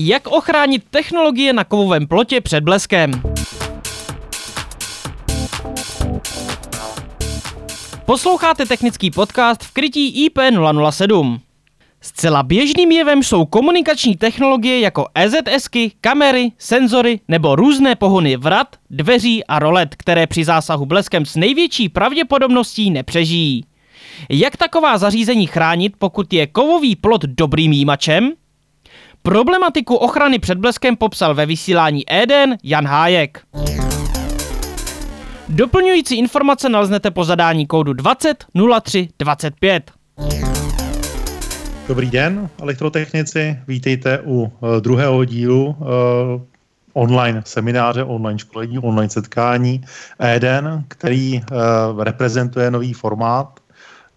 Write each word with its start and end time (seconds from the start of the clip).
Jak 0.00 0.26
ochránit 0.26 0.82
technologie 0.90 1.52
na 1.52 1.64
kovovém 1.64 2.06
plotě 2.06 2.40
před 2.40 2.64
bleskem? 2.64 3.10
Posloucháte 8.04 8.66
technický 8.66 9.10
podcast 9.10 9.64
v 9.64 9.72
krytí 9.72 10.28
IP007. 10.28 11.38
Zcela 12.00 12.42
běžným 12.42 12.92
jevem 12.92 13.22
jsou 13.22 13.44
komunikační 13.44 14.16
technologie 14.16 14.80
jako 14.80 15.06
EZSky, 15.14 15.92
kamery, 16.00 16.52
senzory 16.58 17.20
nebo 17.28 17.56
různé 17.56 17.96
pohony 17.96 18.36
vrat, 18.36 18.76
dveří 18.90 19.44
a 19.44 19.58
rolet, 19.58 19.94
které 19.94 20.26
při 20.26 20.44
zásahu 20.44 20.86
bleskem 20.86 21.26
s 21.26 21.36
největší 21.36 21.88
pravděpodobností 21.88 22.90
nepřežijí. 22.90 23.64
Jak 24.30 24.56
taková 24.56 24.98
zařízení 24.98 25.46
chránit, 25.46 25.92
pokud 25.98 26.32
je 26.32 26.46
kovový 26.46 26.96
plot 26.96 27.22
dobrým 27.22 27.72
jímačem? 27.72 28.32
Problematiku 29.28 29.94
ochrany 29.94 30.38
před 30.38 30.58
bleskem 30.58 30.96
popsal 30.96 31.34
ve 31.34 31.46
vysílání 31.46 32.04
Eden 32.22 32.56
Jan 32.62 32.86
Hájek. 32.86 33.40
Doplňující 35.48 36.18
informace 36.18 36.68
naleznete 36.68 37.10
po 37.10 37.24
zadání 37.24 37.66
kódu 37.66 37.92
20 37.92 38.44
03 38.82 39.08
25. 39.18 39.90
Dobrý 41.88 42.10
den, 42.10 42.48
elektrotechnici. 42.62 43.58
Vítejte 43.66 44.20
u 44.24 44.42
uh, 44.42 44.76
druhého 44.80 45.24
dílu 45.24 45.66
uh, 45.66 45.86
online 46.92 47.42
semináře, 47.46 48.04
online 48.04 48.38
školení, 48.38 48.78
online 48.78 49.10
setkání 49.10 49.84
Eden, 50.18 50.84
který 50.88 51.40
uh, 51.40 52.02
reprezentuje 52.02 52.70
nový 52.70 52.92
formát 52.92 53.60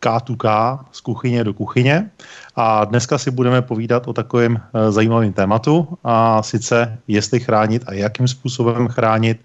K2K 0.02 0.80
z 0.92 1.02
kuchyně 1.02 1.44
do 1.44 1.54
kuchyně. 1.54 2.10
A 2.64 2.86
dneska 2.86 3.18
si 3.18 3.32
budeme 3.32 3.62
povídat 3.62 4.08
o 4.08 4.14
takovém 4.14 4.58
e, 4.74 4.92
zajímavém 4.92 5.34
tématu, 5.34 5.88
a 6.04 6.44
sice 6.44 6.98
jestli 7.08 7.40
chránit 7.40 7.84
a 7.88 7.94
jakým 7.94 8.28
způsobem 8.28 8.88
chránit 8.88 9.40
e, 9.42 9.44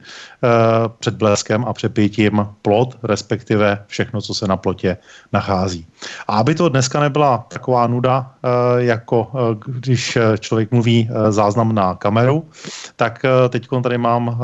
před 0.98 1.14
bleskem 1.14 1.64
a 1.64 1.72
přepětím 1.72 2.46
plot, 2.62 2.98
respektive 3.02 3.84
všechno, 3.86 4.20
co 4.20 4.34
se 4.34 4.46
na 4.46 4.56
plotě 4.56 4.96
nachází. 5.32 5.86
A 6.28 6.36
aby 6.36 6.54
to 6.54 6.68
dneska 6.68 7.00
nebyla 7.00 7.46
taková 7.48 7.86
nuda, 7.86 8.30
e, 8.42 8.84
jako 8.84 9.30
když 9.66 10.18
člověk 10.38 10.70
mluví 10.70 11.08
záznam 11.28 11.74
na 11.74 11.94
kameru, 11.94 12.44
tak 12.96 13.24
teď 13.48 13.68
tady 13.82 13.98
mám 13.98 14.40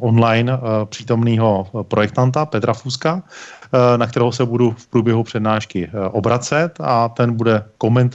online 0.00 0.58
přítomného 0.88 1.68
projektanta 1.88 2.46
Petra 2.46 2.74
Fuska, 2.74 3.22
Eh, 3.72 3.98
na 3.98 4.06
kterého 4.06 4.32
se 4.32 4.44
budu 4.44 4.74
v 4.78 4.86
průběhu 4.86 5.22
přednášky 5.22 5.90
eh, 5.92 6.08
obracet 6.08 6.78
a 6.80 7.08
ten 7.08 7.32
bude 7.32 7.64
komentovat 7.78 8.05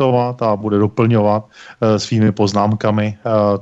a 0.42 0.56
bude 0.56 0.78
doplňovat 0.78 1.46
eh, 1.46 2.00
svými 2.00 2.32
poznámkami 2.32 3.18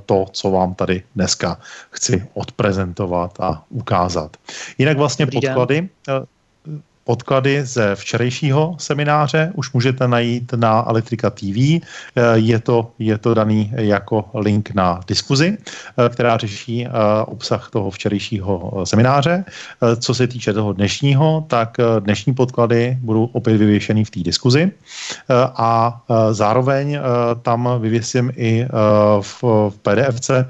to, 0.05 0.25
co 0.31 0.52
vám 0.52 0.73
tady 0.73 1.03
dneska 1.16 1.58
chci 1.89 2.27
odprezentovat 2.33 3.39
a 3.39 3.63
ukázat. 3.69 4.38
Jinak 4.77 4.97
vlastně 4.97 5.25
Dobrý 5.25 5.47
podklady... 5.47 5.89
Den 6.07 6.25
Podklady 7.09 7.65
ze 7.65 7.95
včerejšího 7.95 8.75
semináře 8.79 9.52
už 9.55 9.73
můžete 9.73 10.07
najít 10.07 10.53
na 10.53 10.85
Elektrika 10.89 11.29
TV. 11.29 11.57
Eh, 11.57 11.81
je 12.33 12.59
to, 12.59 12.91
je 12.99 13.17
to 13.17 13.33
daný 13.33 13.73
jako 13.75 14.25
link 14.33 14.71
na 14.73 14.99
diskuzi, 15.07 15.57
eh, 15.57 16.09
která 16.09 16.38
řeší 16.38 16.85
eh, 16.85 16.89
obsah 17.25 17.69
toho 17.69 17.91
včerejšího 17.91 18.85
semináře. 18.85 19.43
Co 19.99 20.13
se 20.13 20.27
týče 20.27 20.53
toho 20.53 20.73
dnešního, 20.73 21.45
tak 21.47 21.77
dnešní 21.99 22.33
podklady 22.33 22.97
budou 23.01 23.25
opět 23.25 23.57
vyvěšeny 23.57 24.05
v 24.05 24.09
té 24.09 24.19
diskuzi 24.19 24.71
a 25.55 26.01
zároveň 26.31 26.99
tam 27.41 27.69
vyvěsím 27.79 28.31
i 28.35 28.67
v 29.21 29.44
PDFce 29.81 30.49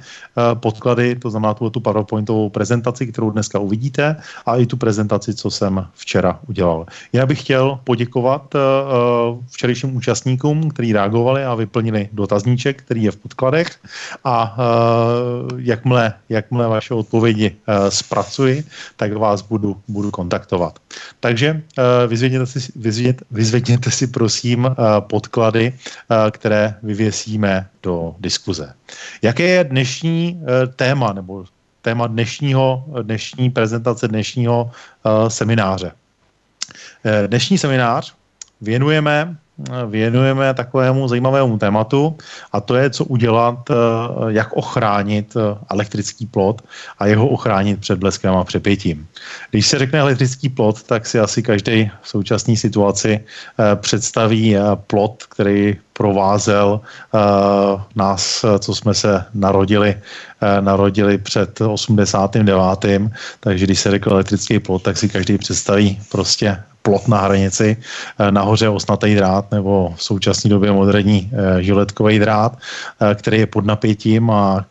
podklady, 0.53 1.15
to 1.15 1.29
znamená 1.29 1.53
tu 1.53 1.79
PowerPointovou 1.79 2.49
prezentaci, 2.49 3.07
kterou 3.07 3.29
dneska 3.29 3.59
uvidíte 3.59 4.15
a 4.45 4.55
i 4.55 4.65
tu 4.65 4.77
prezentaci, 4.77 5.33
co 5.33 5.51
jsem 5.51 5.87
včera 5.93 6.39
udělal. 6.49 6.85
Já 7.13 7.25
bych 7.25 7.41
chtěl 7.41 7.79
poděkovat 7.83 8.55
uh, 8.55 8.61
včerejším 9.49 9.95
účastníkům, 9.95 10.69
kteří 10.69 10.93
reagovali 10.93 11.45
a 11.45 11.55
vyplnili 11.55 12.09
dotazníček, 12.13 12.81
který 12.81 13.03
je 13.03 13.11
v 13.11 13.17
podkladech 13.17 13.67
a 14.23 14.57
uh, 14.57 15.59
jakmile, 15.59 16.13
jakmile 16.29 16.67
vaše 16.67 16.93
odpovědi 16.93 17.55
zpracuji, 17.89 18.63
tak 18.97 19.13
vás 19.13 19.41
budu, 19.41 19.77
budu 19.87 20.11
kontaktovat. 20.11 20.79
Takže 21.19 21.61
vyzvěděte 22.07 22.45
si, 22.45 22.59
vyzvěděte, 22.75 23.25
vyzvěděte 23.31 23.91
si 23.91 24.07
prosím 24.07 24.75
podklady, 24.99 25.73
které 26.31 26.75
vyvěsíme 26.83 27.67
do 27.83 28.15
diskuze. 28.19 28.73
Jaké 29.21 29.43
je 29.43 29.63
dnešní 29.63 30.41
téma 30.75 31.13
nebo 31.13 31.45
téma 31.81 32.07
dnešního, 32.07 32.85
dnešní 33.01 33.49
prezentace, 33.49 34.07
dnešního 34.07 34.71
uh, 34.71 35.29
semináře. 35.29 35.91
Eh, 37.03 37.27
dnešní 37.27 37.57
seminář 37.57 38.13
věnujeme 38.61 39.35
věnujeme 39.87 40.53
takovému 40.53 41.07
zajímavému 41.07 41.57
tématu 41.57 42.17
a 42.51 42.61
to 42.61 42.75
je, 42.75 42.89
co 42.89 43.05
udělat, 43.05 43.57
eh, 43.69 43.73
jak 44.27 44.53
ochránit 44.53 45.35
eh, 45.35 45.57
elektrický 45.71 46.25
plot 46.25 46.61
a 46.99 47.05
jeho 47.05 47.27
ochránit 47.27 47.79
před 47.79 47.99
bleskem 47.99 48.35
a 48.35 48.43
přepětím. 48.43 49.07
Když 49.51 49.67
se 49.67 49.79
řekne 49.79 49.99
elektrický 49.99 50.49
plot, 50.49 50.83
tak 50.83 51.05
si 51.05 51.19
asi 51.19 51.43
každý 51.43 51.91
v 52.01 52.09
současné 52.09 52.55
situaci 52.55 53.19
představí 53.75 54.55
plot, 54.87 55.23
který 55.29 55.75
provázel 55.93 56.81
nás, 57.95 58.45
co 58.59 58.75
jsme 58.75 58.93
se 58.93 59.25
narodili, 59.33 59.95
narodili 60.59 61.17
před 61.17 61.61
89. 61.61 63.11
Takže 63.39 63.65
když 63.65 63.79
se 63.79 63.91
řekl 63.91 64.11
elektrický 64.11 64.59
plot, 64.59 64.83
tak 64.83 64.97
si 64.97 65.09
každý 65.09 65.37
představí 65.37 65.99
prostě 66.11 66.57
plot 66.81 67.07
na 67.07 67.17
hranici, 67.21 67.77
eh, 67.77 68.31
nahoře 68.31 68.69
osnatý 68.69 69.15
drát 69.15 69.51
nebo 69.51 69.93
v 69.95 70.03
současné 70.03 70.49
době 70.49 70.71
moderní 70.71 71.29
eh, 71.29 71.63
žiletkový 71.63 72.19
drát, 72.19 72.57
eh, 72.57 73.15
který 73.15 73.37
je 73.39 73.47
pod 73.47 73.65
napětím 73.65 74.31
a 74.31 74.65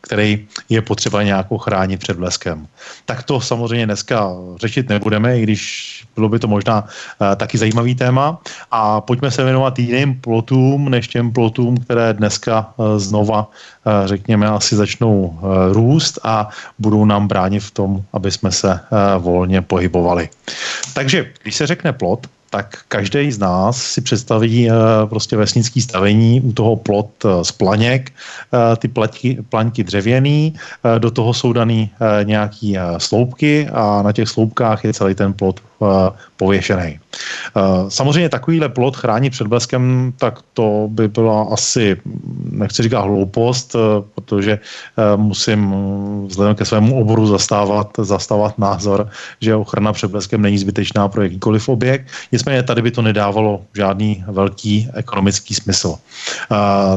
který 0.00 0.46
je 0.68 0.82
potřeba 0.82 1.22
nějak 1.22 1.46
chránit 1.60 2.00
před 2.00 2.16
bleskem. 2.16 2.66
Tak 3.04 3.22
to 3.22 3.40
samozřejmě 3.40 3.86
dneska 3.86 4.30
řešit 4.60 4.88
nebudeme, 4.88 5.38
i 5.38 5.42
když 5.42 5.62
bylo 6.14 6.28
by 6.28 6.38
to 6.38 6.48
možná 6.48 6.84
taky 7.36 7.58
zajímavý 7.58 7.94
téma. 7.94 8.38
A 8.70 9.00
pojďme 9.00 9.30
se 9.30 9.44
věnovat 9.44 9.78
jiným 9.78 10.20
plotům, 10.20 10.90
než 10.90 11.08
těm 11.08 11.32
plotům, 11.32 11.76
které 11.76 12.12
dneska 12.12 12.74
znova, 12.96 13.50
řekněme, 14.04 14.46
asi 14.46 14.76
začnou 14.76 15.38
růst 15.72 16.18
a 16.22 16.48
budou 16.78 17.04
nám 17.04 17.28
bránit 17.28 17.60
v 17.60 17.70
tom, 17.70 17.90
aby 18.12 18.30
jsme 18.30 18.52
se 18.52 18.80
volně 19.18 19.62
pohybovali. 19.62 20.28
Takže 21.04 21.32
když 21.42 21.54
se 21.54 21.66
řekne 21.66 21.92
plot, 21.92 22.26
tak 22.54 22.86
každý 22.88 23.32
z 23.32 23.38
nás 23.38 23.82
si 23.82 24.00
představí 24.00 24.70
uh, 24.70 24.76
prostě 25.10 25.36
vesnický 25.36 25.80
stavení, 25.82 26.40
u 26.40 26.52
toho 26.52 26.76
plot 26.76 27.10
uh, 27.24 27.42
z 27.42 27.52
planěk, 27.52 28.12
uh, 28.54 28.78
ty 28.78 28.88
plaňky, 28.88 29.38
plaňky 29.48 29.84
dřevěný, 29.84 30.54
do 30.98 31.10
toho 31.10 31.34
jsou 31.34 31.52
daný 31.52 31.90
nějaký 32.22 32.76
sloupky 32.98 33.68
a 33.72 34.02
na 34.02 34.12
těch 34.12 34.28
sloupkách 34.28 34.84
je 34.84 34.92
celý 34.92 35.14
ten 35.14 35.32
plot 35.32 35.60
pověšený. 36.36 36.98
Samozřejmě 37.88 38.28
takovýhle 38.28 38.68
plot 38.68 38.96
chránit 38.96 39.30
před 39.30 39.46
bleskem, 39.46 40.12
tak 40.16 40.38
to 40.54 40.88
by 40.90 41.08
byla 41.08 41.42
asi, 41.52 41.96
nechci 42.50 42.82
říkat 42.82 43.00
hloupost, 43.00 43.76
protože 44.14 44.58
musím 45.16 45.74
vzhledem 46.26 46.54
ke 46.54 46.64
svému 46.64 47.00
oboru 47.00 47.26
zastávat, 47.26 47.90
zastávat 47.98 48.58
názor, 48.58 49.08
že 49.40 49.54
ochrana 49.54 49.92
před 49.92 50.10
bleskem 50.10 50.42
není 50.42 50.58
zbytečná 50.58 51.08
pro 51.08 51.22
jakýkoliv 51.22 51.68
objekt. 51.68 52.06
Nicméně 52.44 52.62
tady 52.62 52.82
by 52.82 52.90
to 52.90 53.02
nedávalo 53.02 53.62
žádný 53.74 54.24
velký 54.28 54.88
ekonomický 54.94 55.54
smysl. 55.54 55.96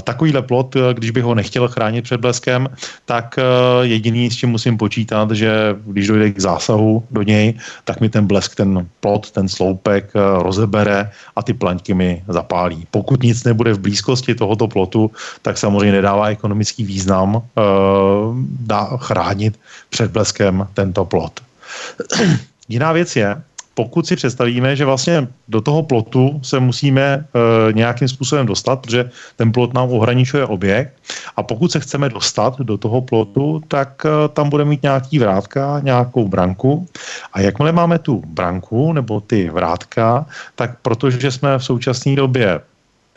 Takovýhle 0.04 0.42
plot, 0.42 0.76
když 0.94 1.12
bych 1.12 1.24
ho 1.24 1.36
nechtěl 1.36 1.68
chránit 1.68 2.02
před 2.02 2.20
bleskem, 2.20 2.68
tak 3.06 3.40
jediný, 3.82 4.32
s 4.32 4.36
čím 4.36 4.50
musím 4.50 4.78
počítat, 4.78 5.32
že 5.32 5.76
když 5.86 6.08
dojde 6.08 6.32
k 6.32 6.40
zásahu 6.40 7.04
do 7.12 7.22
něj, 7.22 7.54
tak 7.84 8.02
mi 8.02 8.10
ten 8.10 8.28
blesk, 8.28 8.56
ten 8.56 8.88
plot, 9.00 9.32
ten 9.32 9.48
sloupek 9.48 10.12
rozebere 10.40 11.12
a 11.36 11.44
ty 11.44 11.54
plaňky 11.54 11.94
mi 11.94 12.24
zapálí. 12.28 12.88
Pokud 12.92 13.24
nic 13.24 13.44
nebude 13.44 13.74
v 13.74 13.80
blízkosti 13.80 14.36
tohoto 14.36 14.68
plotu, 14.68 15.12
tak 15.42 15.58
samozřejmě 15.58 15.92
nedává 15.92 16.28
ekonomický 16.28 16.84
význam 16.84 17.42
dá 18.68 18.98
chránit 18.98 19.60
před 19.90 20.12
bleskem 20.12 20.68
tento 20.74 21.06
plot. 21.06 21.40
Jiná 22.70 22.92
věc 22.92 23.16
je, 23.16 23.42
pokud 23.78 24.08
si 24.08 24.16
představíme, 24.16 24.76
že 24.76 24.86
vlastně 24.86 25.28
do 25.48 25.62
toho 25.62 25.84
plotu 25.84 26.40
se 26.44 26.60
musíme 26.60 27.04
e, 27.04 27.24
nějakým 27.74 28.08
způsobem 28.08 28.46
dostat, 28.46 28.82
protože 28.82 29.10
ten 29.36 29.52
plot 29.52 29.74
nám 29.74 29.94
ohraničuje 29.94 30.46
objekt 30.46 30.98
a 31.38 31.44
pokud 31.44 31.72
se 31.72 31.80
chceme 31.80 32.10
dostat 32.10 32.58
do 32.60 32.78
toho 32.78 33.02
plotu, 33.02 33.62
tak 33.68 34.02
e, 34.06 34.10
tam 34.34 34.50
bude 34.50 34.66
mít 34.66 34.84
nějaký 34.84 35.20
vrátka, 35.20 35.80
nějakou 35.84 36.28
branku. 36.28 36.88
A 37.34 37.42
jakmile 37.42 37.72
máme 37.72 38.00
tu 38.00 38.24
branku 38.26 38.94
nebo 38.94 39.22
ty 39.22 39.50
vrátka, 39.50 40.26
tak 40.56 40.82
protože 40.82 41.32
jsme 41.32 41.58
v 41.58 41.64
současné 41.64 42.16
době 42.16 42.60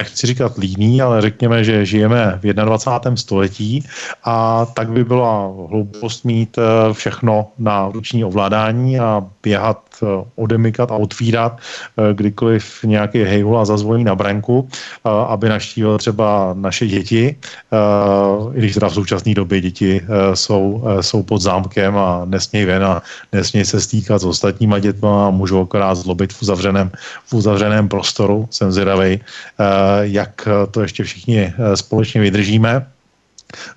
nechci 0.01 0.27
říkat 0.27 0.59
líný, 0.59 1.03
ale 1.03 1.21
řekněme, 1.21 1.65
že 1.65 1.87
žijeme 1.87 2.41
v 2.43 2.53
21. 2.53 3.17
století 3.17 3.85
a 4.25 4.67
tak 4.67 4.89
by 4.93 5.05
byla 5.05 5.53
hloupost 5.69 6.25
mít 6.25 6.59
eh, 6.59 6.93
všechno 6.93 7.47
na 7.59 7.89
ruční 7.93 8.25
ovládání 8.25 8.99
a 9.01 9.25
běhat, 9.43 9.81
eh, 10.03 10.07
odemykat 10.37 10.93
a 10.93 10.97
otvírat 10.97 11.59
kdykoliv 12.13 12.85
nějaký 12.85 13.19
hejhula 13.23 13.65
zazvoní 13.65 14.05
na 14.05 14.15
branku, 14.15 14.69
aby 15.05 15.49
naštívil 15.49 15.99
třeba 15.99 16.55
naše 16.55 16.87
děti, 16.87 17.37
i 18.55 18.59
když 18.59 18.75
teda 18.75 18.89
v 18.89 18.95
současné 18.95 19.35
době 19.35 19.61
děti 19.61 20.01
jsou, 20.35 20.85
jsou 21.01 21.23
pod 21.23 21.41
zámkem 21.41 21.97
a 21.97 22.23
nesmějí 22.25 22.65
ven 22.65 22.85
a 22.85 23.03
nesmějí 23.33 23.65
se 23.65 23.81
stýkat 23.81 24.21
s 24.21 24.25
ostatníma 24.25 24.79
dětma 24.79 25.27
a 25.27 25.31
můžou 25.31 25.63
akorát 25.63 25.95
zlobit 25.95 26.33
v 26.33 26.43
uzavřeném, 26.43 26.91
v 27.27 27.33
uzavřeném 27.35 27.89
prostoru. 27.89 28.49
Jsem 28.51 28.73
zvědavý, 28.73 29.21
jak 30.01 30.49
to 30.71 30.83
ještě 30.83 31.05
všichni 31.05 31.41
eh, 31.41 31.77
společně 31.77 32.21
vydržíme. 32.21 32.87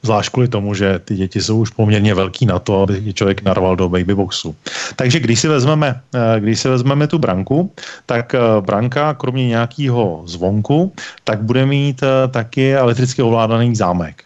Zvlášť 0.02 0.32
kvůli 0.32 0.48
tomu, 0.48 0.74
že 0.74 1.00
ty 1.00 1.16
děti 1.16 1.42
jsou 1.42 1.60
už 1.60 1.70
poměrně 1.70 2.14
velký 2.14 2.46
na 2.46 2.60
to, 2.60 2.82
aby 2.82 3.14
člověk 3.14 3.42
narval 3.42 3.76
do 3.76 3.90
babyboxu. 3.90 4.56
Takže 4.96 5.20
když 5.20 5.40
si 5.40 5.48
vezmeme, 5.48 6.02
eh, 6.14 6.40
když 6.40 6.60
si 6.60 6.68
vezmeme 6.70 7.08
tu 7.08 7.20
branku, 7.20 7.72
tak 8.06 8.36
eh, 8.36 8.40
branka 8.62 9.14
kromě 9.14 9.48
nějakého 9.48 10.24
zvonku, 10.26 10.94
tak 11.24 11.42
bude 11.42 11.66
mít 11.66 12.04
taky 12.32 12.76
elektricky 12.76 13.22
ovládaný 13.22 13.76
zámek. 13.76 14.24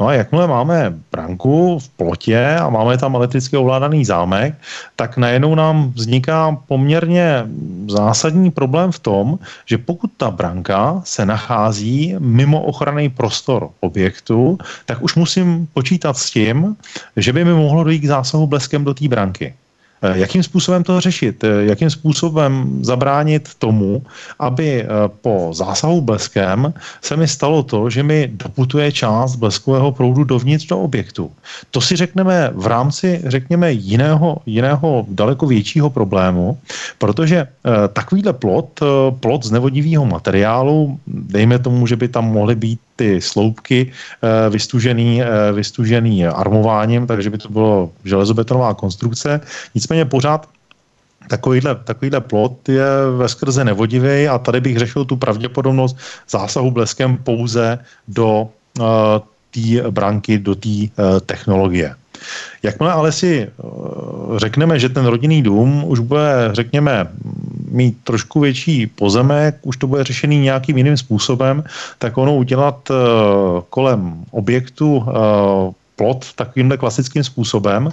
No 0.00 0.06
a 0.06 0.12
jakmile 0.12 0.46
máme 0.46 0.94
branku 1.12 1.78
v 1.78 1.88
plotě 1.88 2.56
a 2.56 2.68
máme 2.68 2.98
tam 2.98 3.14
elektricky 3.14 3.56
ovládaný 3.56 4.04
zámek, 4.04 4.54
tak 4.96 5.16
najednou 5.16 5.54
nám 5.54 5.92
vzniká 5.92 6.56
poměrně 6.68 7.44
zásadní 7.88 8.50
problém 8.50 8.92
v 8.92 8.98
tom, 8.98 9.38
že 9.66 9.78
pokud 9.78 10.10
ta 10.16 10.30
branka 10.30 11.02
se 11.04 11.26
nachází 11.26 12.14
mimo 12.18 12.62
ochranný 12.62 13.08
prostor 13.08 13.70
objektu, 13.80 14.58
tak 14.86 15.02
už 15.02 15.14
musím 15.14 15.68
počítat 15.72 16.16
s 16.16 16.30
tím, 16.30 16.76
že 17.16 17.32
by 17.32 17.44
mi 17.44 17.52
mohlo 17.52 17.84
dojít 17.84 18.00
k 18.00 18.06
zásahu 18.06 18.46
bleskem 18.46 18.84
do 18.84 18.94
té 18.94 19.08
branky. 19.08 19.54
Eh, 20.02 20.18
jakým 20.18 20.42
způsobem 20.42 20.82
to 20.84 21.00
řešit? 21.00 21.44
Eh, 21.44 21.64
jakým 21.64 21.90
způsobem 21.90 22.78
zabránit 22.80 23.54
tomu, 23.58 24.02
aby 24.38 24.82
eh, 24.82 24.86
po 25.20 25.50
zásahu 25.52 26.00
bleskem 26.00 26.74
se 27.02 27.16
mi 27.16 27.28
stalo 27.28 27.62
to, 27.62 27.90
že 27.90 28.02
mi 28.02 28.30
doputuje 28.32 28.92
část 28.92 29.36
bleskového 29.36 29.92
proudu 29.92 30.24
dovnitř 30.24 30.66
do 30.66 30.78
objektu? 30.78 31.32
To 31.70 31.80
si 31.80 31.96
řekneme 31.96 32.50
v 32.54 32.66
rámci, 32.66 33.22
řekněme, 33.26 33.72
jiného, 33.72 34.38
jiného 34.46 35.06
daleko 35.08 35.46
většího 35.46 35.90
problému, 35.90 36.58
protože 36.98 37.46
takovýhle 37.92 38.32
plot, 38.32 38.80
plot 39.20 39.44
z 39.44 39.50
nevodivého 39.50 40.06
materiálu, 40.06 40.98
dejme 41.06 41.58
tomu, 41.58 41.86
že 41.86 41.96
by 41.96 42.08
tam 42.08 42.24
mohly 42.32 42.54
být 42.54 42.80
ty 42.96 43.20
sloupky 43.20 43.92
eh, 43.92 44.50
vystužený, 44.50 45.22
eh, 45.22 45.52
vystužený 45.52 46.26
armováním, 46.26 47.06
takže 47.06 47.30
by 47.30 47.38
to 47.38 47.48
bylo 47.48 47.90
železobetonová 48.04 48.74
konstrukce. 48.74 49.40
Nicméně 49.74 50.04
pořád 50.04 50.48
Takovýhle, 51.28 51.74
takovýhle 51.74 52.20
plot 52.20 52.68
je 52.68 52.86
ve 53.16 53.28
skrze 53.28 53.64
nevodivý 53.64 54.28
a 54.28 54.38
tady 54.38 54.60
bych 54.60 54.78
řešil 54.78 55.04
tu 55.04 55.16
pravděpodobnost 55.16 55.96
zásahu 56.30 56.70
bleskem 56.70 57.16
pouze 57.16 57.78
do 58.08 58.46
uh, 58.78 58.86
té 59.50 59.90
branky, 59.90 60.38
do 60.38 60.54
té 60.54 60.68
uh, 60.68 61.20
technologie. 61.26 61.94
Jakmile 62.62 62.92
ale 62.92 63.12
si 63.12 63.48
uh, 63.56 64.38
řekneme, 64.38 64.78
že 64.78 64.88
ten 64.88 65.06
rodinný 65.06 65.42
dům 65.42 65.84
už 65.86 65.98
bude, 65.98 66.48
řekněme, 66.52 67.08
mít 67.70 67.96
trošku 68.04 68.40
větší 68.40 68.86
pozemek, 68.86 69.56
už 69.62 69.76
to 69.76 69.86
bude 69.86 70.04
řešený 70.04 70.38
nějakým 70.40 70.76
jiným 70.76 70.96
způsobem, 70.96 71.64
tak 71.98 72.18
ono 72.18 72.36
udělat 72.36 72.90
uh, 72.90 72.96
kolem 73.70 74.24
objektu 74.30 74.96
uh, 74.96 75.04
plot 75.96 76.32
takovýmhle 76.34 76.76
klasickým 76.76 77.24
způsobem, 77.24 77.88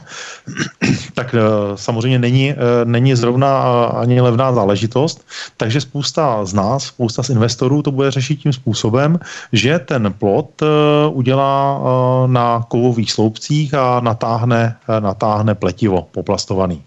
tak 1.14 1.36
samozřejmě 1.76 2.20
není, 2.20 2.56
není 2.84 3.16
zrovna 3.16 3.64
ani 3.86 4.22
levná 4.22 4.54
záležitost. 4.54 5.26
Takže 5.58 5.82
spousta 5.82 6.46
z 6.46 6.54
nás, 6.54 6.84
spousta 6.84 7.24
z 7.24 7.30
investorů 7.30 7.82
to 7.82 7.92
bude 7.92 8.12
řešit 8.12 8.36
tím 8.36 8.54
způsobem, 8.54 9.20
že 9.52 9.80
ten 9.80 10.14
plot 10.14 10.62
udělá 11.12 11.80
na 12.28 12.66
kovových 12.68 13.12
sloupcích 13.12 13.74
a 13.74 14.00
natáhne, 14.00 14.76
natáhne 15.00 15.56
pletivo 15.56 16.08
poplastovaný. 16.12 16.84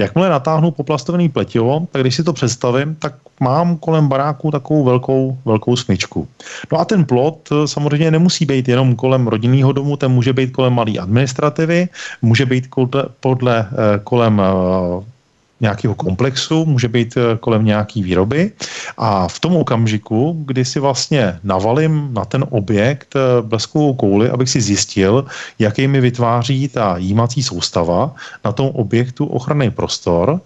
Jakmile 0.00 0.28
natáhnu 0.28 0.70
poplastovaný 0.70 1.28
pletivo, 1.28 1.86
tak 1.92 2.02
když 2.02 2.16
si 2.16 2.24
to 2.24 2.32
představím, 2.32 2.94
tak 2.94 3.14
mám 3.40 3.76
kolem 3.76 4.08
baráku 4.08 4.50
takovou 4.50 4.84
velkou, 4.84 5.38
velkou 5.44 5.76
smyčku. 5.76 6.28
No 6.72 6.78
a 6.80 6.84
ten 6.84 7.04
plot 7.04 7.48
eh, 7.52 7.68
samozřejmě 7.68 8.10
nemusí 8.10 8.46
být 8.46 8.68
jenom 8.68 8.96
kolem 8.96 9.26
rodinného 9.26 9.72
domu, 9.72 9.96
ten 9.96 10.12
může 10.12 10.32
být 10.32 10.50
kolem 10.52 10.72
malé 10.72 10.92
administrativy, 11.00 11.88
může 12.22 12.46
být 12.46 12.64
podle, 12.74 13.04
podle 13.20 13.60
eh, 13.60 14.00
kolem 14.04 14.40
eh, 14.40 15.04
nějakého 15.60 15.94
komplexu, 15.94 16.64
může 16.64 16.88
být 16.88 17.16
eh, 17.16 17.36
kolem 17.40 17.64
nějaký 17.64 18.02
výroby 18.02 18.52
a 18.96 19.28
v 19.28 19.38
tom 19.38 19.56
okamžiku, 19.56 20.42
kdy 20.46 20.64
si 20.64 20.80
vlastně 20.80 21.38
navalím 21.44 22.14
na 22.14 22.24
ten 22.24 22.44
objekt 22.50 23.16
eh, 23.16 23.42
bleskovou 23.42 23.94
kouli, 23.94 24.30
abych 24.30 24.50
si 24.50 24.60
zjistil, 24.60 25.24
jaký 25.58 25.88
mi 25.88 26.00
vytváří 26.00 26.68
ta 26.68 26.96
jímací 26.96 27.42
soustava 27.42 28.14
na 28.44 28.52
tom 28.52 28.66
objektu 28.66 29.26
ochranný 29.26 29.70
prostor, 29.70 30.40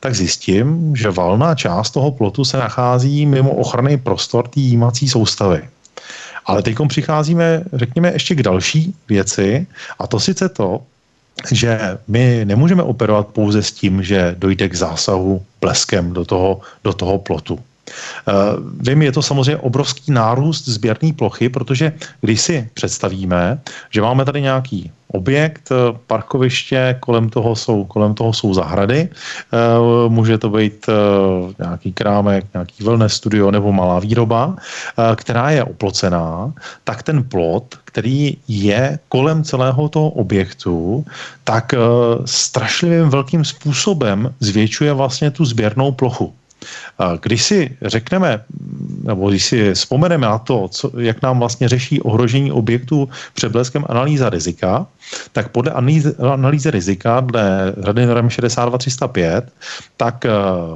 tak 0.00 0.14
zjistím, 0.14 0.96
že 0.96 1.10
valná 1.10 1.54
část 1.54 1.90
toho 1.90 2.12
plotu 2.12 2.44
se 2.44 2.56
nachází 2.56 3.26
mimo 3.26 3.50
ochranný 3.50 3.96
prostor 3.96 4.48
té 4.48 4.60
jímací 4.60 5.08
soustavy. 5.08 5.68
Ale 6.46 6.62
teď 6.62 6.76
přicházíme, 6.88 7.64
řekněme, 7.72 8.12
ještě 8.12 8.34
k 8.34 8.42
další 8.42 8.94
věci, 9.08 9.66
a 9.98 10.06
to 10.06 10.20
sice 10.20 10.48
to, 10.48 10.80
že 11.52 11.98
my 12.08 12.40
nemůžeme 12.44 12.82
operovat 12.82 13.26
pouze 13.26 13.62
s 13.62 13.72
tím, 13.72 14.02
že 14.02 14.34
dojde 14.38 14.68
k 14.68 14.74
zásahu 14.74 15.42
bleskem 15.60 16.12
do 16.12 16.24
toho, 16.24 16.60
do 16.84 16.92
toho 16.92 17.18
plotu. 17.18 17.58
Uh, 18.28 18.34
vím, 18.80 19.02
je 19.02 19.12
to 19.12 19.22
samozřejmě 19.22 19.56
obrovský 19.56 20.12
nárůst 20.12 20.68
sběrné 20.68 21.12
plochy, 21.12 21.48
protože 21.48 21.92
když 22.20 22.40
si 22.40 22.68
představíme, 22.74 23.60
že 23.90 24.02
máme 24.02 24.24
tady 24.24 24.40
nějaký 24.42 24.92
objekt, 25.14 25.70
eh, 25.70 25.98
parkoviště, 26.06 26.96
kolem 27.00 27.30
toho 27.30 27.56
jsou, 27.56 27.84
kolem 27.84 28.14
toho 28.14 28.32
jsou 28.32 28.54
zahrady, 28.54 29.08
uh, 29.08 30.12
může 30.12 30.38
to 30.38 30.50
být 30.50 30.86
nějaký 31.58 31.92
krámek, 31.92 32.44
nějaký 32.54 32.84
wellness 32.84 33.12
studio 33.12 33.50
nebo 33.50 33.72
malá 33.72 33.98
výroba, 33.98 34.56
která 35.16 35.50
je 35.50 35.64
oplocená, 35.64 36.52
tak 36.84 37.02
ten 37.02 37.22
plot, 37.22 37.78
který 37.84 38.36
je 38.48 38.98
kolem 39.08 39.44
celého 39.44 39.88
toho 39.88 40.10
objektu, 40.10 41.04
tak 41.44 41.74
strašlivým 42.24 43.08
velkým 43.08 43.44
způsobem 43.44 44.34
zvětšuje 44.40 44.92
vlastně 44.92 45.30
tu 45.30 45.44
sběrnou 45.44 45.92
plochu. 45.92 46.34
Když 47.20 47.42
si 47.42 47.76
řekneme, 47.82 48.44
nebo 49.02 49.30
když 49.30 49.44
si 49.44 49.74
vzpomeneme 49.74 50.26
na 50.26 50.38
to, 50.38 50.68
co, 50.68 50.90
jak 51.00 51.22
nám 51.22 51.38
vlastně 51.38 51.68
řeší 51.68 52.00
ohrožení 52.00 52.52
objektu 52.52 53.08
před 53.34 53.52
bleskem 53.52 53.84
analýza 53.88 54.30
rizika, 54.30 54.86
tak 55.32 55.48
podle 55.48 55.70
analýzy, 55.70 56.70
rizika 56.70 57.20
dle 57.20 57.74
řady 57.78 58.06
norm 58.06 58.30
62305, 58.30 59.52
tak 59.96 60.24
eh, 60.24 60.30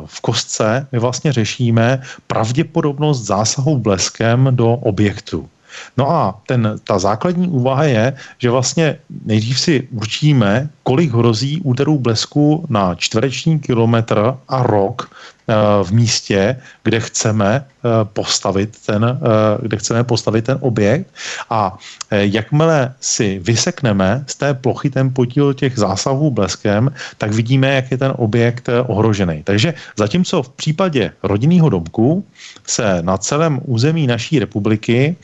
v 0.07 0.21
kostce 0.21 0.87
my 0.93 0.99
vlastně 0.99 1.33
řešíme 1.33 2.03
pravděpodobnost 2.27 3.25
zásahu 3.25 3.79
bleskem 3.79 4.49
do 4.51 4.73
objektu. 4.73 5.49
No 5.97 6.11
a 6.11 6.41
ten, 6.47 6.81
ta 6.85 6.99
základní 6.99 7.49
úvaha 7.49 7.85
je, 7.85 8.13
že 8.39 8.51
vlastně 8.51 8.99
nejdřív 9.25 9.61
si 9.61 9.89
určíme, 9.93 10.69
kolik 10.83 11.13
hrozí 11.13 11.61
úderů 11.61 11.99
blesku 11.99 12.67
na 12.69 12.95
čtvereční 12.95 13.59
kilometr 13.59 14.35
a 14.49 14.63
rok 14.63 15.11
v 15.83 15.93
místě, 15.93 16.57
kde 16.85 17.01
chceme 17.01 17.65
eh, 17.65 17.89
postavit 18.05 18.77
ten, 18.87 19.05
eh, 19.05 19.19
kde 19.63 19.77
chceme 19.77 20.05
postavit 20.05 20.45
ten 20.45 20.59
objekt 20.61 21.07
a 21.51 21.79
jakmile 22.11 22.95
si 23.01 23.39
vysekneme 23.39 24.25
z 24.27 24.35
té 24.35 24.55
plochy 24.55 24.91
ten 24.91 25.13
podíl 25.13 25.55
těch 25.55 25.79
zásahů 25.79 26.31
bleskem, 26.31 26.93
tak 27.19 27.33
vidíme, 27.33 27.75
jak 27.75 27.91
je 27.91 27.99
ten 27.99 28.13
objekt 28.17 28.69
ohrožený. 28.87 29.43
Takže 29.45 29.75
zatímco 29.97 30.43
v 30.43 30.49
případě 30.49 31.13
rodinného 31.23 31.69
domku 31.69 32.25
se 32.67 33.03
na 33.03 33.19
celém 33.19 33.61
území 33.65 34.07
naší 34.07 34.39
republiky 34.39 35.17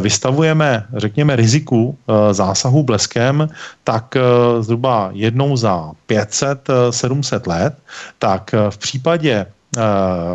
vystavujeme, 0.00 0.84
řekněme, 0.96 1.36
riziku 1.36 1.98
zásahu 2.32 2.82
bleskem, 2.82 3.48
tak 3.84 4.14
zhruba 4.60 5.10
jednou 5.12 5.56
za 5.56 5.90
500-700 6.08 7.48
let, 7.48 7.74
tak 8.18 8.54
v 8.70 8.78
případě 8.78 9.46
Eh, 9.67 9.67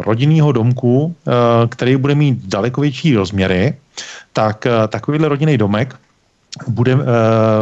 rodinného 0.02 0.52
domku, 0.52 1.16
eh, 1.28 1.32
který 1.68 1.98
bude 1.98 2.16
mít 2.16 2.46
daleko 2.46 2.82
větší 2.82 3.16
rozměry, 3.16 3.76
tak 4.34 4.66
eh, 4.66 4.88
takovýhle 4.88 5.30
rodinný 5.30 5.58
domek 5.58 5.96
bude 6.68 6.96
uh, 6.96 7.02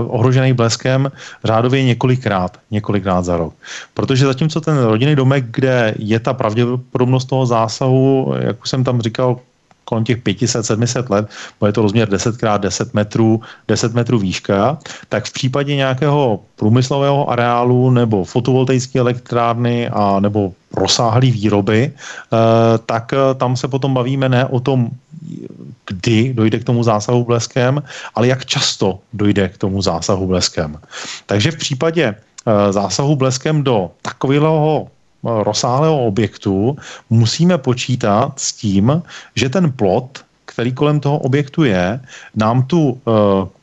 ohrožený 0.08 0.54
bleskem 0.54 1.12
řádově 1.44 1.84
několikrát, 1.84 2.58
několikrát 2.72 3.22
za 3.22 3.38
rok. 3.38 3.54
Protože 3.94 4.25
zatímco 4.25 4.62
ten 4.62 4.84
rodinný 4.84 5.16
domek, 5.16 5.46
kde 5.48 5.96
je 5.98 6.20
ta 6.20 6.34
pravděpodobnost 6.34 7.25
toho 7.25 7.46
zásahu, 7.46 8.34
jak 8.40 8.62
už 8.63 8.70
jsem 8.70 8.84
tam 8.84 9.01
říkal, 9.01 9.40
kolem 9.92 10.04
těch 10.04 10.24
500-700 10.24 11.12
let, 11.12 11.28
bude 11.60 11.72
to 11.72 11.82
rozměr 11.82 12.10
10 12.10 12.36
x 12.36 12.44
10 12.58 12.94
metrů, 12.94 13.42
10 13.68 13.94
metrů 13.94 14.20
výška, 14.20 14.78
tak 15.10 15.26
v 15.26 15.34
případě 15.34 15.76
nějakého 15.76 16.40
průmyslového 16.56 17.30
areálu 17.30 17.92
nebo 17.92 18.24
fotovoltaické 18.24 19.00
elektrárny 19.00 19.90
a 19.92 20.20
nebo 20.20 20.54
rozsáhlé 20.72 21.28
výroby, 21.28 21.92
tak 22.86 23.12
tam 23.36 23.58
se 23.60 23.68
potom 23.68 23.94
bavíme 23.94 24.30
ne 24.30 24.46
o 24.46 24.60
tom, 24.64 24.90
kdy 25.88 26.34
dojde 26.34 26.60
k 26.60 26.64
tomu 26.64 26.84
zásahu 26.84 27.28
bleskem, 27.28 27.84
ale 28.16 28.28
jak 28.28 28.46
často 28.46 29.00
dojde 29.14 29.50
k 29.50 29.58
tomu 29.58 29.82
zásahu 29.82 30.28
bleskem. 30.28 30.80
Takže 31.26 31.52
v 31.52 31.58
případě 31.58 32.16
zásahu 32.72 33.16
bleskem 33.16 33.64
do 33.64 33.92
takového 34.02 34.88
rozsáhlého 35.24 36.06
objektu 36.06 36.78
musíme 37.10 37.58
počítat 37.58 38.40
s 38.40 38.54
tím, 38.54 39.04
že 39.36 39.50
ten 39.50 39.72
plot 39.72 40.25
který 40.51 40.72
kolem 40.72 41.00
toho 41.00 41.17
objektu 41.17 41.63
je, 41.63 42.00
nám 42.36 42.63
tu 42.63 42.91
e, 42.91 43.12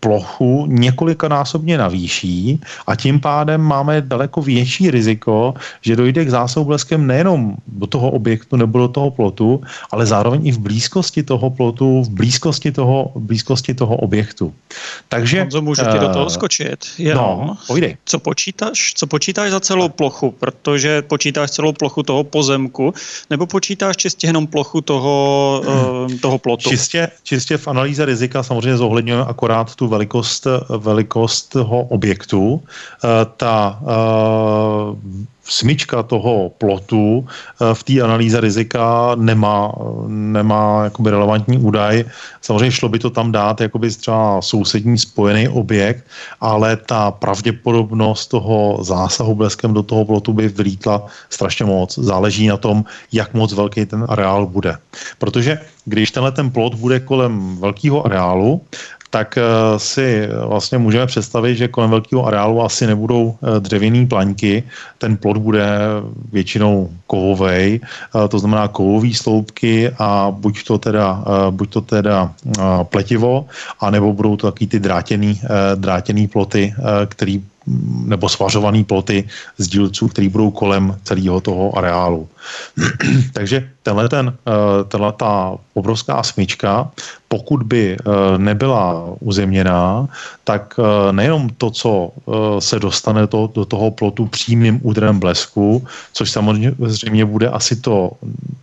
plochu 0.00 0.66
několikanásobně 0.66 1.78
navýší 1.78 2.61
a 2.87 2.97
tím 2.97 3.21
pádem 3.21 3.61
máme 3.61 4.00
daleko 4.00 4.42
větší 4.42 4.90
riziko, 4.90 5.54
že 5.80 5.97
dojde 5.97 6.25
k 6.25 6.30
zásahu 6.30 6.64
bleskem 6.64 7.07
nejenom 7.07 7.57
do 7.66 7.87
toho 7.87 8.11
objektu 8.11 8.57
nebo 8.57 8.78
do 8.78 8.88
toho 8.88 9.11
plotu, 9.11 9.61
ale 9.90 10.07
zároveň 10.07 10.47
i 10.47 10.52
v 10.52 10.59
blízkosti 10.59 11.23
toho 11.23 11.50
plotu, 11.50 12.02
v 12.02 12.09
blízkosti 12.09 12.73
toho, 12.73 13.12
v 13.14 13.21
blízkosti 13.21 13.75
toho 13.75 13.97
objektu. 13.97 14.54
Takže... 15.09 15.40
Honzo, 15.40 15.62
můžu 15.62 15.83
ti 15.92 15.99
do 15.99 16.09
toho 16.09 16.26
eh, 16.26 16.30
skočit? 16.30 16.80
Jenom, 16.99 17.47
no, 17.47 17.57
pojdej. 17.66 17.97
Co 18.04 18.18
počítáš? 18.18 18.92
Co 18.97 19.07
počítáš 19.07 19.50
za 19.50 19.61
celou 19.61 19.88
plochu? 19.88 20.30
Protože 20.30 21.02
počítáš 21.02 21.50
celou 21.50 21.73
plochu 21.73 22.02
toho 22.02 22.25
pozemku, 22.25 22.95
nebo 23.30 23.47
počítáš 23.47 23.97
čistě 23.97 24.26
jenom 24.26 24.47
plochu 24.47 24.80
toho, 24.80 25.16
hmm. 25.66 26.18
toho 26.18 26.38
plotu? 26.38 26.78
Čistě, 26.79 27.09
čistě 27.23 27.57
v 27.57 27.69
analýze 27.69 28.05
rizika 28.05 28.43
samozřejmě 28.43 28.77
zohledňujeme 28.77 29.25
akorát 29.25 29.75
tu 29.75 29.89
velikost, 29.89 30.47
velikost 30.79 31.43
toho 31.43 31.83
objektu. 31.83 32.63
Eh, 33.05 33.09
ta 33.37 33.81
eh, 33.83 35.27
smyčka 35.49 36.02
toho 36.02 36.52
plotu 36.59 37.25
eh, 37.25 37.75
v 37.75 37.83
té 37.83 37.95
analýze 38.02 38.40
rizika 38.40 39.12
nemá, 39.14 39.73
nemá 40.09 40.85
jakoby 40.85 41.11
relevantní 41.11 41.59
údaj. 41.59 42.05
Samozřejmě 42.40 42.71
šlo 42.71 42.88
by 42.88 42.99
to 42.99 43.11
tam 43.11 43.33
dát 43.33 43.61
jakoby 43.61 43.90
třeba 43.90 44.43
sousední 44.43 44.99
spojený 44.99 45.49
objekt, 45.49 46.05
ale 46.40 46.76
ta 46.76 47.11
pravděpodobnost 47.11 48.26
toho 48.26 48.78
zásahu 48.81 49.35
bleskem 49.35 49.75
do 49.75 49.83
toho 49.83 50.05
plotu 50.05 50.33
by 50.33 50.49
vylítla 50.49 51.07
strašně 51.31 51.64
moc. 51.64 51.99
Záleží 51.99 52.47
na 52.47 52.57
tom, 52.57 52.85
jak 53.12 53.35
moc 53.35 53.52
velký 53.52 53.87
ten 53.87 54.07
areál 54.09 54.47
bude. 54.47 54.76
Protože 55.19 55.59
když 55.85 56.11
tenhle 56.11 56.33
ten 56.33 56.50
plot 56.50 56.75
bude 56.75 57.00
kolem 57.00 57.57
velkého 57.57 58.07
areálu, 58.07 58.61
tak 59.11 59.38
eh, 59.38 59.43
si 59.79 60.29
vlastně 60.47 60.79
můžeme 60.79 61.07
představit, 61.07 61.57
že 61.57 61.69
kolem 61.69 61.91
velkého 61.91 62.27
areálu 62.27 62.62
asi 62.62 62.87
nebudou 62.87 63.37
eh, 63.37 63.61
dřevěné 63.61 64.07
plaňky, 64.07 64.62
ten 64.99 65.17
plot 65.17 65.37
bude 65.37 65.69
většinou 66.33 66.91
kovovej, 67.07 67.81
eh, 67.81 68.29
to 68.29 68.38
znamená 68.38 68.69
kovové 68.69 69.15
sloupky 69.15 69.91
a 69.99 70.31
buď 70.31 70.65
to 70.65 70.79
teda, 70.79 71.25
buď 71.50 71.71
to 71.71 71.81
teda 71.81 72.33
pletivo, 72.83 73.47
anebo 73.81 74.12
budou 74.12 74.37
to 74.37 74.53
taky 74.53 74.67
ty 74.67 74.79
drátěný, 74.81 75.41
drátěný 75.75 76.29
ploty, 76.29 76.75
který 77.09 77.43
nebo 78.05 78.29
svařované 78.29 78.85
ploty 78.85 79.25
z 79.59 79.69
dílců, 79.69 80.09
které 80.09 80.29
budou 80.29 80.51
kolem 80.51 80.97
celého 81.05 81.41
toho 81.41 81.79
areálu. 81.79 82.29
Takže 83.33 83.69
tenhle 83.83 84.09
ten, 84.09 84.37
eh, 84.49 84.85
tenhle 84.85 85.13
ta 85.13 85.57
obrovská 85.75 86.23
smyčka, 86.23 86.91
pokud 87.29 87.63
by 87.63 87.97
eh, 87.97 88.03
nebyla 88.39 89.17
uzemněná, 89.21 90.09
tak 90.45 90.77
eh, 90.77 91.13
nejenom 91.13 91.49
to, 91.57 91.71
co 91.71 92.13
se 92.59 92.79
dostane 92.79 93.27
to, 93.27 93.51
do 93.55 93.65
toho 93.65 93.91
plotu 93.91 94.27
přímým 94.27 94.81
úderem 94.83 95.21
blesku, 95.21 95.85
což 96.13 96.31
samozřejmě 96.31 97.25
bude 97.25 97.49
asi 97.49 97.77
to, 97.81 98.13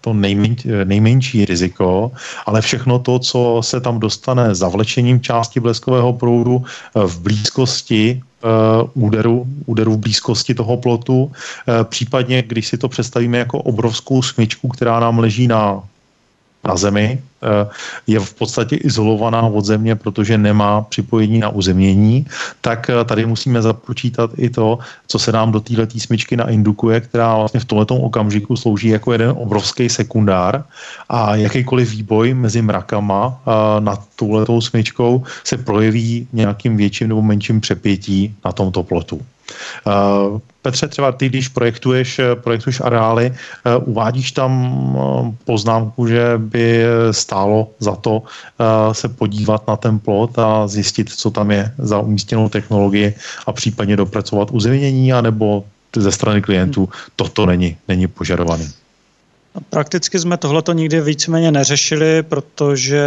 to 0.02 0.14
nejmen, 0.14 0.56
nejmenší 0.84 1.46
riziko, 1.46 2.12
ale 2.46 2.62
všechno 2.62 3.00
to, 3.00 3.20
co 3.20 3.62
se 3.66 3.82
tam 3.82 4.00
dostane 4.00 4.56
zavlečením 4.56 5.22
části 5.22 5.60
bleskového 5.60 6.14
proudu 6.14 6.64
v 6.94 7.20
blízkosti 7.20 8.22
úderu, 8.94 9.48
úderu 9.66 9.94
v 9.94 9.98
blízkosti 9.98 10.54
toho 10.54 10.78
plotu. 10.78 11.24
Uh, 11.24 11.32
případně, 11.84 12.42
když 12.42 12.68
si 12.68 12.78
to 12.78 12.90
představíme 12.90 13.38
jako 13.38 13.60
obrovskou 13.60 14.22
smyčku, 14.22 14.68
která 14.68 15.00
nám 15.00 15.20
leží 15.20 15.48
na 15.48 15.84
na 16.68 16.76
zemi, 16.76 17.22
eh, 17.22 17.70
je 18.08 18.20
v 18.20 18.34
podstatě 18.34 18.76
izolovaná 18.76 19.42
od 19.42 19.66
země, 19.66 19.96
protože 19.96 20.38
nemá 20.38 20.82
připojení 20.82 21.40
na 21.40 21.50
uzemnění, 21.50 22.26
tak 22.62 22.90
eh, 22.90 23.06
tady 23.06 23.26
musíme 23.26 23.62
započítat 23.62 24.32
i 24.38 24.50
to, 24.50 24.80
co 25.08 25.18
se 25.20 25.32
nám 25.32 25.52
do 25.52 25.60
této 25.60 26.00
smyčky 26.00 26.38
naindukuje, 26.38 27.02
která 27.02 27.38
vlastně 27.38 27.60
v 27.60 27.66
tomto 27.66 27.96
okamžiku 27.96 28.56
slouží 28.56 28.88
jako 28.88 29.12
jeden 29.12 29.34
obrovský 29.38 29.90
sekundár 29.90 30.64
a 31.10 31.36
jakýkoliv 31.36 31.92
výboj 31.92 32.34
mezi 32.34 32.62
mrakama 32.62 33.30
eh, 33.30 33.82
nad 33.82 34.00
touhletou 34.16 34.62
smyčkou 34.62 35.24
se 35.44 35.58
projeví 35.58 36.28
nějakým 36.34 36.78
větším 36.78 37.08
nebo 37.08 37.22
menším 37.22 37.62
přepětí 37.62 38.36
na 38.46 38.52
tomto 38.52 38.84
plotu. 38.84 39.22
Petře, 40.66 40.88
třeba 40.88 41.12
ty, 41.12 41.30
když 41.30 41.48
projektuješ, 41.48 42.22
projektuješ 42.42 42.82
areály, 42.82 43.26
eh, 43.30 43.78
uvádíš 43.78 44.32
tam 44.32 44.52
eh, 44.58 45.32
poznámku, 45.46 46.08
že 46.08 46.34
by 46.38 46.84
stálo 47.12 47.70
za 47.80 47.96
to 47.96 48.24
eh, 48.26 48.94
se 48.94 49.10
podívat 49.10 49.68
na 49.68 49.78
ten 49.78 50.00
plot 50.00 50.40
a 50.40 50.68
zjistit, 50.68 51.10
co 51.10 51.32
tam 51.32 51.52
je 51.52 51.74
za 51.78 52.00
umístěnou 52.00 52.50
technologii 52.50 53.14
a 53.46 53.52
případně 53.54 53.98
dopracovat 53.98 54.50
uzemnění, 54.52 55.14
anebo 55.14 55.64
ze 55.96 56.12
strany 56.12 56.42
klientů 56.42 56.90
toto 57.16 57.46
není, 57.46 57.78
není 57.88 58.08
požadovaný. 58.08 58.66
Prakticky 59.70 60.20
jsme 60.20 60.38
tohleto 60.38 60.74
nikdy 60.74 61.02
víceméně 61.02 61.52
neřešili, 61.52 62.24
protože 62.24 63.04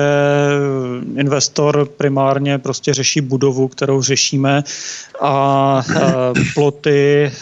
investor 1.17 1.89
primárně 1.97 2.59
prostě 2.59 2.95
řeší 2.95 3.21
budovu, 3.21 3.69
kterou 3.69 4.03
řešíme 4.03 4.65
a 5.21 5.83
ploty 6.55 7.33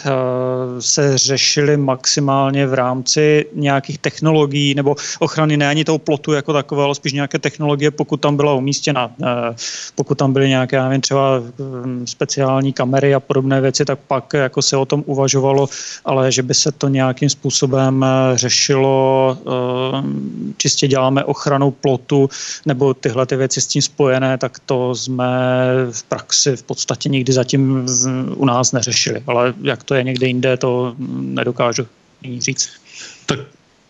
se 0.79 1.17
řešily 1.17 1.77
maximálně 1.77 2.67
v 2.67 2.73
rámci 2.73 3.45
nějakých 3.53 3.97
technologií 3.97 4.75
nebo 4.75 4.95
ochrany 5.19 5.57
ne 5.57 5.67
ani 5.67 5.85
toho 5.85 5.97
plotu 5.97 6.33
jako 6.33 6.53
takové, 6.53 6.83
ale 6.83 6.95
spíš 6.95 7.13
nějaké 7.13 7.39
technologie, 7.39 7.91
pokud 7.91 8.17
tam 8.17 8.35
byla 8.35 8.53
umístěna. 8.53 9.11
Pokud 9.95 10.17
tam 10.17 10.33
byly 10.33 10.49
nějaké, 10.49 10.81
nevím, 10.81 11.01
třeba 11.01 11.39
hm, 11.59 12.05
speciální 12.07 12.73
kamery 12.73 13.15
a 13.15 13.19
podobné 13.19 13.61
věci, 13.61 13.85
tak 13.85 13.99
pak 14.07 14.33
jako 14.33 14.61
se 14.61 14.77
o 14.77 14.85
tom 14.85 15.03
uvažovalo, 15.05 15.69
ale 16.05 16.31
že 16.31 16.43
by 16.43 16.53
se 16.53 16.71
to 16.71 16.87
nějakým 16.87 17.29
způsobem 17.29 18.05
řešilo 18.35 18.96
Eh, 19.39 20.03
čistě 20.57 20.87
děláme 20.87 21.23
ochranu 21.23 21.71
plotu 21.71 22.29
nebo 22.65 22.93
tyhle 22.93 23.25
ty 23.25 23.35
věci 23.35 23.61
s 23.61 23.67
tím 23.67 23.81
spojené, 23.81 24.37
tak 24.37 24.59
to 24.59 24.95
jsme 24.95 25.25
v 25.91 26.03
praxi 26.03 26.55
v 26.55 26.63
podstatě 26.63 27.09
nikdy 27.09 27.33
zatím 27.33 27.85
u 28.35 28.45
nás 28.45 28.71
neřešili. 28.71 29.23
Ale 29.27 29.53
jak 29.61 29.83
to 29.83 29.95
je 29.95 30.03
někde 30.03 30.27
jinde, 30.27 30.57
to 30.57 30.95
nedokážu 31.09 31.87
říct. 32.39 32.69
Tak 33.25 33.39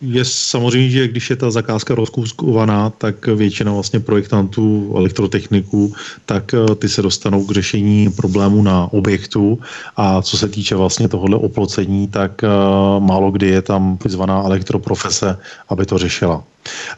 je 0.01 0.25
samozřejmě, 0.25 0.89
že 0.89 1.07
když 1.07 1.29
je 1.29 1.35
ta 1.35 1.51
zakázka 1.51 1.95
rozkouskovaná, 1.95 2.89
tak 2.89 3.27
většina 3.27 3.71
vlastně 3.71 3.99
projektantů, 3.99 4.93
elektrotechniků, 4.97 5.93
tak 6.25 6.53
eh, 6.53 6.75
ty 6.75 6.89
se 6.89 7.01
dostanou 7.01 7.45
k 7.45 7.51
řešení 7.51 8.11
problému 8.11 8.61
na 8.61 8.93
objektu 8.93 9.59
a 9.97 10.21
co 10.21 10.37
se 10.37 10.47
týče 10.47 10.75
vlastně 10.75 11.07
tohohle 11.07 11.37
oplocení, 11.37 12.07
tak 12.07 12.43
eh, 12.43 12.47
málo 12.99 13.31
kdy 13.31 13.47
je 13.47 13.61
tam 13.61 13.97
vyzvaná 14.05 14.43
elektroprofese, 14.43 15.37
aby 15.69 15.85
to 15.85 15.97
řešila. 15.97 16.43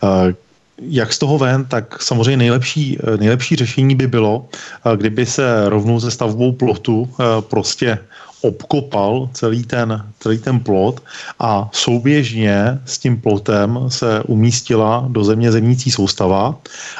Eh, 0.03 0.33
jak 0.81 1.13
z 1.13 1.19
toho 1.19 1.37
ven, 1.37 1.65
tak 1.65 2.01
samozřejmě 2.03 2.37
nejlepší, 2.37 2.97
nejlepší 3.19 3.55
řešení 3.55 3.95
by 3.95 4.07
bylo, 4.07 4.47
kdyby 4.95 5.25
se 5.25 5.69
rovnou 5.69 5.99
se 5.99 6.11
stavbou 6.11 6.51
plotu 6.51 7.09
prostě 7.39 7.99
obkopal 8.41 9.29
celý 9.33 9.63
ten, 9.63 10.05
celý 10.19 10.37
ten 10.37 10.59
plot 10.59 11.03
a 11.39 11.69
souběžně 11.71 12.79
s 12.85 12.97
tím 12.97 13.21
plotem 13.21 13.79
se 13.87 14.23
umístila 14.23 15.05
do 15.09 15.23
země 15.23 15.51
zemnící 15.51 15.91
soustava 15.91 16.55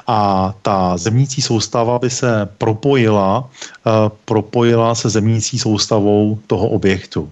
a 0.08 0.54
ta 0.62 0.98
zemnící 0.98 1.42
soustava 1.42 2.00
by 2.00 2.10
se 2.10 2.50
propojila, 2.58 3.40
uh, 3.40 3.94
propojila 4.26 4.96
se 4.96 5.10
zemnící 5.10 5.60
soustavou 5.60 6.40
toho 6.48 6.68
objektu. 6.68 7.30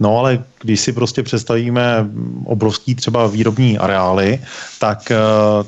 No 0.00 0.18
ale 0.18 0.42
když 0.60 0.80
si 0.80 0.92
prostě 0.92 1.22
představíme 1.22 2.06
obrovský 2.44 2.94
třeba 2.94 3.26
výrobní 3.26 3.78
areály, 3.78 4.40
tak 4.80 5.10
eh, 5.10 5.16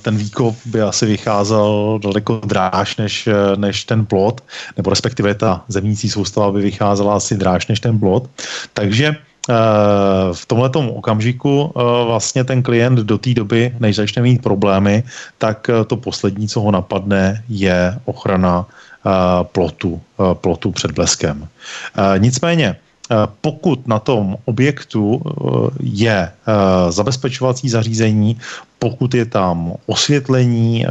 ten 0.02 0.16
výkop 0.16 0.56
by 0.64 0.82
asi 0.82 1.06
vycházel 1.06 1.99
daleko 2.02 2.40
dráž 2.44 2.96
než, 2.96 3.26
eh, 3.26 3.56
než 3.56 3.84
ten 3.84 4.06
plot, 4.06 4.40
nebo 4.76 4.90
respektive 4.90 5.34
ta 5.34 5.64
zemnící 5.68 6.10
soustava 6.10 6.52
by 6.52 6.60
vycházela 6.62 7.16
asi 7.16 7.37
dráž 7.37 7.66
než 7.66 7.80
ten 7.80 7.99
plot. 7.99 8.30
Takže 8.75 9.16
v 10.32 10.46
tomto 10.46 10.80
okamžiku 10.80 11.72
vlastně 12.06 12.44
ten 12.44 12.62
klient 12.62 12.99
do 12.99 13.18
té 13.18 13.34
doby, 13.34 13.75
než 13.80 13.96
začne 13.96 14.22
mít 14.22 14.42
problémy, 14.42 15.02
tak 15.38 15.70
to 15.87 15.96
poslední, 15.96 16.49
co 16.49 16.60
ho 16.60 16.70
napadne, 16.70 17.42
je 17.49 17.99
ochrana 18.04 18.66
plotu, 19.42 20.00
plotu 20.34 20.70
před 20.70 20.90
bleskem. 20.92 21.49
Nicméně, 22.18 22.76
pokud 23.40 23.87
na 23.87 23.99
tom 23.99 24.37
objektu 24.45 25.23
je 25.81 26.31
zabezpečovací 26.90 27.69
zařízení, 27.69 28.37
pokud 28.81 29.14
je 29.14 29.25
tam 29.25 29.73
osvětlení, 29.87 30.87
eh, 30.87 30.88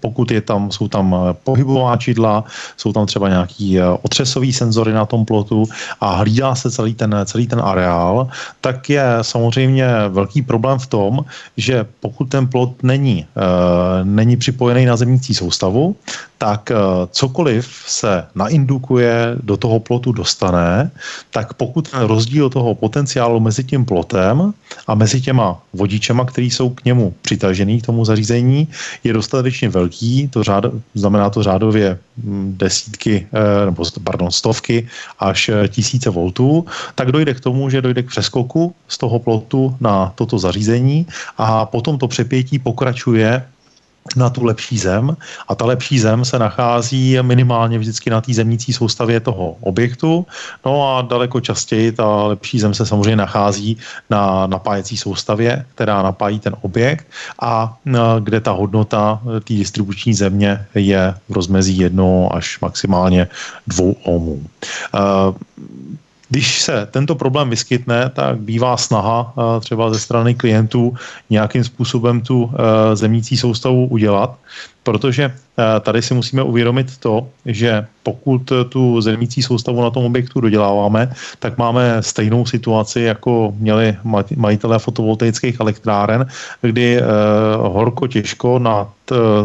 pokud 0.00 0.30
je 0.30 0.40
tam, 0.40 0.70
jsou 0.70 0.88
tam 0.88 1.14
eh, 1.14 1.34
pohybová 1.46 1.96
čidla, 1.96 2.44
jsou 2.76 2.92
tam 2.92 3.06
třeba 3.06 3.28
nějaký 3.28 3.78
eh, 3.78 3.82
otřesový 4.02 4.52
senzory 4.52 4.92
na 4.92 5.06
tom 5.06 5.24
plotu 5.24 5.64
a 6.00 6.26
hlídá 6.26 6.54
se 6.54 6.70
celý 6.70 6.94
ten, 6.94 7.14
celý 7.24 7.46
ten 7.46 7.62
areál, 7.62 8.28
tak 8.60 8.90
je 8.90 9.06
samozřejmě 9.22 9.86
velký 10.08 10.42
problém 10.42 10.78
v 10.78 10.86
tom, 10.86 11.24
že 11.56 11.86
pokud 12.00 12.24
ten 12.24 12.46
plot 12.46 12.82
není, 12.82 13.26
není 14.02 14.36
připojený 14.36 14.84
na 14.84 14.96
zemnící 14.96 15.34
soustavu, 15.34 15.96
tak 16.42 16.72
cokoliv 17.10 17.70
se 17.86 18.26
naindukuje 18.34 19.38
do 19.42 19.56
toho 19.56 19.78
plotu 19.78 20.12
dostane, 20.12 20.90
tak 21.30 21.54
pokud 21.54 21.90
ten 21.90 22.02
rozdíl 22.02 22.50
toho 22.50 22.74
potenciálu 22.74 23.40
mezi 23.40 23.64
tím 23.64 23.86
plotem 23.86 24.50
a 24.86 24.94
mezi 24.94 25.20
těma 25.20 25.62
vodičema, 25.72 26.24
který 26.26 26.50
jsou 26.50 26.70
k 26.70 26.84
němu 26.84 27.14
přitažený 27.22 27.80
k 27.80 27.86
tomu 27.86 28.04
zařízení, 28.04 28.68
je 29.04 29.12
dostatečně 29.12 29.68
velký, 29.68 30.28
to 30.28 30.42
řád, 30.42 30.64
znamená 30.94 31.30
to 31.30 31.42
řádově 31.42 31.98
hm, 32.18 32.54
desítky, 32.58 33.26
eh, 33.30 33.66
nebo 33.70 33.84
pardon, 34.02 34.30
stovky 34.30 34.88
až 35.22 35.48
eh, 35.48 35.68
tisíce 35.68 36.10
voltů, 36.10 36.66
tak 36.94 37.12
dojde 37.12 37.34
k 37.38 37.40
tomu, 37.40 37.70
že 37.70 37.82
dojde 37.82 38.02
k 38.02 38.10
přeskoku 38.10 38.74
z 38.88 38.98
toho 38.98 39.18
plotu 39.18 39.76
na 39.80 40.10
toto 40.18 40.38
zařízení 40.38 41.06
a 41.38 41.70
potom 41.70 41.98
to 41.98 42.08
přepětí 42.10 42.58
pokračuje 42.58 43.46
na 44.16 44.30
tu 44.30 44.44
lepší 44.44 44.78
zem. 44.78 45.16
A 45.48 45.54
ta 45.54 45.64
lepší 45.64 45.98
zem 45.98 46.24
se 46.24 46.38
nachází 46.38 47.18
minimálně 47.22 47.78
vždycky 47.78 48.10
na 48.10 48.20
té 48.20 48.34
zemnící 48.34 48.72
soustavě 48.72 49.20
toho 49.20 49.56
objektu, 49.60 50.26
no 50.66 50.96
a 50.96 51.02
daleko 51.02 51.40
častěji 51.40 51.92
ta 51.92 52.22
lepší 52.24 52.60
zem 52.60 52.74
se 52.74 52.86
samozřejmě 52.86 53.16
nachází 53.16 53.76
na 54.10 54.46
napájecí 54.46 54.96
soustavě, 54.96 55.66
která 55.74 56.02
napájí 56.02 56.40
ten 56.40 56.56
objekt. 56.60 57.06
A 57.40 57.76
kde 58.20 58.40
ta 58.40 58.50
hodnota 58.50 59.20
té 59.24 59.54
distribuční 59.54 60.14
země 60.14 60.66
je 60.74 61.14
v 61.28 61.32
rozmezí 61.32 61.78
1 61.78 62.04
až 62.30 62.60
maximálně 62.60 63.28
2 63.66 63.94
ohmů. 64.04 64.42
Když 66.32 66.62
se 66.62 66.88
tento 66.90 67.14
problém 67.14 67.50
vyskytne, 67.50 68.10
tak 68.14 68.40
bývá 68.40 68.76
snaha 68.76 69.32
eh, 69.36 69.60
třeba 69.60 69.92
ze 69.92 70.00
strany 70.00 70.34
klientů 70.34 70.96
nějakým 71.30 71.64
způsobem 71.64 72.20
tu 72.20 72.50
eh, 72.52 72.96
zemnící 72.96 73.36
soustavu 73.36 73.86
udělat, 73.86 74.38
protože 74.82 75.24
eh, 75.24 75.80
tady 75.80 76.02
si 76.02 76.14
musíme 76.14 76.42
uvědomit 76.42 76.96
to, 76.98 77.26
že 77.46 77.86
pokud 78.02 78.52
tu 78.68 79.00
zemící 79.00 79.42
soustavu 79.42 79.82
na 79.82 79.90
tom 79.90 80.04
objektu 80.04 80.40
doděláváme, 80.40 81.12
tak 81.38 81.58
máme 81.58 82.02
stejnou 82.02 82.46
situaci, 82.46 83.00
jako 83.00 83.54
měli 83.58 83.96
majitelé 84.36 84.78
fotovoltaických 84.78 85.60
elektráren, 85.60 86.26
kdy 86.62 86.98
eh, 86.98 87.02
horko 87.56 88.06
těžko 88.06 88.58
na, 88.58 88.88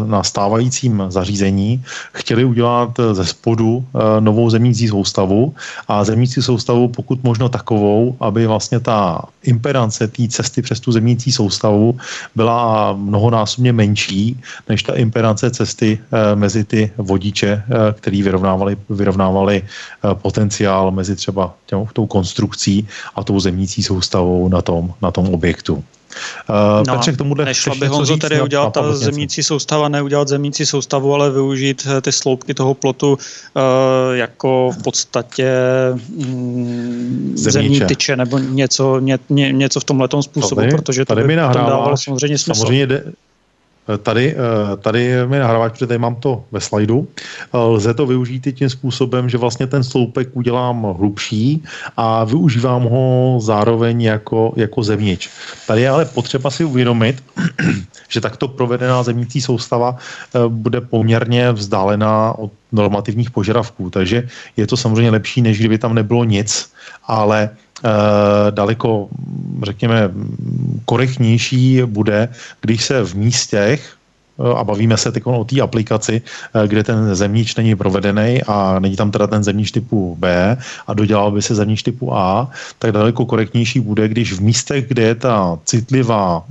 na 0.06 0.22
stávajícím 0.22 1.02
zařízení 1.08 1.84
chtěli 2.12 2.44
udělat 2.44 2.90
ze 3.12 3.24
spodu 3.24 3.84
eh, 3.84 4.20
novou 4.20 4.50
zemící 4.50 4.88
soustavu. 4.88 5.54
A 5.88 6.04
zemící 6.04 6.42
soustavu 6.42 6.88
pokud 6.88 7.24
možno 7.24 7.48
takovou, 7.48 8.16
aby 8.20 8.46
vlastně 8.46 8.80
ta 8.80 9.22
impedance 9.42 10.08
té 10.08 10.28
cesty 10.28 10.62
přes 10.62 10.80
tu 10.80 10.92
zemící 10.92 11.32
soustavu 11.32 11.98
byla 12.34 12.92
mnohonásobně 12.92 13.72
menší 13.72 14.40
než 14.68 14.82
ta 14.82 14.94
impedance 15.28 15.50
cesty 15.50 15.98
eh, 15.98 16.36
mezi 16.36 16.64
ty 16.64 16.90
vodiče, 16.96 17.62
který 17.92 18.22
vyrovnávali, 18.22 18.76
vyrovnávali 18.90 19.62
potenciál 20.14 20.90
mezi 20.90 21.16
třeba 21.16 21.54
tou 21.92 22.06
konstrukcí 22.06 22.88
a 23.14 23.24
tou 23.24 23.40
zemící 23.40 23.82
soustavou 23.82 24.48
na 24.48 24.62
tom, 24.62 24.94
na 25.02 25.10
tom 25.10 25.34
objektu. 25.34 25.84
Uh, 26.48 26.86
no, 26.86 26.94
Petře, 26.94 27.12
k 27.12 27.16
tomuhle 27.16 27.44
nešla 27.44 27.74
by 27.74 27.86
Honzo 27.86 28.16
tedy 28.16 28.40
udělat 28.40 28.72
ta 28.72 28.96
zemící 28.96 29.42
soustava, 29.42 29.88
neudělat 29.88 30.28
zemící 30.28 30.66
soustavu, 30.66 31.14
ale 31.14 31.30
využít 31.30 31.86
eh, 31.86 32.00
ty 32.00 32.12
sloupky 32.12 32.54
toho 32.54 32.74
plotu 32.74 33.12
uh, 33.12 33.18
jako 34.12 34.70
v 34.78 34.82
podstatě 34.82 35.52
mm, 36.08 37.32
zemní 37.36 37.80
tyče 37.80 38.16
nebo 38.16 38.38
něco, 38.38 38.98
ně, 38.98 39.18
ně, 39.28 39.52
něco 39.52 39.80
v 39.80 39.84
tomhle 39.84 40.08
způsobu, 40.20 40.60
tady, 40.60 40.70
protože 40.70 41.04
to 41.04 41.14
tady 41.14 41.22
by 41.22 41.28
mi 41.28 41.36
dávalo 41.36 41.96
samozřejmě 41.96 42.38
smysl. 42.38 42.60
Samozřejmě 42.60 42.86
jde, 42.86 43.04
Tady, 44.02 44.36
eh, 44.36 44.76
tady 44.76 45.26
mi 45.26 45.38
nahráváš, 45.38 45.72
protože 45.72 45.86
tady 45.86 45.98
mám 45.98 46.14
to 46.14 46.44
ve 46.52 46.60
slajdu. 46.60 47.08
Eh, 47.08 47.56
lze 47.56 47.94
to 47.94 48.06
využít 48.06 48.46
i 48.46 48.52
tím 48.52 48.70
způsobem, 48.70 49.28
že 49.28 49.38
vlastně 49.38 49.66
ten 49.66 49.84
sloupek 49.84 50.28
udělám 50.32 50.82
hlubší 50.82 51.64
a 51.96 52.24
využívám 52.24 52.82
ho 52.84 53.38
zároveň 53.40 54.02
jako, 54.02 54.52
jako 54.56 54.82
zevnič. 54.82 55.30
Tady 55.66 55.80
je 55.80 55.88
ale 55.88 56.04
potřeba 56.04 56.50
si 56.50 56.64
uvědomit, 56.64 57.24
že 58.08 58.20
takto 58.20 58.48
provedená 58.48 59.02
zemnící 59.02 59.40
soustava 59.40 59.96
eh, 59.96 60.38
bude 60.48 60.80
poměrně 60.80 61.52
vzdálená 61.52 62.38
od 62.38 62.52
normativních 62.72 63.30
požadavků, 63.30 63.90
takže 63.90 64.28
je 64.56 64.66
to 64.66 64.76
samozřejmě 64.76 65.10
lepší, 65.10 65.42
než 65.42 65.58
kdyby 65.58 65.78
tam 65.78 65.94
nebylo 65.94 66.24
nic, 66.24 66.72
ale 67.08 67.50
daleko, 68.50 69.08
řekněme, 69.62 70.10
korektnější 70.84 71.82
bude, 71.86 72.28
když 72.60 72.84
se 72.84 73.04
v 73.04 73.14
místech, 73.14 73.94
eh, 73.94 73.97
a 74.56 74.64
bavíme 74.64 74.96
se 74.96 75.12
teď 75.12 75.22
o 75.26 75.44
té 75.44 75.60
aplikaci, 75.60 76.22
eh, 76.22 76.68
kde 76.68 76.84
ten 76.84 77.14
zemníč 77.14 77.56
není 77.56 77.76
provedený 77.76 78.42
a 78.46 78.78
není 78.78 78.96
tam 78.96 79.10
teda 79.10 79.26
ten 79.26 79.44
zemníč 79.44 79.70
typu 79.70 80.16
B 80.18 80.56
a 80.86 80.94
dodělal 80.94 81.30
by 81.30 81.42
se 81.42 81.54
zemníč 81.54 81.82
typu 81.82 82.14
A, 82.14 82.50
tak 82.78 82.92
daleko 82.92 83.26
korektnější 83.26 83.80
bude, 83.80 84.08
když 84.08 84.32
v 84.32 84.40
místech, 84.40 84.88
kde 84.88 85.02
je 85.02 85.14
ta 85.14 85.58
citlivá 85.64 86.44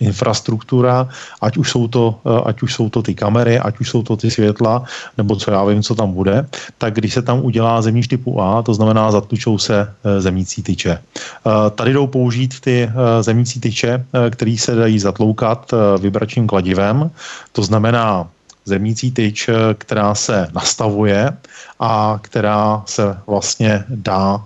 infrastruktura, 0.00 1.08
ať 1.40 1.56
už, 1.56 1.70
jsou 1.70 1.88
to, 1.88 2.14
eh, 2.26 2.42
ať 2.44 2.62
už 2.62 2.74
jsou 2.74 2.90
to 2.90 3.02
ty 3.02 3.14
kamery, 3.14 3.58
ať 3.58 3.80
už 3.80 3.90
jsou 3.90 4.02
to 4.02 4.16
ty 4.16 4.30
světla, 4.30 4.84
nebo 5.16 5.36
co 5.36 5.50
já 5.50 5.64
vím, 5.64 5.82
co 5.82 5.94
tam 5.94 6.12
bude, 6.12 6.46
tak 6.78 6.94
když 6.94 7.14
se 7.14 7.22
tam 7.22 7.42
udělá 7.44 7.82
zemníž 7.82 8.08
typu 8.08 8.40
A, 8.40 8.62
to 8.62 8.74
znamená 8.74 9.10
zatlučou 9.10 9.58
se 9.58 9.76
eh, 9.82 10.20
zemnící 10.20 10.62
tyče. 10.62 10.98
Eh, 10.98 11.50
tady 11.74 11.92
jdou 11.92 12.06
použít 12.06 12.60
ty 12.60 12.90
zemnící 13.20 13.60
tyče, 13.60 14.04
které 14.30 14.56
se 14.58 14.74
dají 14.74 14.98
zatloukat 14.98 15.74
vibračním 15.98 16.46
kladivem, 16.46 17.07
to 17.52 17.62
znamená 17.62 18.28
zemnící 18.64 19.12
tyč, 19.12 19.50
která 19.78 20.14
se 20.14 20.48
nastavuje 20.54 21.36
a 21.80 22.18
která 22.22 22.82
se 22.86 23.16
vlastně 23.26 23.84
dá 23.88 24.44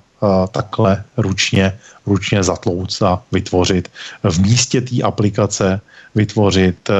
takhle 0.50 1.04
ručně, 1.16 1.78
ručně 2.06 2.42
zatlouct 2.42 3.02
a 3.02 3.22
vytvořit 3.32 3.90
v 4.22 4.38
místě 4.40 4.80
té 4.80 5.02
aplikace 5.02 5.80
vytvořit 6.14 6.90
e, 6.90 6.94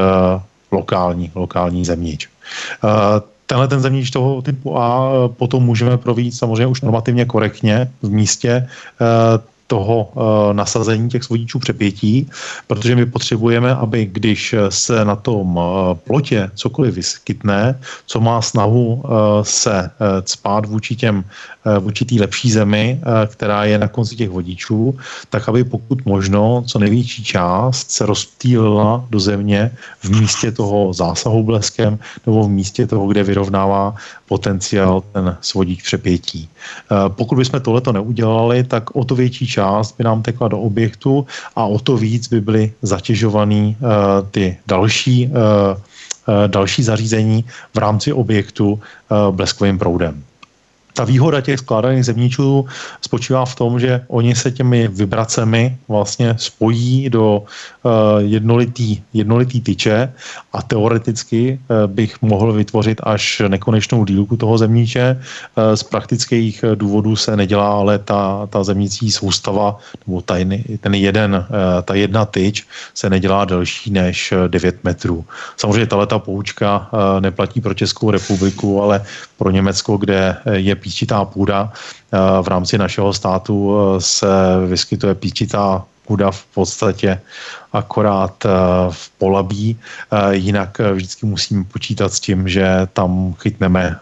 lokální, 0.73 1.31
lokální 1.35 1.85
zemnič. 1.85 2.29
Tenhle 3.47 3.69
ten 3.69 3.81
zemnič 3.81 4.11
toho 4.11 4.43
typu 4.43 4.79
A 4.79 5.11
potom 5.29 5.63
můžeme 5.63 5.99
provít 5.99 6.33
samozřejmě 6.33 6.67
už 6.67 6.81
normativně 6.81 7.25
korektně 7.25 7.91
v 8.03 8.11
místě 8.11 8.69
toho 9.73 10.13
uh, 10.13 10.53
nasazení 10.53 11.09
těch 11.09 11.25
svodičů 11.25 11.59
přepětí, 11.59 12.29
protože 12.67 12.97
my 12.97 13.07
potřebujeme, 13.07 13.75
aby 13.75 14.05
když 14.05 14.55
se 14.69 15.05
na 15.05 15.17
tom 15.17 15.57
uh, 15.57 15.65
plotě 16.05 16.51
cokoliv 16.55 16.95
vyskytne, 16.95 17.81
co 18.07 18.21
má 18.21 18.43
snahu 18.43 19.01
uh, 19.01 19.01
se 19.43 19.91
cpát 20.23 20.67
vůči 20.67 20.97
těm 20.97 21.25
v 21.65 21.87
určitý 21.87 22.21
lepší 22.21 22.51
zemi, 22.53 23.01
která 23.27 23.65
je 23.65 23.79
na 23.79 23.89
konci 23.89 24.17
těch 24.17 24.31
vodičů, 24.31 24.99
tak 25.31 25.49
aby 25.49 25.65
pokud 25.65 26.07
možno 26.07 26.65
co 26.67 26.79
největší 26.79 27.25
část 27.25 27.91
se 27.91 28.07
rozptýlila 28.07 29.05
do 29.11 29.21
země 29.21 29.71
v 30.01 30.11
místě 30.11 30.53
toho 30.53 30.93
zásahu 30.93 31.43
bleskem 31.43 31.99
nebo 32.27 32.45
v 32.45 32.49
místě 32.49 32.87
toho, 32.87 33.07
kde 33.07 33.23
vyrovnává 33.23 33.95
potenciál 34.29 35.03
ten 35.13 35.37
svodík 35.41 35.83
přepětí. 35.83 36.49
Pokud 37.09 37.37
bychom 37.37 37.61
tohleto 37.61 37.93
neudělali, 37.93 38.65
tak 38.65 38.97
o 38.97 39.05
to 39.05 39.15
větší 39.15 39.47
část 39.47 39.95
by 39.99 40.05
nám 40.05 40.23
tekla 40.23 40.49
do 40.49 40.59
objektu 40.59 41.27
a 41.57 41.65
o 41.65 41.79
to 41.79 41.97
víc 41.97 42.29
by 42.29 42.41
byly 42.41 42.73
zatěžovaný 42.83 43.77
ty 44.31 44.57
další, 44.67 45.31
další 46.47 46.83
zařízení 46.83 47.45
v 47.75 47.79
rámci 47.79 48.13
objektu 48.13 48.81
bleskovým 49.31 49.79
proudem. 49.79 50.23
Ta 50.93 51.05
výhoda 51.05 51.41
těch 51.41 51.59
skládaných 51.59 52.05
zemníčů 52.05 52.67
spočívá 53.01 53.45
v 53.45 53.55
tom, 53.55 53.81
že 53.81 54.05
oni 54.09 54.35
se 54.35 54.51
těmi 54.51 54.89
vibracemi 54.89 55.77
vlastně 55.89 56.35
spojí 56.39 57.11
do 57.11 57.43
uh, 57.83 57.93
jednolitý, 58.19 59.01
jednolitý 59.13 59.61
tyče 59.61 60.13
a 60.53 60.63
teoreticky 60.63 61.59
uh, 61.59 61.91
bych 61.93 62.23
mohl 62.23 62.53
vytvořit 62.53 63.01
až 63.05 63.43
nekonečnou 63.49 64.05
dílku 64.05 64.37
toho 64.37 64.59
zemníče. 64.59 65.17
Uh, 65.57 65.75
z 65.75 65.83
praktických 65.83 66.65
důvodů 66.75 67.17
se 67.17 67.37
nedělá, 67.37 67.73
ale 67.73 67.99
ta, 67.99 68.47
ta 68.47 68.65
zemnící 68.65 69.13
soustava, 69.13 69.79
nebo 70.07 70.21
ta, 70.21 70.35
ten 70.81 70.95
jeden, 70.95 71.35
uh, 71.35 71.83
ta 71.83 71.95
jedna 71.95 72.25
tyč 72.25 72.67
se 72.95 73.11
nedělá 73.11 73.45
delší 73.45 73.91
než 73.91 74.35
9 74.49 74.85
metrů. 74.85 75.25
Samozřejmě 75.57 75.87
tato 75.87 76.19
poučka 76.19 76.89
uh, 76.93 77.21
neplatí 77.21 77.61
pro 77.61 77.75
Českou 77.75 78.11
republiku, 78.11 78.83
ale 78.83 79.05
pro 79.39 79.51
Německo, 79.51 79.97
kde 79.97 80.37
je 80.53 80.75
píčitá 80.83 81.25
půda. 81.25 81.73
Eh, 82.13 82.19
v 82.43 82.49
rámci 82.49 82.79
našeho 82.79 83.13
státu 83.15 83.55
eh, 83.79 84.01
se 84.01 84.27
vyskytuje 84.67 85.15
píčitá 85.15 85.85
půda 86.07 86.31
v 86.31 86.45
podstatě 86.45 87.21
akorát 87.73 88.45
eh, 88.45 88.51
v 88.91 89.11
polabí. 89.19 89.79
Jinak 90.31 90.79
vždycky 90.79 91.27
musíme 91.27 91.65
počítat 91.65 92.13
s 92.13 92.21
tím, 92.21 92.49
že 92.49 92.67
tam 92.93 93.35
chytneme 93.39 93.97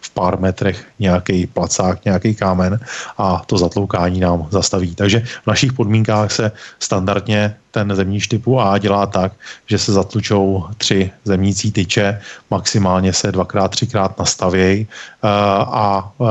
v 0.00 0.10
pár 0.14 0.38
metrech 0.38 0.86
nějaký 0.98 1.46
placák, 1.46 2.04
nějaký 2.04 2.34
kámen 2.34 2.78
a 3.18 3.42
to 3.46 3.58
zatloukání 3.58 4.20
nám 4.20 4.46
zastaví. 4.50 4.94
Takže 4.94 5.20
v 5.20 5.46
našich 5.46 5.72
podmínkách 5.72 6.30
se 6.30 6.52
standardně 6.78 7.56
ten 7.70 7.96
zemníč 7.96 8.26
typu 8.26 8.60
A 8.60 8.78
dělá 8.78 9.06
tak, 9.06 9.32
že 9.66 9.78
se 9.78 9.92
zatlučou 9.92 10.64
tři 10.78 11.10
zemnící 11.24 11.72
tyče, 11.72 12.20
maximálně 12.50 13.12
se 13.12 13.32
dvakrát, 13.32 13.68
třikrát 13.68 14.18
nastavějí 14.18 14.86
eh, 14.86 15.28
a 15.58 16.12
eh, 16.20 16.24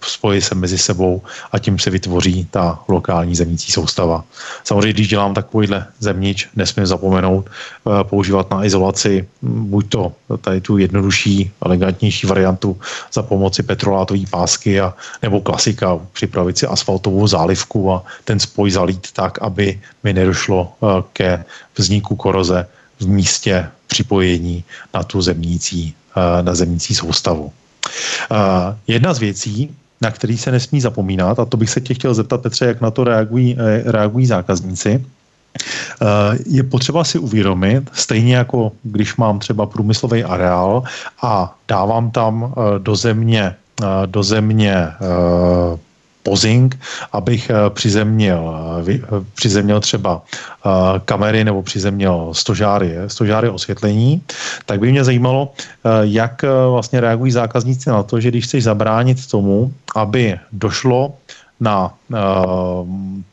spojí 0.00 0.40
se 0.40 0.54
mezi 0.54 0.78
sebou 0.78 1.22
a 1.52 1.58
tím 1.58 1.78
se 1.78 1.90
vytvoří 1.90 2.48
ta 2.50 2.78
lokální 2.88 3.34
zemnící 3.34 3.72
soustava. 3.72 4.24
Samozřejmě, 4.64 4.92
když 4.92 5.08
dělám 5.08 5.34
takovýhle 5.34 5.86
zemnič, 5.98 6.48
nesmím 6.56 6.86
zapomenout 6.86 7.46
eh, 7.50 8.04
používat 8.04 8.50
na 8.50 8.64
izolaci 8.64 9.28
buď 9.42 9.88
to 9.88 10.12
tady 10.40 10.60
tu 10.60 10.78
jednodušší, 10.78 11.50
elegantnější 11.66 12.26
variantu 12.26 12.76
za 13.12 13.22
pomoci 13.22 13.62
petrolátové 13.62 14.20
pásky 14.30 14.80
a, 14.80 14.94
nebo 15.22 15.40
klasika, 15.40 15.98
připravit 16.12 16.58
si 16.58 16.66
asfaltovou 16.66 17.26
zálivku 17.26 17.92
a 17.92 18.02
ten 18.24 18.40
spoj 18.40 18.70
zalít 18.70 19.12
tak, 19.12 19.42
aby 19.42 19.80
mi 20.04 20.12
nedošlo 20.12 20.72
ke 21.12 21.44
vzniku 21.76 22.16
koroze 22.16 22.66
v 23.00 23.06
místě 23.08 23.68
připojení 23.86 24.64
na 24.94 25.02
tu 25.02 25.22
zemnící, 25.22 25.94
eh, 26.16 26.42
na 26.42 26.54
zemnící 26.54 26.94
soustavu. 26.94 27.52
Eh, 28.30 28.76
jedna 28.86 29.14
z 29.14 29.18
věcí, 29.18 29.70
na 30.00 30.10
který 30.10 30.38
se 30.38 30.50
nesmí 30.50 30.80
zapomínat, 30.80 31.38
a 31.38 31.44
to 31.44 31.56
bych 31.56 31.70
se 31.70 31.80
tě 31.80 31.94
chtěl 31.94 32.14
zeptat, 32.14 32.42
Petře, 32.42 32.64
jak 32.66 32.80
na 32.80 32.90
to 32.90 33.04
reagují, 33.04 33.54
eh, 33.54 33.82
reagují 33.86 34.26
zákazníci, 34.26 35.04
je 36.50 36.62
potřeba 36.66 37.06
si 37.06 37.22
uvědomit, 37.22 37.86
stejně 37.94 38.42
jako 38.42 38.74
když 38.82 39.14
mám 39.16 39.38
třeba 39.38 39.70
průmyslový 39.70 40.26
areál 40.26 40.82
a 41.22 41.54
dávám 41.70 42.10
tam 42.10 42.50
do 42.82 42.98
země, 42.98 43.54
do 44.10 44.22
země 44.22 44.74
pozing, 46.24 46.72
abych 47.12 47.52
eh, 47.52 47.70
přizemnil, 47.70 48.40
eh, 48.88 48.92
eh, 48.96 49.24
přizemnil 49.36 49.80
třeba 49.80 50.24
kamery 51.04 51.44
nebo 51.44 51.60
přizemnil 51.62 52.32
stožáry, 52.32 52.96
stožáry 53.06 53.52
osvětlení, 53.52 54.24
tak 54.64 54.80
by 54.80 54.96
mě 54.96 55.04
zajímalo, 55.04 55.52
jak 56.08 56.40
vlastně 56.40 57.04
reagují 57.04 57.32
zákazníci 57.36 57.90
na 57.92 58.00
to, 58.02 58.16
že 58.16 58.32
když 58.32 58.44
chceš 58.48 58.64
zabránit 58.64 59.20
tomu, 59.28 59.72
aby 59.92 60.40
došlo 60.52 61.20
na 61.60 61.92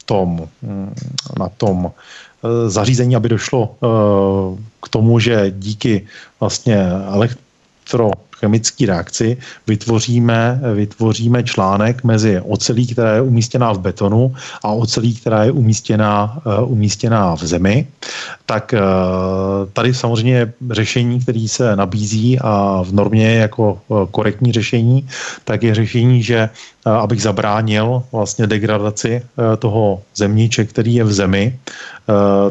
tom, 0.06 0.43
hm, 0.60 0.91
na 1.39 1.47
tom 1.56 1.91
zařízení, 2.67 3.15
aby 3.15 3.30
došlo 3.32 3.80
k 4.84 4.88
tomu, 4.91 5.19
že 5.19 5.56
díky 5.56 6.04
vlastně 6.39 6.75
elektro 7.15 8.12
chemické 8.41 8.86
reakci 8.86 9.38
vytvoříme, 9.67 10.62
vytvoříme 10.73 11.43
článek 11.43 12.04
mezi 12.04 12.41
ocelí, 12.41 12.88
která 12.88 13.15
je 13.15 13.21
umístěná 13.21 13.71
v 13.73 13.80
betonu 13.80 14.34
a 14.65 14.67
ocelí, 14.73 15.13
která 15.15 15.43
je 15.43 15.51
umístěná, 15.51 16.41
uh, 16.41 16.71
umístěná 16.71 17.36
v 17.38 17.43
zemi, 17.45 17.88
tak 18.45 18.73
uh, 18.73 19.69
tady 19.73 19.93
samozřejmě 19.93 20.54
řešení, 20.71 21.19
které 21.21 21.45
se 21.47 21.75
nabízí 21.75 22.39
a 22.41 22.82
v 22.82 22.91
normě 22.91 23.30
je 23.30 23.39
jako 23.45 23.77
uh, 23.88 24.10
korektní 24.12 24.51
řešení, 24.51 25.08
tak 25.45 25.63
je 25.63 25.75
řešení, 25.75 26.23
že 26.23 26.49
abych 26.82 27.21
zabránil 27.21 28.04
vlastně 28.10 28.49
degradaci 28.49 29.21
toho 29.62 30.01
zemníče, 30.17 30.65
který 30.65 30.97
je 30.97 31.04
v 31.04 31.13
zemi, 31.13 31.60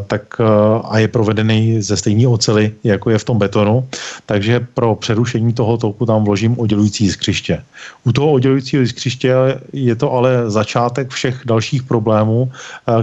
tak 0.06 0.38
a 0.84 0.98
je 0.98 1.08
provedený 1.10 1.82
ze 1.82 1.96
stejné 1.98 2.28
ocely, 2.30 2.72
jako 2.84 3.10
je 3.10 3.18
v 3.18 3.24
tom 3.24 3.38
betonu. 3.42 3.88
Takže 4.26 4.70
pro 4.74 4.94
přerušení 4.94 5.50
toho 5.50 5.79
toku 5.80 6.06
tam 6.06 6.24
vložím 6.24 6.58
oddělující 6.60 7.08
skřiště. 7.08 7.64
U 8.04 8.12
toho 8.12 8.32
oddělujícího 8.32 8.86
skřiště 8.86 9.34
je 9.72 9.96
to 9.96 10.12
ale 10.12 10.50
začátek 10.50 11.10
všech 11.10 11.42
dalších 11.44 11.82
problémů, 11.82 12.52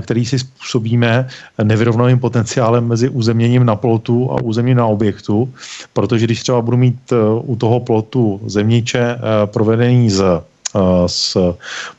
který 0.01 0.25
si 0.25 0.39
způsobíme 0.39 1.27
nevyrovnaným 1.63 2.19
potenciálem 2.19 2.87
mezi 2.87 3.09
uzemněním 3.09 3.65
na 3.65 3.75
plotu 3.75 4.31
a 4.31 4.41
uzemněním 4.41 4.77
na 4.77 4.85
objektu, 4.85 5.49
protože 5.93 6.25
když 6.25 6.41
třeba 6.41 6.61
budu 6.61 6.77
mít 6.77 7.13
u 7.41 7.55
toho 7.55 7.79
plotu 7.79 8.39
zemníče 8.45 9.19
provedený 9.49 10.09
z 10.09 10.21
Eh, 10.27 10.56
z 11.05 11.37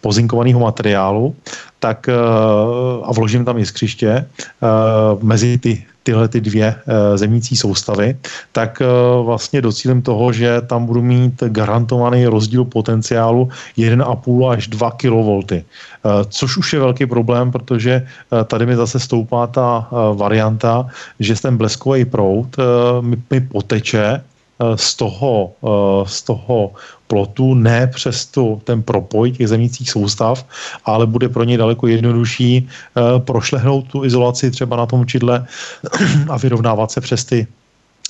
pozinkovaného 0.01 0.61
materiálu, 0.61 1.37
tak 1.79 2.09
eh, 2.09 2.14
a 3.03 3.12
vložím 3.12 3.45
tam 3.45 3.59
jiskřiště 3.59 4.11
eh, 4.11 4.27
mezi 5.23 5.59
ty 5.59 5.85
tyhle 6.03 6.29
ty 6.29 6.41
dvě 6.41 6.75
zemnící 7.14 7.57
soustavy, 7.57 8.17
tak 8.53 8.81
vlastně 9.23 9.61
docílím 9.61 10.03
toho, 10.03 10.33
že 10.33 10.61
tam 10.64 10.87
budu 10.87 11.03
mít 11.03 11.37
garantovaný 11.53 12.27
rozdíl 12.27 12.64
potenciálu 12.64 13.49
1,5 13.77 14.49
až 14.49 14.69
2 14.69 14.91
kV. 14.91 15.53
Což 16.29 16.57
už 16.57 16.73
je 16.73 16.79
velký 16.81 17.07
problém, 17.07 17.53
protože 17.53 18.09
tady 18.45 18.67
mi 18.67 18.77
zase 18.77 19.01
stoupá 19.01 19.47
ta 19.47 19.88
varianta, 20.14 20.88
že 21.21 21.37
ten 21.37 21.57
bleskový 21.57 22.05
proud 22.05 22.57
mi 23.31 23.41
poteče 23.41 24.25
z 24.75 24.94
toho, 24.94 25.53
z 26.07 26.23
toho 26.23 26.73
plotu, 27.07 27.55
ne 27.55 27.87
přes 27.87 28.27
tu, 28.27 28.61
ten 28.64 28.83
propoj 28.83 29.33
těch 29.33 29.49
zemnících 29.49 29.90
soustav, 29.90 30.47
ale 30.85 31.07
bude 31.07 31.29
pro 31.29 31.44
ně 31.44 31.59
daleko 31.59 31.87
jednodušší 31.87 32.68
uh, 32.68 33.18
prošlehnout 33.18 33.88
tu 33.88 34.05
izolaci 34.05 34.51
třeba 34.51 34.77
na 34.77 34.87
tom 34.87 35.07
čidle 35.07 35.47
a 36.29 36.37
vyrovnávat 36.38 36.90
se 36.90 37.01
přes 37.01 37.25
ty, 37.25 37.47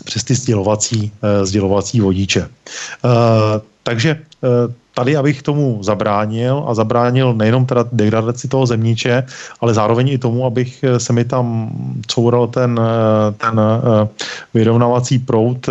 přes 0.05 0.25
ty 0.25 0.35
sdělovací, 0.35 1.13
sdělovací 1.43 2.01
vodiče. 2.01 2.49
Takže 3.83 4.21
tady, 4.99 5.17
abych 5.17 5.43
tomu 5.43 5.79
zabránil 5.83 6.65
a 6.67 6.75
zabránil 6.75 7.35
nejenom 7.35 7.67
teda 7.67 7.85
degradaci 7.93 8.49
toho 8.49 8.67
zemníče, 8.67 9.23
ale 9.61 9.75
zároveň 9.75 10.09
i 10.09 10.19
tomu, 10.19 10.43
abych 10.43 10.85
se 10.99 11.13
mi 11.13 11.25
tam 11.25 11.71
coural 12.07 12.47
ten, 12.51 12.81
ten 13.39 13.61
vyrovnávací 14.55 15.19
prout 15.19 15.69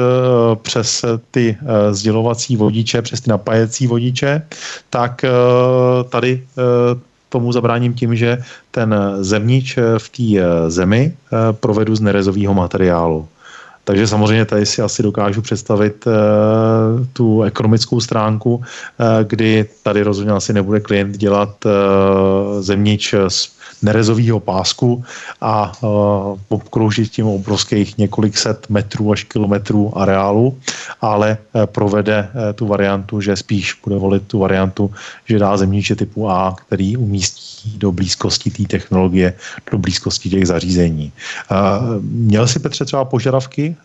přes 0.61 1.05
ty 1.31 1.57
sdělovací 1.91 2.55
vodiče, 2.55 3.01
přes 3.01 3.21
ty 3.21 3.29
napájecí 3.29 3.87
vodiče, 3.87 4.47
tak 4.89 5.25
tady 6.09 6.43
tomu 7.29 7.51
zabráním 7.51 7.93
tím, 7.93 8.15
že 8.15 8.37
ten 8.71 8.95
zemníč 9.19 9.77
v 9.97 10.07
té 10.09 10.39
zemi 10.71 11.13
provedu 11.51 11.95
z 11.95 12.01
nerezového 12.01 12.53
materiálu. 12.53 13.27
Takže 13.87 14.07
samozřejmě 14.07 14.45
tady 14.45 14.65
si 14.65 14.81
asi 14.81 15.03
dokážu 15.03 15.41
představit 15.41 16.07
uh, 16.07 16.13
tu 17.13 17.43
ekonomickou 17.43 17.99
stránku, 17.99 18.55
uh, 18.55 18.63
kdy 19.23 19.65
tady 19.83 20.01
rozhodně 20.01 20.31
asi 20.31 20.53
nebude 20.53 20.79
klient 20.79 21.17
dělat 21.17 21.65
uh, 21.65 21.71
zemnič 22.61 23.15
z 23.27 23.56
nerezového 23.81 24.39
pásku 24.39 25.03
a 25.41 25.71
uh, 25.81 25.89
obkroužit 26.47 27.11
tím 27.11 27.27
obrovských 27.27 27.97
několik 27.97 28.37
set 28.37 28.69
metrů 28.69 29.11
až 29.11 29.23
kilometrů 29.23 29.97
areálu, 29.97 30.57
ale 31.01 31.37
uh, 31.53 31.65
provede 31.65 32.29
uh, 32.33 32.53
tu 32.55 32.67
variantu, 32.67 33.21
že 33.21 33.35
spíš 33.35 33.79
bude 33.83 33.95
volit 33.95 34.23
tu 34.27 34.39
variantu, 34.39 34.91
že 35.25 35.39
dá 35.39 35.57
zemníče 35.57 35.95
typu 35.95 36.29
A, 36.29 36.55
který 36.67 36.97
umístí 36.97 37.77
do 37.77 37.91
blízkosti 37.91 38.49
té 38.51 38.63
technologie, 38.63 39.33
do 39.71 39.77
blízkosti 39.77 40.29
těch 40.29 40.47
zařízení. 40.47 41.11
Měl 42.01 42.47
si 42.47 42.59
Petře 42.59 42.85
třeba 42.85 43.05
požadavky 43.05 43.75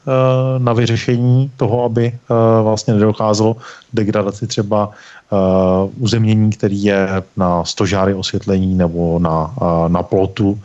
na 0.58 0.72
vyřešení 0.72 1.50
toho, 1.56 1.84
aby 1.84 2.12
vlastně 2.62 2.94
nedocházelo 2.94 3.56
degradaci 3.92 4.46
třeba 4.46 4.90
uzemnění, 5.98 6.50
který 6.50 6.82
je 6.84 7.08
na 7.36 7.64
stožáry 7.64 8.14
osvětlení 8.14 8.74
nebo 8.74 9.18
na, 9.18 9.54
na 9.88 10.02
plotu. 10.02 10.60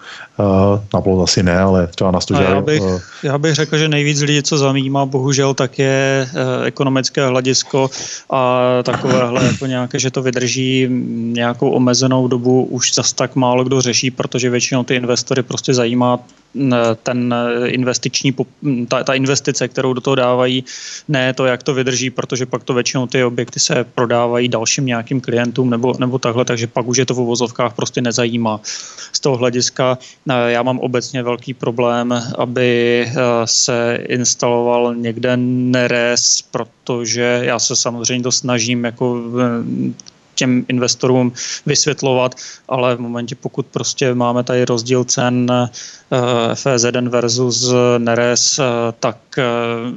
Na 0.94 1.02
plot 1.02 1.24
asi 1.24 1.44
ne, 1.44 1.60
ale 1.60 1.88
třeba 1.88 2.12
na 2.12 2.22
stožáry. 2.22 2.54
Já 2.54 2.62
bych, 2.62 2.84
já 3.24 3.38
bych 3.38 3.56
řekl, 3.56 3.78
že 3.78 3.90
nejvíc 3.90 4.22
lidí, 4.22 4.44
co 4.44 4.58
zajímá, 4.58 5.06
bohužel, 5.06 5.54
tak 5.54 5.80
je 5.80 6.28
ekonomické 6.66 7.28
hledisko 7.28 7.90
a 8.30 8.62
takovéhle 8.84 9.46
jako 9.46 9.66
nějaké, 9.66 10.00
že 10.00 10.12
to 10.12 10.22
vydrží 10.22 10.88
nějakou 11.34 11.70
omezenou 11.70 12.28
dobu, 12.28 12.64
už 12.64 12.94
zas 12.94 13.14
tak 13.14 13.36
málo 13.36 13.64
kdo 13.64 13.82
řeší, 13.82 14.12
protože 14.12 14.50
většinou 14.50 14.84
ty 14.84 14.96
investory 14.96 15.44
prostě 15.44 15.74
zajímá 15.74 16.20
ten 17.04 17.36
investiční, 17.66 18.36
ta, 18.88 19.04
ta 19.04 19.14
investice, 19.14 19.68
kterou 19.68 19.94
do 19.94 20.02
toho 20.02 20.16
dávají, 20.16 20.64
ne 21.08 21.34
to, 21.34 21.46
jak 21.46 21.64
to 21.64 21.74
vydrží, 21.74 22.10
protože 22.10 22.46
pak 22.46 22.64
to 22.64 22.74
většinou 22.74 23.08
ty 23.08 23.24
objekty 23.24 23.60
se 23.60 23.86
prodávají 23.96 24.48
dalším 24.48 24.86
nějakým 24.86 25.22
klientům 25.22 25.70
nebo, 25.70 25.94
nebo 26.00 26.20
takhle, 26.20 26.46
takže 26.46 26.68
pak 26.68 26.88
už 26.88 26.98
je 26.98 27.06
to 27.06 27.14
v 27.14 27.20
uvozovkách 27.20 27.74
prostě 27.74 28.02
nezajímá. 28.02 28.60
Z 29.12 29.20
toho 29.20 29.38
hlediska 29.38 29.98
eh, 30.27 30.27
já 30.48 30.64
mám 30.64 30.80
obecně 30.80 31.24
velký 31.24 31.54
problém, 31.54 32.24
aby 32.38 33.06
eh, 33.08 33.14
se 33.46 34.00
instaloval 34.10 34.96
někde 34.96 35.38
neres, 35.38 36.42
protože 36.52 37.40
já 37.44 37.60
se 37.60 37.76
samozřejmě 37.76 38.24
to 38.24 38.32
snažím 38.32 38.86
jako 38.86 39.22
eh, 39.42 39.94
těm 40.38 40.66
investorům 40.68 41.34
vysvětlovat, 41.66 42.36
ale 42.70 42.96
v 42.96 43.00
momentě, 43.00 43.36
pokud 43.36 43.66
prostě 43.66 44.14
máme 44.14 44.44
tady 44.44 44.66
rozdíl 44.66 45.04
cen 45.04 45.52
eh, 45.52 45.68
FZ1 46.54 47.10
versus 47.10 47.74
Neres, 47.98 48.60
eh, 48.60 48.64
tak 49.00 49.18
eh, 49.38 49.44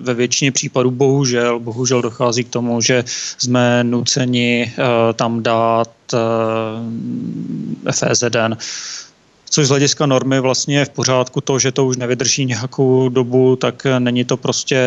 ve 0.03 0.15
většině 0.15 0.53
případů 0.53 0.91
bohužel, 0.91 1.61
bohužel 1.61 2.03
dochází 2.03 2.45
k 2.45 2.49
tomu, 2.49 2.81
že 2.81 3.05
jsme 3.39 3.85
nuceni 3.85 4.73
tam 5.15 5.43
dát 5.43 5.91
FZ1 7.85 8.57
což 9.51 9.67
z 9.67 9.69
hlediska 9.69 10.07
normy 10.07 10.41
vlastně 10.41 10.79
je 10.79 10.85
v 10.85 10.89
pořádku 10.89 11.41
to, 11.41 11.59
že 11.59 11.73
to 11.73 11.87
už 11.87 11.97
nevydrží 11.97 12.47
nějakou 12.47 13.09
dobu, 13.09 13.57
tak 13.57 13.87
není 13.99 14.25
to 14.25 14.37
prostě 14.37 14.81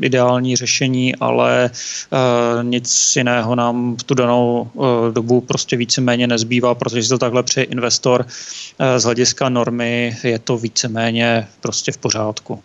ideální 0.00 0.56
řešení, 0.56 1.16
ale 1.16 1.70
uh, 1.70 2.64
nic 2.64 3.16
jiného 3.16 3.54
nám 3.54 3.96
v 3.96 4.02
tu 4.02 4.14
danou 4.14 4.68
uh, 4.74 4.86
dobu 5.12 5.40
prostě 5.40 5.76
víceméně 5.76 6.26
nezbývá, 6.26 6.74
protože 6.74 7.02
si 7.02 7.08
to 7.08 7.18
takhle 7.18 7.42
přeje 7.42 7.64
investor. 7.64 8.26
Uh, 8.26 8.86
z 8.98 9.04
hlediska 9.04 9.48
normy 9.48 10.16
je 10.22 10.38
to 10.38 10.58
víceméně 10.58 11.48
prostě 11.60 11.92
v 11.92 11.98
pořádku. 11.98 12.60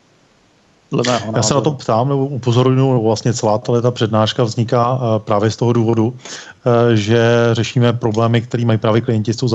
Já 1.36 1.44
se 1.44 1.54
na 1.54 1.62
to 1.62 1.72
ptám 1.72 2.10
nebo 2.10 2.28
upozorňuji, 2.28 3.04
vlastně 3.04 3.34
celá 3.34 3.58
ta 3.58 3.92
přednáška 3.92 4.44
vzniká 4.44 5.00
právě 5.26 5.52
z 5.52 5.56
toho 5.56 5.74
důvodu, 5.74 6.14
Eh, 6.61 6.61
že 6.94 7.50
řešíme 7.52 7.94
problémy, 7.94 8.42
které 8.42 8.66
mají 8.66 8.78
právě 8.78 9.02
klienti 9.02 9.34
s 9.34 9.38
tou 9.38 9.48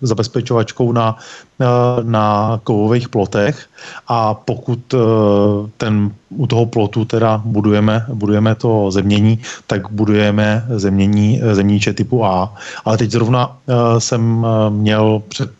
zabezpečovačkou 0.00 0.92
na, 0.92 1.16
eh, 1.60 1.66
na 2.02 2.60
kovových 2.64 3.08
plotech 3.08 3.66
a 4.08 4.34
pokud 4.34 4.94
eh, 4.94 4.98
ten, 5.76 6.10
u 6.28 6.46
toho 6.46 6.66
plotu 6.66 7.04
teda 7.04 7.42
budujeme, 7.44 8.06
budujeme 8.08 8.54
to 8.54 8.90
zemění, 8.90 9.38
tak 9.66 9.90
budujeme 9.90 10.64
zemění, 10.76 11.40
zemníče 11.52 11.92
typu 11.92 12.24
A. 12.24 12.54
Ale 12.84 12.98
teď 12.98 13.10
zrovna 13.10 13.56
jsem 13.98 14.46
měl 14.68 15.22
před 15.28 15.50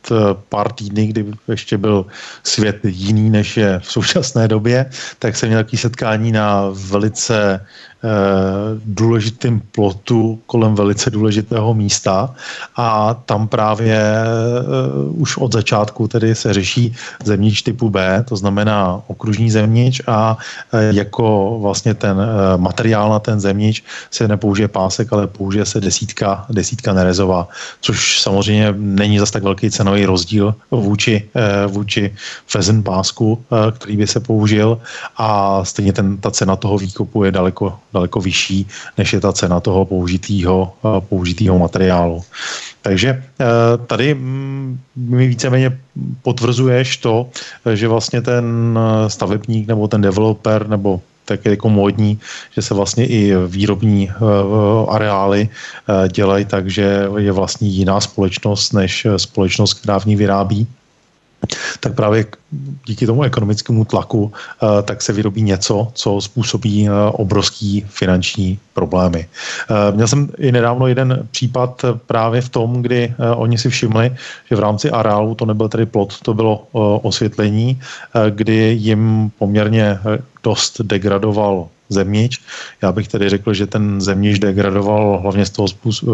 pár 0.49 0.73
týdny, 0.73 1.07
kdy 1.07 1.27
ještě 1.49 1.79
byl 1.79 2.07
svět 2.43 2.79
jiný, 2.83 3.31
než 3.31 3.57
je 3.57 3.79
v 3.79 3.93
současné 3.93 4.49
době, 4.49 4.91
tak 5.19 5.37
jsem 5.37 5.49
měl 5.49 5.63
takové 5.63 5.79
setkání 5.79 6.33
na 6.33 6.75
velice 6.91 7.61
Eh, 7.61 7.94
důležitým 8.85 9.63
plotu 9.73 10.39
kolem 10.47 10.75
velice 10.75 11.11
důležitého 11.11 11.75
místa. 11.75 12.35
A 12.77 13.15
tam 13.15 13.49
právě 13.49 14.01
uh, 15.05 15.23
už 15.23 15.37
od 15.37 15.53
začátku 15.53 16.09
tedy 16.09 16.35
se 16.35 16.53
řeší 16.53 16.95
zemnič 17.25 17.63
typu 17.63 17.91
B, 17.91 18.25
to 18.29 18.37
znamená 18.37 19.01
okružní 19.07 19.51
zemnič 19.51 20.03
a 20.07 20.37
uh, 20.37 20.81
jako 20.81 21.59
vlastně 21.63 21.95
ten 21.95 22.17
uh, 22.17 22.25
materiál 22.61 23.11
na 23.11 23.19
ten 23.19 23.41
zemnič 23.41 23.85
se 24.11 24.29
nepoužije 24.29 24.69
pásek, 24.69 25.13
ale 25.13 25.27
použije 25.27 25.65
se 25.65 25.81
desítka, 25.81 26.47
desítka 26.51 26.93
nerezová, 26.93 27.49
což 27.81 28.21
samozřejmě 28.21 28.75
není 28.77 29.19
zas 29.19 29.31
tak 29.31 29.43
velký 29.43 29.71
cenový 29.71 30.07
rozdíl 30.07 30.55
vůči, 30.71 31.29
vůči 31.67 32.15
fezen 32.47 32.83
pásku, 32.83 33.45
který 33.73 33.97
by 33.97 34.07
se 34.07 34.21
použil. 34.21 34.79
A 35.17 35.65
stejně 35.65 35.93
ten, 35.93 36.17
ta 36.17 36.31
cena 36.31 36.57
toho 36.57 36.79
výkopu 36.79 37.25
je 37.25 37.33
daleko 37.33 37.79
daleko 37.95 38.21
vyšší, 38.21 38.67
než 38.99 39.13
je 39.13 39.21
ta 39.21 39.33
cena 39.33 39.61
toho 39.61 39.85
použitého, 39.85 40.73
eh, 40.85 41.01
použitého 41.09 41.59
materiálu. 41.59 42.23
Takže 42.83 43.09
eh, 43.11 43.45
tady 43.87 44.15
mm, 44.15 44.81
mi 44.97 45.27
víceméně 45.27 45.79
potvrzuješ 46.23 46.97
to, 46.97 47.31
že 47.75 47.89
vlastně 47.89 48.21
ten 48.21 48.45
eh, 48.75 49.11
stavebník 49.11 49.69
nebo 49.69 49.89
ten 49.89 50.03
developer 50.03 50.69
nebo 50.69 51.01
tak 51.25 51.41
jako 51.45 51.73
módní, 51.73 52.21
že 52.53 52.61
se 52.61 52.77
vlastně 52.77 53.09
i 53.09 53.33
výrobní 53.49 54.13
areály 54.89 55.49
dělají 56.13 56.45
tak, 56.45 56.69
že 56.69 57.09
je 57.17 57.33
vlastně 57.33 57.69
jiná 57.69 57.97
společnost 57.97 58.77
než 58.77 59.07
společnost, 59.17 59.81
která 59.81 60.05
v 60.05 60.05
ní 60.05 60.17
vyrábí 60.21 60.69
tak 61.81 61.95
právě 61.95 62.27
díky 62.87 63.07
tomu 63.07 63.23
ekonomickému 63.23 63.85
tlaku 63.85 64.33
eh, 64.33 64.83
tak 64.83 65.03
se 65.03 65.13
vyrobí 65.13 65.43
něco, 65.43 65.89
co 65.93 66.21
způsobí 66.21 66.89
eh, 66.89 66.91
obrovský 67.13 67.85
finanční 67.89 68.59
problémy. 68.75 69.27
Eh, 69.71 69.93
měl 69.93 70.09
jsem 70.09 70.29
i 70.39 70.53
nedávno 70.53 70.87
jeden 70.87 71.29
případ 71.31 71.85
právě 72.07 72.41
v 72.41 72.49
tom, 72.49 72.83
kdy 72.83 73.15
oni 73.37 73.59
si 73.59 73.71
všimli, 73.71 74.17
že 74.51 74.57
v 74.57 74.61
rámci 74.61 74.91
areálu 74.91 75.35
to 75.35 75.47
nebyl 75.47 75.69
tedy 75.69 75.87
plot, 75.87 76.21
to 76.23 76.35
bylo 76.35 76.67
osvětlení, 77.03 77.81
kdy 78.31 78.77
jim 78.81 79.31
poměrně 79.39 79.99
dost 80.43 80.81
degradoval 80.81 81.69
zemnič. 81.89 82.41
Já 82.83 82.93
bych 82.93 83.09
tedy 83.09 83.29
řekl, 83.29 83.55
že 83.55 83.67
ten 83.67 84.01
zemnič 84.01 84.39
degradoval 84.39 85.19
hlavně 85.23 85.47
z 85.47 85.51
toho, 85.51 85.69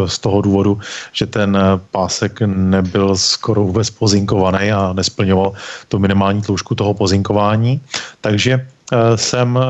z 0.06 0.18
toho 0.18 0.42
důvodu, 0.42 0.78
že 1.12 1.26
ten 1.26 1.58
pásek 1.90 2.40
nebyl 2.46 3.16
skoro 3.16 3.64
vůbec 3.64 3.90
pozinkovaný 3.90 4.72
a 4.72 4.92
nesplňoval 4.92 5.52
tu 5.88 5.98
minimální 5.98 6.42
tloušku 6.42 6.74
toho 6.74 6.94
pozinkování. 6.94 7.80
Takže 8.20 8.66
eh, 8.92 9.16
jsem 9.16 9.58
eh, 9.58 9.66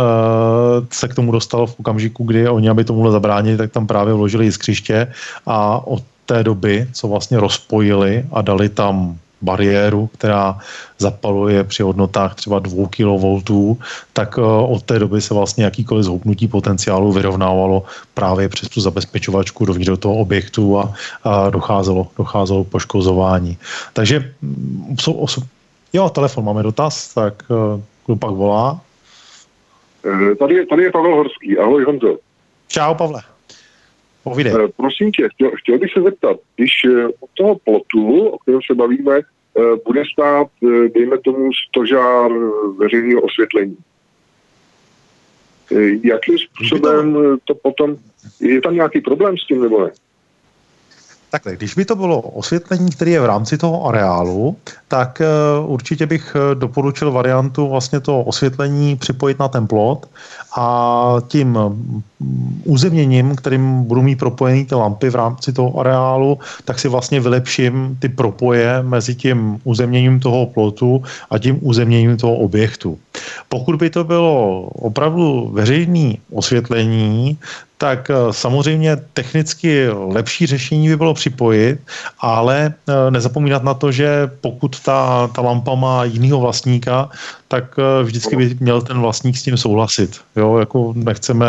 se 0.90 1.08
k 1.08 1.14
tomu 1.14 1.32
dostal 1.32 1.66
v 1.66 1.74
okamžiku, 1.80 2.24
kdy 2.24 2.48
oni, 2.48 2.68
aby 2.68 2.84
tomu 2.84 3.10
zabránili, 3.10 3.56
tak 3.56 3.70
tam 3.72 3.86
právě 3.86 4.14
vložili 4.14 4.44
jiskřiště 4.44 5.12
a 5.46 5.86
od 5.86 6.02
té 6.26 6.44
doby, 6.44 6.88
co 6.92 7.08
vlastně 7.08 7.40
rozpojili 7.40 8.24
a 8.32 8.42
dali 8.42 8.68
tam 8.68 9.18
bariéru, 9.42 10.06
která 10.06 10.58
zapaluje 10.98 11.64
při 11.64 11.82
hodnotách 11.82 12.34
třeba 12.34 12.58
2 12.58 12.88
kV, 12.88 13.80
tak 14.12 14.38
eh, 14.38 14.42
od 14.42 14.82
té 14.82 14.98
doby 14.98 15.20
se 15.20 15.34
vlastně 15.34 15.64
jakýkoliv 15.64 16.04
zhoupnutí 16.04 16.48
potenciálu 16.48 17.12
vyrovnávalo 17.12 17.82
právě 18.14 18.48
přes 18.48 18.68
tu 18.68 18.80
zabezpečovačku 18.80 19.64
dovnitř 19.64 19.90
do 19.90 19.96
toho 19.96 20.14
objektu 20.14 20.78
a, 20.78 20.94
a 21.24 21.50
docházelo, 21.50 22.06
docházelo 22.18 22.64
poškozování. 22.64 23.58
Takže 23.92 24.32
mm, 24.42 24.96
jo, 25.92 26.08
telefon, 26.08 26.44
máme 26.44 26.62
dotaz, 26.62 27.14
tak 27.14 27.34
eh, 27.50 27.80
kdo 28.06 28.16
pak 28.16 28.30
volá? 28.30 28.80
Eh, 30.04 30.34
tady, 30.34 30.66
tady 30.66 30.82
je 30.82 30.92
Pavel 30.92 31.14
Horský. 31.14 31.58
Ahoj 31.58 31.84
Honzo. 31.84 32.18
Čau 32.68 32.94
Pavle. 32.94 33.22
Povídej. 34.24 34.52
Prosím 34.76 35.12
tě, 35.12 35.28
chtěl, 35.28 35.50
chtěl 35.56 35.78
bych 35.78 35.92
se 35.92 36.02
zeptat, 36.02 36.36
když 36.56 36.72
od 37.20 37.30
toho 37.34 37.56
plotu, 37.64 38.28
o 38.28 38.38
kterém 38.38 38.60
se 38.66 38.74
bavíme, 38.74 39.20
Eh, 39.58 39.76
bude 39.86 40.02
stát, 40.12 40.46
eh, 40.62 40.88
dejme 40.94 41.18
tomu, 41.18 41.50
stožár 41.68 42.30
veřejného 42.78 43.20
osvětlení. 43.20 43.76
Eh, 45.72 46.08
jakým 46.08 46.38
způsobem 46.38 47.18
to 47.44 47.54
potom, 47.54 47.96
je 48.40 48.60
tam 48.60 48.74
nějaký 48.74 49.00
problém 49.00 49.38
s 49.38 49.46
tím 49.46 49.62
nebo 49.62 49.84
ne? 49.84 49.90
Takhle, 51.30 51.56
když 51.56 51.74
by 51.74 51.84
to 51.84 51.96
bylo 51.96 52.20
osvětlení, 52.20 52.90
které 52.90 53.10
je 53.10 53.20
v 53.20 53.24
rámci 53.24 53.58
toho 53.58 53.86
areálu, 53.86 54.56
tak 54.88 55.22
určitě 55.66 56.06
bych 56.06 56.36
doporučil 56.54 57.12
variantu 57.12 57.68
vlastně 57.68 58.00
to 58.00 58.20
osvětlení 58.20 58.96
připojit 58.96 59.38
na 59.38 59.48
ten 59.48 59.66
plot 59.66 60.10
a 60.56 61.16
tím 61.28 61.58
územněním, 62.64 63.36
kterým 63.36 63.82
budu 63.84 64.02
mít 64.02 64.18
propojený 64.18 64.64
ty 64.64 64.74
lampy 64.74 65.10
v 65.10 65.14
rámci 65.14 65.52
toho 65.52 65.80
areálu, 65.80 66.38
tak 66.64 66.78
si 66.78 66.88
vlastně 66.88 67.20
vylepším 67.20 67.96
ty 68.00 68.08
propoje 68.08 68.82
mezi 68.82 69.14
tím 69.14 69.58
územněním 69.64 70.20
toho 70.20 70.46
plotu 70.46 71.02
a 71.30 71.38
tím 71.38 71.58
územněním 71.60 72.16
toho 72.16 72.34
objektu. 72.34 72.98
Pokud 73.48 73.76
by 73.76 73.90
to 73.90 74.04
bylo 74.04 74.62
opravdu 74.62 75.50
veřejné 75.52 76.14
osvětlení, 76.32 77.38
tak 77.78 78.10
samozřejmě 78.30 78.96
technicky 79.12 79.88
lepší 79.88 80.46
řešení 80.46 80.88
by 80.88 80.96
bylo 80.96 81.14
připojit, 81.14 81.80
ale 82.20 82.74
nezapomínat 83.10 83.64
na 83.64 83.74
to, 83.74 83.92
že 83.92 84.30
pokud 84.40 84.80
ta, 84.80 85.30
ta 85.34 85.42
lampa 85.42 85.74
má 85.74 86.04
jinýho 86.04 86.40
vlastníka, 86.40 87.08
tak 87.48 87.76
vždycky 88.02 88.36
by 88.36 88.56
měl 88.60 88.82
ten 88.82 89.00
vlastník 89.00 89.36
s 89.36 89.42
tím 89.42 89.56
souhlasit. 89.56 90.20
Jo, 90.40 90.58
jako 90.58 90.92
nechceme, 90.96 91.46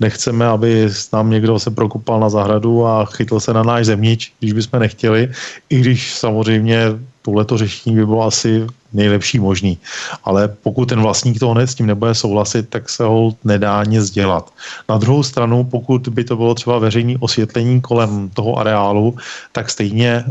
nechceme, 0.00 0.46
aby 0.46 0.88
nám 1.12 1.30
někdo 1.30 1.58
se 1.58 1.70
prokopal 1.70 2.20
na 2.20 2.28
zahradu 2.28 2.86
a 2.86 3.04
chytl 3.04 3.40
se 3.40 3.52
na 3.52 3.62
náš 3.62 3.86
zemnič, 3.86 4.32
když 4.40 4.52
bychom 4.52 4.80
nechtěli, 4.80 5.30
i 5.70 5.80
když 5.80 6.14
samozřejmě 6.14 6.82
tohleto 7.22 7.58
řešení 7.58 7.96
by 7.96 8.06
bylo 8.06 8.22
asi 8.22 8.66
nejlepší 8.96 9.38
možný. 9.38 9.78
Ale 10.24 10.48
pokud 10.48 10.88
ten 10.88 11.00
vlastník 11.00 11.38
toho 11.38 11.54
s 11.60 11.74
tím 11.74 11.86
nebude 11.86 12.14
souhlasit, 12.14 12.68
tak 12.68 12.88
se 12.88 13.04
ho 13.04 13.36
nedá 13.44 13.84
nic 13.84 14.10
dělat. 14.10 14.52
Na 14.88 14.98
druhou 14.98 15.22
stranu, 15.22 15.64
pokud 15.64 16.08
by 16.08 16.24
to 16.24 16.36
bylo 16.36 16.54
třeba 16.54 16.78
veřejné 16.78 17.14
osvětlení 17.20 17.80
kolem 17.80 18.28
toho 18.34 18.58
areálu, 18.58 19.16
tak 19.52 19.70
stejně 19.70 20.08
e, 20.08 20.24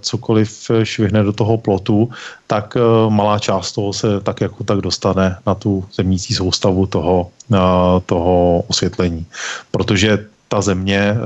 cokoliv 0.00 0.70
švihne 0.82 1.22
do 1.22 1.32
toho 1.32 1.58
plotu, 1.58 2.08
tak 2.46 2.76
e, 2.76 2.80
malá 3.10 3.38
část 3.38 3.72
toho 3.72 3.92
se 3.92 4.20
tak 4.20 4.40
jako 4.40 4.64
tak 4.64 4.78
dostane 4.78 5.36
na 5.46 5.54
tu 5.54 5.84
zemnící 5.94 6.34
soustavu 6.34 6.86
toho, 6.86 7.28
e, 7.52 7.58
toho 8.06 8.64
osvětlení. 8.68 9.26
Protože 9.70 10.33
ta 10.54 10.60
země, 10.60 11.02
eh, 11.10 11.18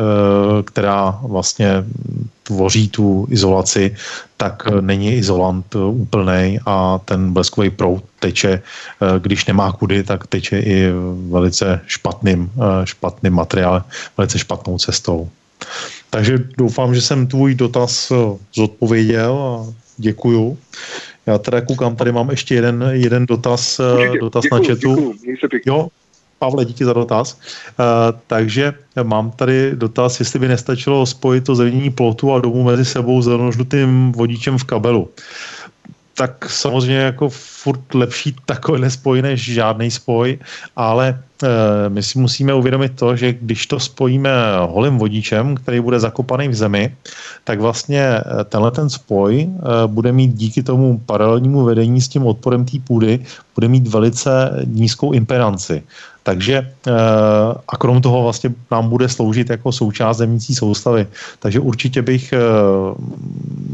která 0.64 1.20
vlastně 1.22 1.84
tvoří 2.48 2.88
tu 2.88 3.28
izolaci, 3.28 3.92
tak 4.40 4.64
není 4.80 5.20
izolant 5.20 5.68
úplný 5.76 6.56
a 6.64 6.96
ten 7.04 7.32
bleskový 7.36 7.70
proud 7.70 8.00
teče, 8.24 8.52
eh, 8.56 9.06
když 9.20 9.52
nemá 9.52 9.68
kudy, 9.76 10.00
tak 10.00 10.24
teče 10.32 10.58
i 10.64 10.88
velice 11.28 11.80
špatným, 11.84 12.48
eh, 12.56 12.88
špatným 12.88 13.36
materiálem, 13.36 13.84
velice 14.16 14.40
špatnou 14.40 14.80
cestou. 14.80 15.28
Takže 16.08 16.56
doufám, 16.56 16.96
že 16.96 17.04
jsem 17.04 17.28
tvůj 17.28 17.68
dotaz 17.68 18.08
zodpověděl 18.56 19.32
a 19.36 19.68
děkuju. 20.00 20.56
Já 21.26 21.36
teda 21.36 21.60
koukám, 21.60 22.00
tady 22.00 22.12
mám 22.16 22.32
ještě 22.32 22.54
jeden, 22.64 22.80
jeden 22.96 23.28
dotaz, 23.28 23.76
dotaz 24.20 24.42
děkuju, 24.48 24.62
na 24.62 24.68
chatu. 24.68 24.92
Děkuju, 25.20 25.60
jo, 25.68 25.88
Pavle, 26.38 26.64
díky 26.64 26.84
za 26.84 26.92
dotaz. 26.92 27.34
Uh, 27.34 27.84
takže 28.26 28.74
mám 29.02 29.30
tady 29.30 29.72
dotaz, 29.74 30.20
jestli 30.20 30.38
by 30.38 30.48
nestačilo 30.48 31.06
spojit 31.06 31.44
to 31.44 31.54
zevnění 31.54 31.90
plotu 31.90 32.32
a 32.32 32.40
domu 32.40 32.62
mezi 32.62 32.84
sebou 32.84 33.22
zelenožlutým 33.22 34.12
vodičem 34.12 34.58
v 34.58 34.64
kabelu 34.64 35.08
tak 36.18 36.50
samozřejmě 36.50 37.00
jako 37.00 37.28
furt 37.28 37.94
lepší 37.94 38.36
takový 38.46 38.90
spoj 38.90 39.22
než 39.22 39.54
žádný 39.54 39.90
spoj, 39.90 40.38
ale 40.76 41.08
e, 41.42 41.88
my 41.88 42.02
si 42.02 42.18
musíme 42.18 42.54
uvědomit 42.54 42.92
to, 42.98 43.16
že 43.16 43.32
když 43.32 43.66
to 43.66 43.80
spojíme 43.80 44.30
holým 44.66 44.98
vodičem, 44.98 45.54
který 45.54 45.80
bude 45.80 46.00
zakopaný 46.00 46.48
v 46.48 46.54
zemi, 46.54 46.94
tak 47.44 47.60
vlastně 47.60 48.02
eh, 48.02 48.44
tenhle 48.44 48.70
ten 48.70 48.90
spoj 48.90 49.48
bude 49.86 50.12
mít 50.12 50.34
díky 50.34 50.62
tomu 50.62 50.98
paralelnímu 51.06 51.64
vedení 51.64 52.00
s 52.00 52.08
tím 52.08 52.26
odporem 52.26 52.64
té 52.64 52.78
půdy, 52.84 53.24
bude 53.54 53.68
mít 53.68 53.86
velice 53.86 54.62
nízkou 54.66 55.12
impedanci. 55.12 55.82
Takže 56.28 56.56
eh, 56.60 56.92
a 57.68 57.74
krom 57.80 58.04
toho 58.04 58.22
vlastně 58.22 58.52
nám 58.70 58.88
bude 58.88 59.08
sloužit 59.08 59.50
jako 59.50 59.72
součást 59.72 60.16
zemnící 60.16 60.54
soustavy. 60.54 61.06
Takže 61.40 61.60
určitě 61.60 62.02
bych 62.02 62.32
eh, 62.32 62.38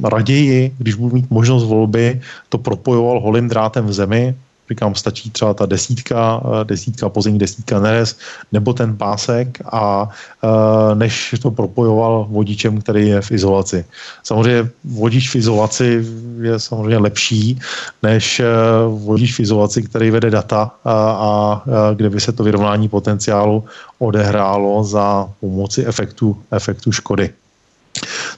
raději, 0.07 0.75
když 0.79 0.95
budu 0.95 1.15
mít 1.15 1.31
možnost 1.31 1.65
volby, 1.65 2.21
to 2.49 2.59
propojoval 2.59 3.21
holým 3.21 3.49
drátem 3.49 3.87
v 3.87 3.93
zemi, 3.93 4.35
říkám, 4.71 4.95
stačí 4.95 5.31
třeba 5.31 5.55
ta 5.55 5.67
desítka, 5.67 6.41
eh, 6.45 6.65
desítka 6.65 7.09
pozemní, 7.09 7.39
desítka 7.39 7.81
neres, 7.81 8.17
nebo 8.53 8.73
ten 8.73 8.97
pásek 8.97 9.59
a 9.73 10.09
eh, 10.09 10.95
než 10.95 11.35
to 11.43 11.51
propojoval 11.51 12.27
vodičem, 12.31 12.81
který 12.81 13.09
je 13.09 13.21
v 13.21 13.31
izolaci. 13.31 13.85
Samozřejmě 14.23 14.71
vodič 14.85 15.31
v 15.31 15.37
izolaci 15.37 16.07
je 16.41 16.59
samozřejmě 16.59 16.99
lepší, 16.99 17.59
než 18.03 18.41
eh, 18.41 18.47
vodič 18.89 19.37
v 19.37 19.41
izolaci, 19.41 19.83
který 19.83 20.11
vede 20.11 20.31
data 20.31 20.71
a, 20.85 20.95
a 21.13 21.63
kde 21.95 22.11
by 22.11 22.21
se 22.21 22.33
to 22.33 22.45
vyrovnání 22.45 22.89
potenciálu 22.89 23.65
odehrálo 23.99 24.85
za 24.85 25.29
pomoci 25.41 25.87
efektu, 25.87 26.37
efektu 26.51 26.93
škody. 26.93 27.31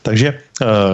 Takže 0.02 0.38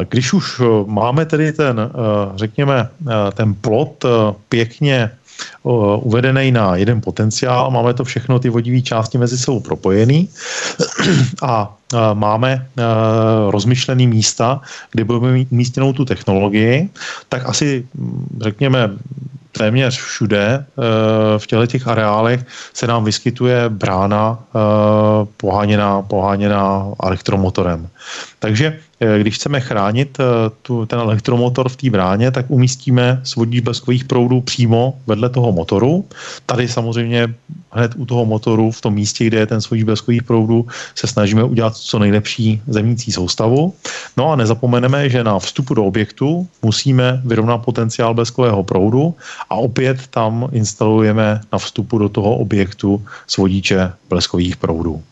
když 0.08 0.32
už 0.32 0.62
máme 0.86 1.26
tedy 1.26 1.52
ten, 1.52 1.90
řekněme, 2.36 2.88
ten 3.34 3.54
plot 3.54 4.04
pěkně 4.48 5.10
uvedený 6.02 6.52
na 6.52 6.76
jeden 6.76 7.00
potenciál, 7.00 7.70
máme 7.70 7.94
to 7.94 8.04
všechno, 8.04 8.38
ty 8.38 8.48
vodivý 8.48 8.82
části 8.82 9.18
mezi 9.18 9.38
sebou 9.38 9.60
propojený. 9.60 10.28
A 11.42 11.74
máme 12.14 12.66
rozmyšlený 13.50 14.06
místa, 14.06 14.60
kde 14.90 15.04
budeme 15.04 15.32
mít 15.32 15.52
místěnou 15.52 15.92
tu 15.92 16.04
technologii, 16.04 16.90
tak 17.28 17.48
asi 17.48 17.86
řekněme 18.40 18.90
téměř 19.52 20.00
všude 20.00 20.44
e, 20.44 20.64
v 21.38 21.46
těchto 21.46 21.66
těch 21.66 21.88
areálech 21.88 22.44
se 22.74 22.86
nám 22.86 23.04
vyskytuje 23.04 23.68
brána 23.68 24.38
e, 24.38 24.58
poháněná, 25.36 26.02
poháněná 26.02 26.86
elektromotorem. 27.02 27.88
Takže 28.42 28.78
e, 29.00 29.18
když 29.20 29.34
chceme 29.34 29.60
chránit 29.60 30.18
tu, 30.62 30.86
ten 30.86 30.98
elektromotor 30.98 31.68
v 31.68 31.76
té 31.76 31.90
bráně, 31.90 32.30
tak 32.30 32.50
umístíme 32.50 33.20
svodíč 33.22 33.60
bleskových 33.62 34.04
proudů 34.04 34.40
přímo 34.40 34.98
vedle 35.06 35.28
toho 35.30 35.52
motoru. 35.52 36.04
Tady 36.46 36.68
samozřejmě 36.68 37.34
hned 37.70 37.92
u 37.96 38.06
toho 38.06 38.26
motoru, 38.26 38.70
v 38.70 38.80
tom 38.80 38.94
místě, 38.94 39.24
kde 39.24 39.38
je 39.38 39.46
ten 39.46 39.60
svodíč 39.60 39.84
bleskových 39.84 40.22
proudů, 40.22 40.66
se 40.94 41.06
snažíme 41.06 41.44
udělat 41.44 41.76
co 41.76 41.98
nejlepší 41.98 42.62
zemnící 42.66 43.12
soustavu. 43.12 43.74
No 44.16 44.32
a 44.32 44.36
nezapomeneme, 44.36 45.08
že 45.08 45.24
na 45.24 45.38
vstupu 45.38 45.74
do 45.74 45.84
objektu 45.84 46.48
musíme 46.62 47.22
vyrovnat 47.24 47.58
potenciál 47.58 48.14
bleskového 48.14 48.62
proudu 48.62 49.14
a 49.50 49.54
opět 49.54 50.06
tam 50.10 50.48
instalujeme 50.52 51.40
na 51.52 51.58
vstupu 51.58 51.98
do 51.98 52.08
toho 52.08 52.36
objektu 52.36 53.02
svodíče 53.26 53.92
bleskových 54.08 54.56
proudů. 54.56 55.02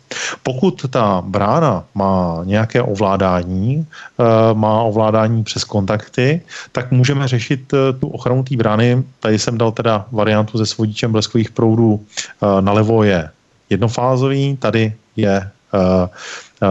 Pokud 0.42 0.90
ta 0.90 1.22
brána 1.26 1.84
má 1.94 2.40
nějaké 2.44 2.82
ovládání, 2.82 3.86
eh, 3.86 4.54
má 4.54 4.82
ovládání 4.82 5.44
přes 5.44 5.64
kontakty, 5.64 6.40
tak 6.72 6.90
můžeme 6.90 7.28
řešit 7.28 7.72
eh, 7.74 7.92
tu 7.92 8.08
ochranu 8.08 8.42
té 8.42 8.56
brány. 8.56 9.02
Tady 9.20 9.38
jsem 9.38 9.58
dal 9.58 9.72
teda 9.72 10.06
variantu 10.12 10.58
se 10.58 10.66
svodíčem 10.66 11.12
bleskových 11.12 11.50
proudů. 11.50 12.00
Eh, 12.00 12.62
nalevo 12.62 13.04
je 13.04 13.30
jednofázový, 13.70 14.56
tady 14.56 14.94
je 15.16 15.50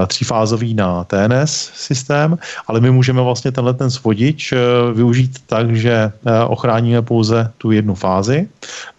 třífázový 0.08 0.74
na 0.74 1.04
TNS 1.04 1.72
systém, 1.74 2.38
ale 2.68 2.80
my 2.80 2.92
můžeme 2.92 3.22
vlastně 3.22 3.52
tenhle 3.52 3.74
ten 3.74 3.92
svodič 3.92 4.52
eh, 4.52 4.58
využít 4.94 5.32
tak, 5.46 5.76
že 5.76 5.92
eh, 5.92 6.12
ochráníme 6.44 7.02
pouze 7.02 7.52
tu 7.58 7.72
jednu 7.72 7.96
fázi. 7.96 8.48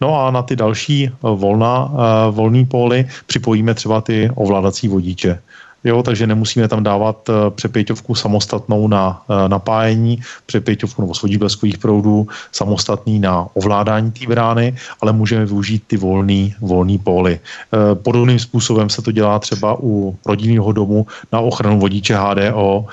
No 0.00 0.26
a 0.26 0.30
na 0.30 0.42
ty 0.42 0.56
další 0.56 1.10
volná, 1.22 1.90
volný 2.30 2.66
póly 2.66 3.08
připojíme 3.26 3.74
třeba 3.74 4.00
ty 4.00 4.30
ovládací 4.34 4.88
vodiče. 4.88 5.38
Jo, 5.84 6.02
takže 6.02 6.26
nemusíme 6.26 6.68
tam 6.68 6.82
dávat 6.82 7.28
uh, 7.28 7.34
přepěťovku 7.50 8.14
samostatnou 8.14 8.88
na 8.88 9.22
uh, 9.28 9.48
napájení, 9.48 10.20
přepěťovku 10.46 11.02
nebo 11.02 11.14
svodí 11.14 11.38
bleskových 11.38 11.78
proudů 11.78 12.28
samostatný 12.52 13.18
na 13.18 13.48
ovládání 13.54 14.12
té 14.12 14.26
brány, 14.26 14.76
ale 15.00 15.12
můžeme 15.12 15.46
využít 15.46 15.82
ty 15.86 15.96
volný, 15.96 16.54
volný 16.60 16.98
póly. 16.98 17.40
Uh, 17.72 17.94
podobným 17.94 18.38
způsobem 18.38 18.90
se 18.90 19.02
to 19.02 19.12
dělá 19.12 19.38
třeba 19.38 19.76
u 19.80 20.16
rodinného 20.26 20.72
domu 20.72 21.06
na 21.32 21.40
ochranu 21.40 21.80
vodiče 21.80 22.16
HDO, 22.16 22.86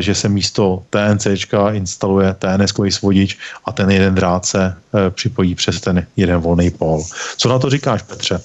že 0.00 0.14
se 0.14 0.28
místo 0.28 0.82
TNC 0.90 1.26
instaluje 1.72 2.32
TNS-kový 2.32 2.90
svodič 2.90 3.38
a 3.64 3.72
ten 3.72 3.90
jeden 3.90 4.14
drát 4.14 4.46
se 4.46 4.74
připojí 5.10 5.54
přes 5.54 5.80
ten 5.80 6.06
jeden 6.16 6.40
volný 6.40 6.70
pól. 6.70 7.04
Co 7.36 7.48
na 7.48 7.58
to 7.58 7.70
říkáš, 7.70 8.02
Petře? 8.02 8.40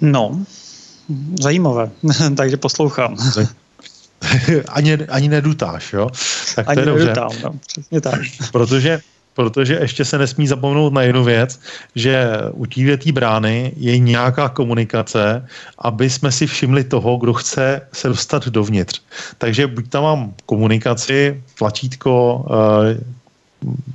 No, 0.00 0.40
Zajímavé, 1.40 1.90
takže 2.36 2.56
poslouchám. 2.56 3.16
ani, 4.68 4.96
ani 4.96 5.28
nedutáš, 5.28 5.92
jo? 5.92 6.10
Tak 6.56 6.68
ani 6.68 6.82
to 6.82 6.88
je 6.88 6.94
nedutám, 6.94 7.28
dobře. 7.28 7.44
no, 7.44 7.54
přesně 7.66 8.00
tak. 8.00 8.20
Protože 8.52 9.00
protože 9.34 9.78
ještě 9.80 10.04
se 10.04 10.18
nesmí 10.18 10.46
zapomenout 10.46 10.92
na 10.92 11.02
jednu 11.02 11.24
věc, 11.24 11.60
že 11.94 12.28
u 12.52 12.66
té 12.66 13.12
brány 13.12 13.72
je 13.76 13.98
nějaká 13.98 14.48
komunikace, 14.48 15.46
aby 15.78 16.10
jsme 16.10 16.32
si 16.32 16.46
všimli 16.46 16.84
toho, 16.84 17.16
kdo 17.16 17.32
chce 17.32 17.80
se 17.92 18.08
dostat 18.08 18.48
dovnitř. 18.48 19.00
Takže 19.38 19.66
buď 19.66 19.88
tam 19.88 20.02
mám 20.02 20.34
komunikaci, 20.46 21.42
tlačítko, 21.58 22.44
eh, 22.50 23.00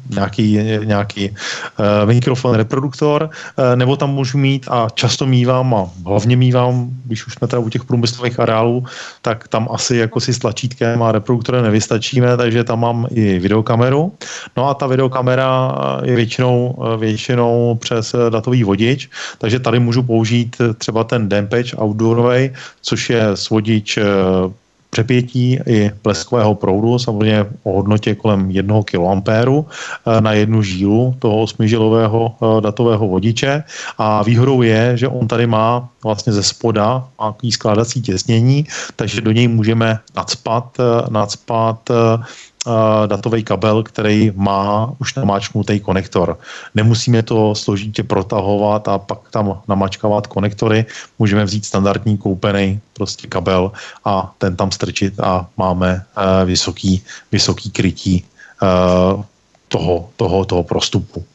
nějaký, 0.10 0.60
nějaký 0.84 1.30
uh, 1.30 1.86
mikrofon, 2.06 2.56
reproduktor, 2.56 3.30
uh, 3.30 3.76
nebo 3.76 3.96
tam 3.96 4.14
můžu 4.14 4.38
mít 4.38 4.68
a 4.72 4.88
často 4.94 5.26
mývám 5.26 5.76
a 5.76 5.90
hlavně 6.06 6.36
mývám, 6.36 6.90
když 7.06 7.28
už 7.28 7.34
jsme 7.34 7.48
teda 7.48 7.60
u 7.60 7.70
těch 7.70 7.84
průmyslových 7.84 8.40
areálů, 8.40 8.86
tak 9.22 9.48
tam 9.48 9.68
asi 9.72 9.98
jako 9.98 10.20
si 10.20 10.34
s 10.34 10.40
tlačítkem 10.40 11.04
a 11.04 11.12
reproduktorem 11.12 11.64
nevystačíme, 11.64 12.38
takže 12.38 12.64
tam 12.64 12.80
mám 12.80 13.08
i 13.12 13.40
videokameru. 13.40 14.14
No 14.58 14.70
a 14.70 14.74
ta 14.74 14.88
videokamera 14.88 15.76
je 16.04 16.16
většinou, 16.16 16.76
většinou 16.98 17.76
přes 17.82 18.16
datový 18.30 18.64
vodič, 18.64 19.10
takže 19.38 19.60
tady 19.60 19.80
můžu 19.80 20.04
použít 20.04 20.56
třeba 20.78 21.04
ten 21.04 21.30
Dampage 21.30 21.76
outdoorový, 21.78 22.52
což 22.82 23.10
je 23.10 23.24
svodič 23.34 24.00
přepětí 24.96 25.60
i 25.68 25.92
bleskového 26.04 26.56
proudu, 26.56 27.00
samozřejmě 27.00 27.46
o 27.68 27.84
hodnotě 27.84 28.16
kolem 28.16 28.48
1 28.48 28.76
kA 28.88 29.12
eh, 29.28 30.22
na 30.22 30.32
jednu 30.32 30.64
žílu 30.64 31.16
toho 31.20 31.44
osmižilového 31.44 32.32
eh, 32.32 32.62
datového 32.64 33.04
vodiče. 33.04 33.64
A 34.00 34.24
výhodou 34.24 34.64
je, 34.64 34.98
že 34.98 35.08
on 35.12 35.28
tady 35.28 35.52
má 35.52 35.84
vlastně 36.00 36.32
ze 36.32 36.44
spoda 36.44 37.04
nějaký 37.20 37.52
skládací 37.52 38.02
těsnění, 38.02 38.72
takže 38.96 39.20
do 39.22 39.36
něj 39.36 39.52
můžeme 39.52 40.00
nadspat, 40.16 40.80
eh, 40.80 41.12
nadspat 41.12 41.92
datový 43.06 43.44
kabel, 43.44 43.84
který 43.84 44.32
má 44.36 44.94
už 45.00 45.16
namáčknutý 45.16 45.80
konektor. 45.80 46.38
Nemusíme 46.76 47.24
to 47.24 47.56
složitě 47.56 48.04
protahovat 48.04 48.88
a 48.88 48.98
pak 48.98 49.20
tam 49.30 49.62
namačkávat 49.68 50.28
konektory. 50.28 50.86
Můžeme 51.20 51.46
vzít 51.46 51.66
standardní 51.66 52.18
koupený 52.18 52.80
prostě 52.94 53.28
kabel 53.28 53.72
a 54.06 54.34
ten 54.38 54.56
tam 54.56 54.72
strčit 54.72 55.20
a 55.20 55.48
máme 55.58 56.06
uh, 56.18 56.24
vysoký, 56.48 57.04
vysoký 57.32 57.72
krytí 57.72 58.26
uh, 58.62 59.24
toho, 59.68 60.10
toho, 60.16 60.46
toho 60.46 60.64
prostupu. 60.64 61.26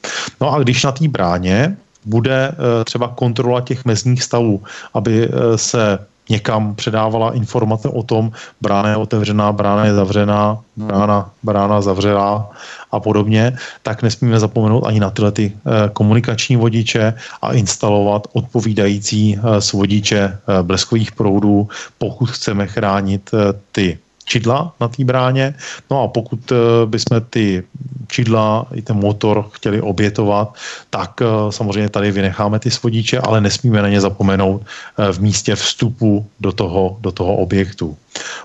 No 0.41 0.53
a 0.53 0.59
když 0.59 0.85
na 0.85 0.93
té 0.93 1.09
bráně 1.09 1.77
bude 2.05 2.53
třeba 2.85 3.09
kontrola 3.09 3.61
těch 3.61 3.85
mezních 3.85 4.23
stavů, 4.23 4.63
aby 4.95 5.29
se 5.57 5.99
někam 6.31 6.75
předávala 6.75 7.35
informace 7.35 7.89
o 7.89 8.03
tom, 8.03 8.33
brána 8.61 8.89
je 8.89 8.97
otevřená, 8.97 9.53
brána 9.53 9.85
je 9.85 9.95
zavřená, 9.95 10.59
brána, 10.77 11.31
brána 11.43 11.81
zavřená 11.81 12.47
a 12.93 13.01
podobně, 13.01 13.57
tak 13.83 14.03
nesmíme 14.03 14.41
zapomenout 14.41 14.87
ani 14.87 15.01
na 15.01 15.11
tyhle 15.11 15.33
ty 15.33 15.53
eh, 15.53 15.91
komunikační 15.93 16.57
vodiče 16.57 17.15
a 17.43 17.53
instalovat 17.53 18.27
odpovídající 18.33 19.39
eh, 19.39 19.61
svodiče 19.61 20.21
eh, 20.21 20.63
bleskových 20.63 21.13
proudů, 21.13 21.69
pokud 21.99 22.31
chceme 22.31 22.67
chránit 22.67 23.31
ty 23.73 23.99
čidla 24.31 24.73
na 24.81 24.89
té 24.89 25.03
bráně. 25.05 25.55
No 25.91 26.03
a 26.03 26.09
pokud 26.09 26.39
uh, 26.51 26.59
bychom 26.87 27.21
ty 27.31 27.63
čidla 28.07 28.67
i 28.75 28.83
ten 28.83 28.97
motor 28.97 29.51
chtěli 29.51 29.83
obětovat, 29.83 30.55
tak 30.91 31.19
uh, 31.21 31.51
samozřejmě 31.51 31.89
tady 31.91 32.13
vynecháme 32.13 32.59
ty 32.59 32.71
svodiče, 32.71 33.19
ale 33.19 33.41
nesmíme 33.41 33.83
na 33.83 33.89
ně 33.91 34.01
zapomenout 34.01 34.63
uh, 34.63 35.11
v 35.11 35.19
místě 35.19 35.59
vstupu 35.59 36.27
do 36.41 36.53
toho, 36.53 36.97
do 37.01 37.11
toho 37.11 37.43
objektu. 37.43 37.97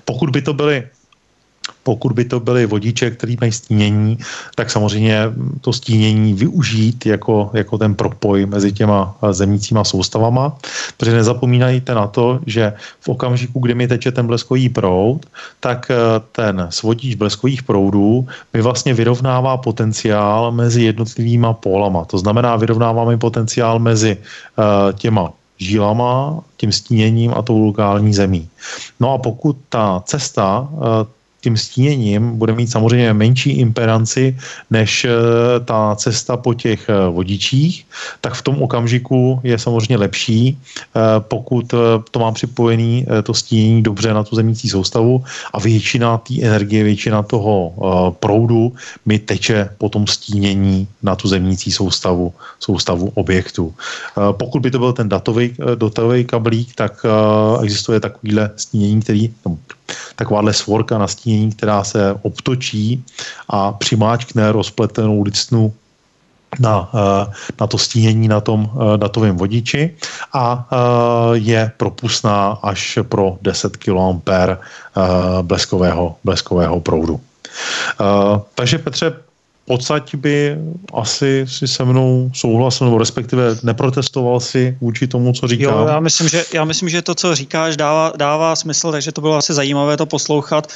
Pokud 0.04 0.30
by 0.30 0.42
to 0.42 0.52
byly 0.52 0.90
pokud 1.82 2.12
by 2.12 2.24
to 2.24 2.40
byly 2.40 2.66
vodiče, 2.66 3.10
který 3.10 3.36
mají 3.40 3.52
stínění, 3.52 4.18
tak 4.54 4.70
samozřejmě 4.70 5.22
to 5.60 5.72
stínění 5.72 6.34
využít 6.34 7.06
jako, 7.06 7.50
jako 7.54 7.78
ten 7.78 7.94
propoj 7.94 8.46
mezi 8.46 8.72
těma 8.72 9.14
zemícíma 9.30 9.84
soustavama, 9.84 10.58
protože 10.96 11.14
nezapomínajte 11.14 11.94
na 11.94 12.06
to, 12.06 12.40
že 12.46 12.72
v 13.00 13.08
okamžiku, 13.08 13.60
kdy 13.60 13.74
mi 13.74 13.88
teče 13.88 14.12
ten 14.12 14.26
bleskový 14.26 14.68
proud, 14.68 15.26
tak 15.60 15.90
eh, 15.90 15.96
ten 16.32 16.66
svodič 16.70 17.14
bleskových 17.14 17.62
proudů 17.62 18.26
mi 18.54 18.62
vlastně 18.62 18.94
vyrovnává 18.94 19.56
potenciál 19.56 20.52
mezi 20.52 20.82
jednotlivýma 20.82 21.52
pólama. 21.52 22.04
To 22.04 22.18
znamená, 22.18 22.56
vyrovnává 22.56 23.04
mi 23.04 23.18
potenciál 23.18 23.78
mezi 23.78 24.16
uh, 24.16 24.92
těma 24.92 25.32
žílama, 25.58 26.40
tím 26.56 26.72
stíněním 26.72 27.32
a 27.34 27.42
tou 27.42 27.58
lokální 27.58 28.14
zemí. 28.14 28.48
No 29.00 29.12
a 29.12 29.18
pokud 29.18 29.56
ta 29.68 30.02
cesta 30.06 30.68
uh, 30.70 30.80
tím 31.46 31.56
stíněním 31.56 32.42
bude 32.42 32.58
mít 32.58 32.66
samozřejmě 32.66 33.14
menší 33.14 33.50
imperanci 33.62 34.34
než 34.70 35.06
eh, 35.06 35.10
ta 35.62 35.94
cesta 35.94 36.34
po 36.34 36.58
těch 36.58 36.90
eh, 36.90 37.06
vodičích, 37.06 37.86
tak 38.18 38.34
v 38.34 38.42
tom 38.42 38.62
okamžiku 38.66 39.38
je 39.46 39.54
samozřejmě 39.54 39.96
lepší, 39.96 40.58
eh, 40.58 41.00
pokud 41.22 41.70
to 42.10 42.18
mám 42.18 42.34
připojený 42.34 43.06
to 43.22 43.34
stínění 43.34 43.82
dobře 43.82 44.10
na 44.10 44.26
tu 44.26 44.34
zemící 44.34 44.66
soustavu 44.66 45.22
a 45.54 45.62
většina 45.62 46.18
té 46.18 46.42
energie, 46.42 46.82
většina 46.82 47.22
toho 47.22 47.54
proudu 48.18 48.74
mi 49.06 49.18
teče 49.18 49.70
po 49.78 49.86
tom 49.88 50.06
stínění 50.06 50.88
na 51.02 51.14
tu 51.14 51.28
zemící 51.28 51.70
soustavu, 51.70 52.34
soustavu 52.58 53.12
objektu. 53.14 53.74
Pokud 54.32 54.62
by 54.62 54.70
to 54.70 54.78
byl 54.78 54.92
ten 54.92 55.08
datový, 55.08 55.54
datový 55.78 56.24
kablík, 56.24 56.74
tak 56.74 57.06
existuje 57.62 58.00
takovýhle 58.00 58.50
stínění, 58.56 59.00
který, 59.02 59.30
takováhle 60.16 60.52
svorka 60.52 60.98
na 60.98 61.06
stínění, 61.06 61.52
která 61.52 61.84
se 61.84 62.14
obtočí 62.22 63.04
a 63.48 63.72
přimáčkne 63.72 64.52
rozpletenou 64.52 65.22
listnu 65.22 65.72
na, 66.60 66.90
eh, 66.94 67.32
na 67.60 67.66
to 67.66 67.78
stínění 67.78 68.28
na 68.28 68.40
tom 68.40 68.70
eh, 68.70 68.98
datovém 68.98 69.36
vodiči 69.36 69.96
a 70.32 70.68
eh, 70.72 70.76
je 71.32 71.72
propustná 71.76 72.58
až 72.62 72.98
pro 73.02 73.38
10 73.42 73.76
kA 73.76 74.18
bleskového, 75.42 76.16
bleskového 76.24 76.80
proudu. 76.80 77.20
Takže 78.54 78.78
Petře, 78.78 79.25
podstatě 79.66 80.16
by 80.16 80.56
asi 80.94 81.44
si 81.48 81.68
se 81.68 81.84
mnou 81.84 82.30
souhlasil, 82.34 82.86
nebo 82.86 82.98
respektive 82.98 83.56
neprotestoval 83.62 84.40
si 84.40 84.78
vůči 84.80 85.06
tomu, 85.06 85.32
co 85.32 85.48
říkám. 85.48 85.78
Jo, 85.78 85.86
já 85.86 86.00
myslím, 86.00 86.28
že, 86.28 86.44
já 86.54 86.64
myslím, 86.64 86.88
že 86.88 87.02
to, 87.02 87.14
co 87.14 87.34
říkáš, 87.34 87.76
dává, 87.76 88.12
dává 88.16 88.56
smysl, 88.56 88.90
takže 88.90 89.12
to 89.12 89.20
bylo 89.20 89.36
asi 89.36 89.54
zajímavé 89.54 89.96
to 89.96 90.06
poslouchat. 90.06 90.68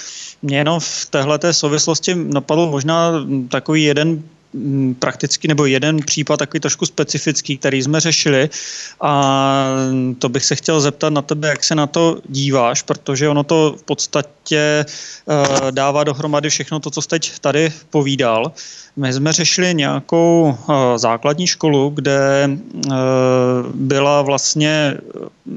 Mě 0.43 0.59
jenom 0.59 0.81
v 0.81 1.07
téhle 1.11 1.39
souvislosti 1.53 2.15
napadl 2.15 2.67
možná 2.67 3.13
takový 3.49 3.85
jeden 3.85 4.23
prakticky, 4.99 5.49
nebo 5.49 5.67
jeden 5.67 5.99
případ 6.03 6.37
takový 6.37 6.61
trošku 6.61 6.87
specifický, 6.87 7.59
který 7.59 7.83
jsme 7.83 8.01
řešili 8.01 8.51
a 9.01 9.65
to 10.19 10.29
bych 10.29 10.45
se 10.45 10.57
chtěl 10.57 10.81
zeptat 10.81 11.13
na 11.13 11.23
tebe, 11.23 11.49
jak 11.49 11.65
se 11.65 11.75
na 11.75 11.87
to 11.87 12.19
díváš, 12.29 12.83
protože 12.83 13.29
ono 13.29 13.45
to 13.45 13.75
v 13.79 13.83
podstatě 13.83 14.85
uh, 15.25 15.71
dává 15.71 16.05
dohromady 16.05 16.51
všechno 16.51 16.81
to, 16.81 16.91
co 16.91 17.03
jsi 17.03 17.09
teď 17.09 17.39
tady 17.39 17.73
povídal. 17.91 18.53
My 19.01 19.13
jsme 19.13 19.33
řešili 19.33 19.75
nějakou 19.75 20.57
uh, 20.69 20.75
základní 20.97 21.47
školu, 21.47 21.91
kde 21.95 22.51
uh, 22.87 22.93
byla 23.75 24.23
vlastně, 24.23 24.95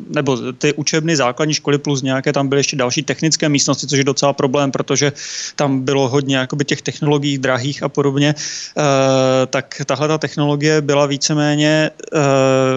nebo 0.10 0.38
ty 0.54 0.74
učebny 0.74 1.16
základní 1.16 1.54
školy 1.54 1.78
plus 1.78 2.02
nějaké, 2.02 2.34
tam 2.34 2.48
byly 2.48 2.60
ještě 2.60 2.76
další 2.76 3.04
technické 3.04 3.50
místnosti, 3.50 3.88
což 3.88 3.98
je 3.98 4.04
docela 4.04 4.34
problém, 4.34 4.72
protože 4.72 5.12
tam 5.56 5.82
bylo 5.82 6.10
hodně 6.10 6.38
jakoby 6.38 6.66
těch 6.66 6.82
technologií 6.82 7.38
drahých 7.38 7.84
a 7.84 7.90
podobně. 7.90 8.36
Uh, 8.38 8.84
tak 9.50 9.82
tahle 9.86 10.08
ta 10.08 10.18
technologie 10.18 10.82
byla 10.82 11.06
víceméně 11.06 11.92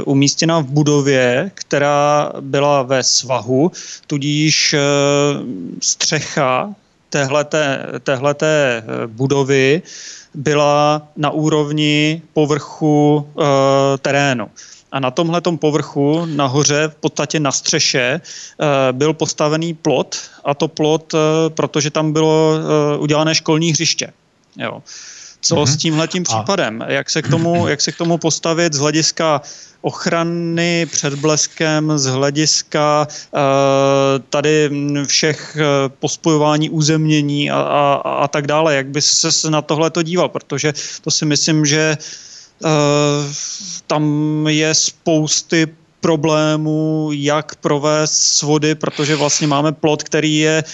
umístěna 0.05 0.59
v 0.59 0.67
budově, 0.67 1.51
která 1.55 2.33
byla 2.41 2.83
ve 2.83 3.03
svahu, 3.03 3.71
tudíž 4.07 4.75
střecha 5.81 6.75
téhleté, 7.11 7.87
téhleté 8.03 8.83
budovy 9.07 9.83
byla 10.37 11.03
na 11.17 11.31
úrovni 11.31 12.23
povrchu 12.33 13.27
uh, 13.35 13.45
terénu. 13.99 14.51
A 14.93 15.01
na 15.01 15.11
tomhle 15.11 15.41
povrchu 15.41 16.27
nahoře, 16.27 16.89
v 16.89 16.95
podstatě 16.95 17.41
na 17.41 17.53
střeše, 17.53 18.21
byl 18.93 19.13
postavený 19.13 19.75
plot 19.75 20.17
a 20.45 20.55
to 20.55 20.69
plot, 20.69 21.15
protože 21.49 21.91
tam 21.91 22.13
bylo 22.13 22.53
udělané 22.99 23.35
školní 23.35 23.73
hřiště. 23.73 24.13
Jo. 24.57 24.83
Co 25.47 25.55
mm-hmm. 25.55 25.67
s 25.67 25.77
tímhletím 25.77 26.23
případem? 26.23 26.85
Jak 26.89 27.11
se, 27.11 27.23
k 27.23 27.29
tomu, 27.29 27.67
jak 27.69 27.81
se 27.81 27.93
k 27.93 27.97
tomu 27.97 28.19
postavit 28.19 28.73
z 28.73 28.79
hlediska 28.79 29.41
ochrany 29.81 30.87
před 30.91 31.15
bleskem, 31.15 31.99
z 31.99 32.07
hlediska 32.07 33.09
uh, 33.09 33.41
tady 34.31 34.71
všech 35.07 35.57
uh, 35.57 35.63
pospojování 35.99 36.71
uzemnění 36.71 37.51
a, 37.51 37.61
a, 37.61 37.95
a 38.09 38.29
tak 38.29 38.47
dále. 38.47 38.75
Jak 38.75 38.87
by 38.87 39.03
se 39.03 39.51
na 39.51 39.63
tohle 39.63 39.91
to 39.91 40.03
díval? 40.03 40.29
Protože 40.29 40.75
to 41.01 41.11
si 41.11 41.25
myslím, 41.25 41.67
že 41.67 41.97
uh, 42.65 42.71
tam 43.87 44.05
je 44.49 44.75
spousty 44.75 45.67
problémů, 46.07 47.11
jak 47.13 47.57
provést 47.57 48.15
svody, 48.39 48.75
protože 48.75 49.17
vlastně 49.17 49.47
máme 49.47 49.73
plot, 49.73 50.03
který 50.03 50.39
je, 50.39 50.65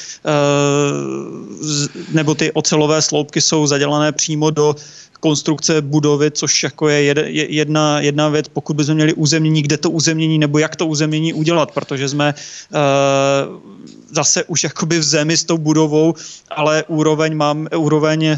nebo 2.09 2.35
ty 2.35 2.53
ocelové 2.53 3.03
sloupky 3.03 3.41
jsou 3.41 3.67
zadělané 3.67 4.13
přímo 4.13 4.51
do 4.51 4.77
konstrukce 5.23 5.83
budovy, 5.83 6.31
což 6.31 6.63
jako 6.63 6.89
je 6.89 7.15
jedna, 7.31 8.01
jedna 8.01 8.29
věc, 8.29 8.49
pokud 8.49 8.77
bychom 8.77 8.95
měli 8.95 9.15
uzemnění, 9.15 9.63
kde 9.63 9.77
to 9.77 9.91
uzemnění 9.91 10.39
nebo 10.39 10.59
jak 10.59 10.77
to 10.77 10.87
uzemnění 10.87 11.33
udělat, 11.33 11.71
protože 11.71 12.09
jsme 12.09 12.35
uh, 12.35 12.81
zase 14.11 14.45
už 14.45 14.65
jakoby 14.65 14.99
v 14.99 15.03
zemi 15.03 15.37
s 15.37 15.45
tou 15.45 15.59
budovou, 15.59 16.15
ale 16.51 16.85
úroveň 16.89 17.37
mám, 17.37 17.69
úroveň 17.71 18.27
uh, 18.27 18.37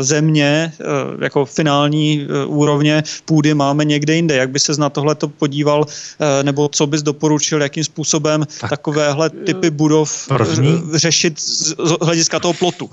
země, 0.00 0.72
uh, 0.80 1.22
jako 1.22 1.44
finální 1.44 2.24
uh, 2.24 2.56
úrovně 2.56 3.02
půdy 3.24 3.54
máme 3.54 3.84
někde 3.84 4.16
jinde. 4.16 4.36
Jak 4.36 4.50
by 4.50 4.58
se 4.58 4.72
na 4.80 4.90
tohle 4.90 5.14
to 5.14 5.28
podíval, 5.28 5.84
uh, 5.84 6.26
nebo 6.42 6.68
co 6.68 6.86
bys 6.86 7.02
doporučil, 7.02 7.62
jakým 7.62 7.84
způsobem 7.84 8.46
tak, 8.60 8.70
takovéhle 8.70 9.30
typy 9.30 9.70
budov 9.70 10.08
první? 10.28 10.80
řešit 10.96 11.40
z, 11.40 11.76
z 11.76 11.90
hlediska 12.00 12.40
toho 12.40 12.54
plotu? 12.54 12.90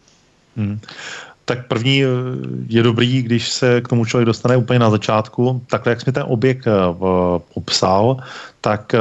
hmm. 0.56 0.80
Tak 1.50 1.66
první 1.66 2.02
je 2.68 2.82
dobrý, 2.82 3.22
když 3.22 3.48
se 3.48 3.80
k 3.80 3.88
tomu 3.88 4.04
člověk 4.04 4.26
dostane 4.26 4.56
úplně 4.56 4.78
na 4.78 4.90
začátku. 4.90 5.62
Takhle, 5.66 5.92
jak 5.92 6.00
jsme 6.00 6.12
ten 6.12 6.24
objekt 6.26 6.68
popsal, 7.54 8.16
tak 8.60 8.94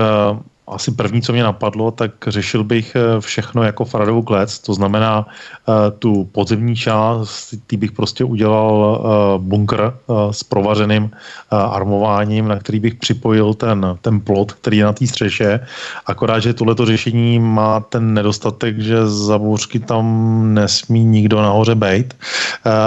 asi 0.72 0.92
první, 0.92 1.22
co 1.22 1.34
mě 1.34 1.44
napadlo, 1.44 1.92
tak 1.92 2.12
řešil 2.28 2.64
bych 2.64 2.96
eh, 2.96 3.22
všechno 3.22 3.64
jako 3.64 3.86
Faradovou 3.86 4.22
klec, 4.22 4.60
to 4.60 4.74
znamená 4.74 5.26
uh, 5.28 5.76
tu 6.00 6.26
podzemní 6.32 6.76
část, 6.76 7.54
ty 7.68 7.78
bych 7.78 7.92
prostě 7.92 8.24
udělal 8.24 9.02
uh, 9.02 9.42
bunkr 9.42 9.94
s 10.32 10.44
provařeným 10.44 11.12
armováním, 11.52 12.48
na 12.48 12.60
který 12.60 12.80
bych 12.80 12.96
připojil 12.96 13.54
ten, 13.54 13.98
ten 14.02 14.20
plot, 14.20 14.52
který 14.54 14.78
je 14.78 14.86
na 14.86 14.94
té 14.94 15.08
střeše, 15.08 15.60
akorát, 16.06 16.40
že 16.40 16.54
tohleto 16.54 16.86
řešení 16.86 17.40
má 17.40 17.80
ten 17.80 18.14
nedostatek, 18.14 18.80
že 18.80 19.08
zabouřky 19.08 19.80
tam 19.80 20.06
nesmí 20.54 21.04
nikdo 21.04 21.42
nahoře 21.42 21.76
bejt, 21.76 22.18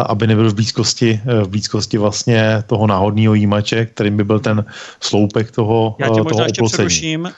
aby 0.06 0.26
nebyl 0.26 0.50
v 0.50 0.54
blízkosti, 0.54 1.20
v 1.24 1.48
blízkosti 1.48 1.98
vlastně 1.98 2.62
toho 2.66 2.86
náhodného 2.86 3.34
jímače, 3.34 3.86
kterým 3.86 4.16
by 4.16 4.24
byl 4.24 4.40
ten 4.40 4.64
sloupek 5.00 5.50
toho, 5.50 5.96
Já 5.98 6.06
tě 6.06 6.12
toho 6.12 6.24
možná 6.24 6.44
ještě 6.44 6.62
přeruším 6.62 7.28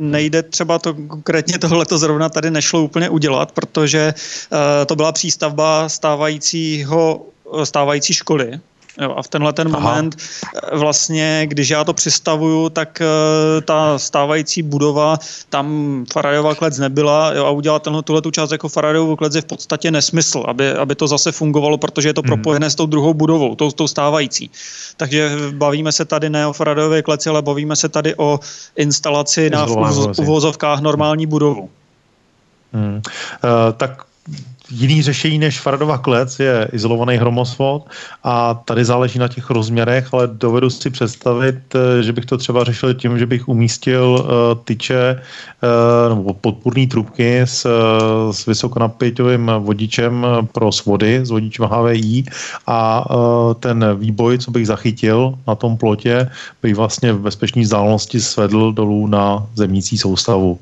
nejde 0.00 0.42
třeba 0.42 0.78
to 0.78 0.94
konkrétně 0.94 1.58
tohleto 1.58 1.98
zrovna 1.98 2.28
tady 2.28 2.50
nešlo 2.50 2.82
úplně 2.82 3.08
udělat, 3.08 3.52
protože 3.52 4.14
uh, 4.52 4.58
to 4.86 4.96
byla 4.96 5.12
přístavba 5.12 5.88
stávajícího 5.88 7.26
stávající 7.64 8.14
školy, 8.14 8.60
Jo, 9.00 9.14
a 9.16 9.22
v 9.22 9.28
tenhle 9.28 9.52
ten 9.52 9.68
Aha. 9.68 9.80
moment 9.80 10.16
eh, 10.16 10.76
vlastně, 10.78 11.42
když 11.46 11.68
já 11.68 11.84
to 11.84 11.94
přistavuju, 11.94 12.68
tak 12.68 13.02
uh, 13.02 13.60
ta 13.60 13.98
stávající 13.98 14.62
budova, 14.62 15.18
tam 15.48 16.04
Faradayova 16.12 16.54
klec 16.54 16.78
nebyla 16.78 17.32
jo, 17.34 17.46
a 17.46 17.50
udělat 17.50 17.82
tenhle, 17.82 18.02
tuhle 18.02 18.22
tu 18.22 18.30
část 18.30 18.50
jako 18.50 18.68
Faradayovu 18.68 19.16
klec 19.16 19.34
je 19.34 19.40
v 19.40 19.44
podstatě 19.44 19.90
nesmysl, 19.90 20.44
aby, 20.46 20.72
aby 20.72 20.94
to 20.94 21.08
zase 21.08 21.32
fungovalo, 21.32 21.78
protože 21.78 22.08
je 22.08 22.14
to 22.14 22.20
hmm. 22.20 22.28
propojené 22.28 22.70
s 22.70 22.74
tou 22.74 22.86
druhou 22.86 23.14
budovou, 23.14 23.54
tou, 23.54 23.70
tou 23.70 23.88
stávající. 23.88 24.50
Takže 24.96 25.30
bavíme 25.50 25.92
se 25.92 26.04
tady 26.04 26.30
ne 26.30 26.46
o 26.46 26.52
Faradayové 26.52 27.02
kleci, 27.02 27.28
ale 27.28 27.42
bavíme 27.42 27.76
se 27.76 27.88
tady 27.88 28.14
o 28.14 28.40
instalaci 28.76 29.50
na 29.50 29.66
uvozovkách 30.18 30.80
normální 30.80 31.26
budovu. 31.26 31.70
Hmm. 32.72 32.94
Uh, 32.94 33.00
tak 33.76 34.04
jiný 34.70 35.02
řešení 35.02 35.38
než 35.38 35.60
Faradova 35.60 35.98
klec 35.98 36.40
je 36.40 36.68
izolovaný 36.72 37.16
hromosvod 37.16 37.88
a 38.24 38.54
tady 38.54 38.84
záleží 38.84 39.18
na 39.18 39.28
těch 39.28 39.50
rozměrech, 39.50 40.14
ale 40.14 40.28
dovedu 40.32 40.70
si 40.70 40.90
představit, 40.90 41.58
eh, 41.74 42.02
že 42.02 42.12
bych 42.12 42.26
to 42.26 42.38
třeba 42.38 42.64
řešil 42.64 42.94
tím, 42.94 43.18
že 43.18 43.26
bych 43.26 43.48
umístil 43.48 44.02
eh, 44.20 44.54
tyče 44.64 45.20
eh, 45.20 46.14
nebo 46.14 46.34
podpůrné 46.34 46.86
trubky 46.86 47.40
s, 47.40 47.66
s 48.30 48.46
vysokonapěťovým 48.46 49.50
vodičem 49.58 50.26
pro 50.52 50.72
svody, 50.72 51.20
s 51.22 51.30
vodičem 51.30 51.66
HVI 51.66 52.24
a 52.66 53.04
ten 53.60 53.84
výboj, 53.98 54.38
co 54.38 54.50
bych 54.50 54.66
zachytil 54.66 55.34
na 55.46 55.54
tom 55.54 55.76
plotě, 55.76 56.30
bych 56.62 56.74
vlastně 56.74 57.12
v 57.12 57.20
bezpečné 57.20 57.62
vzdálenosti 57.62 58.20
svedl 58.20 58.72
dolů 58.72 59.06
na 59.06 59.46
zemnící 59.54 59.98
soustavu. 59.98 60.58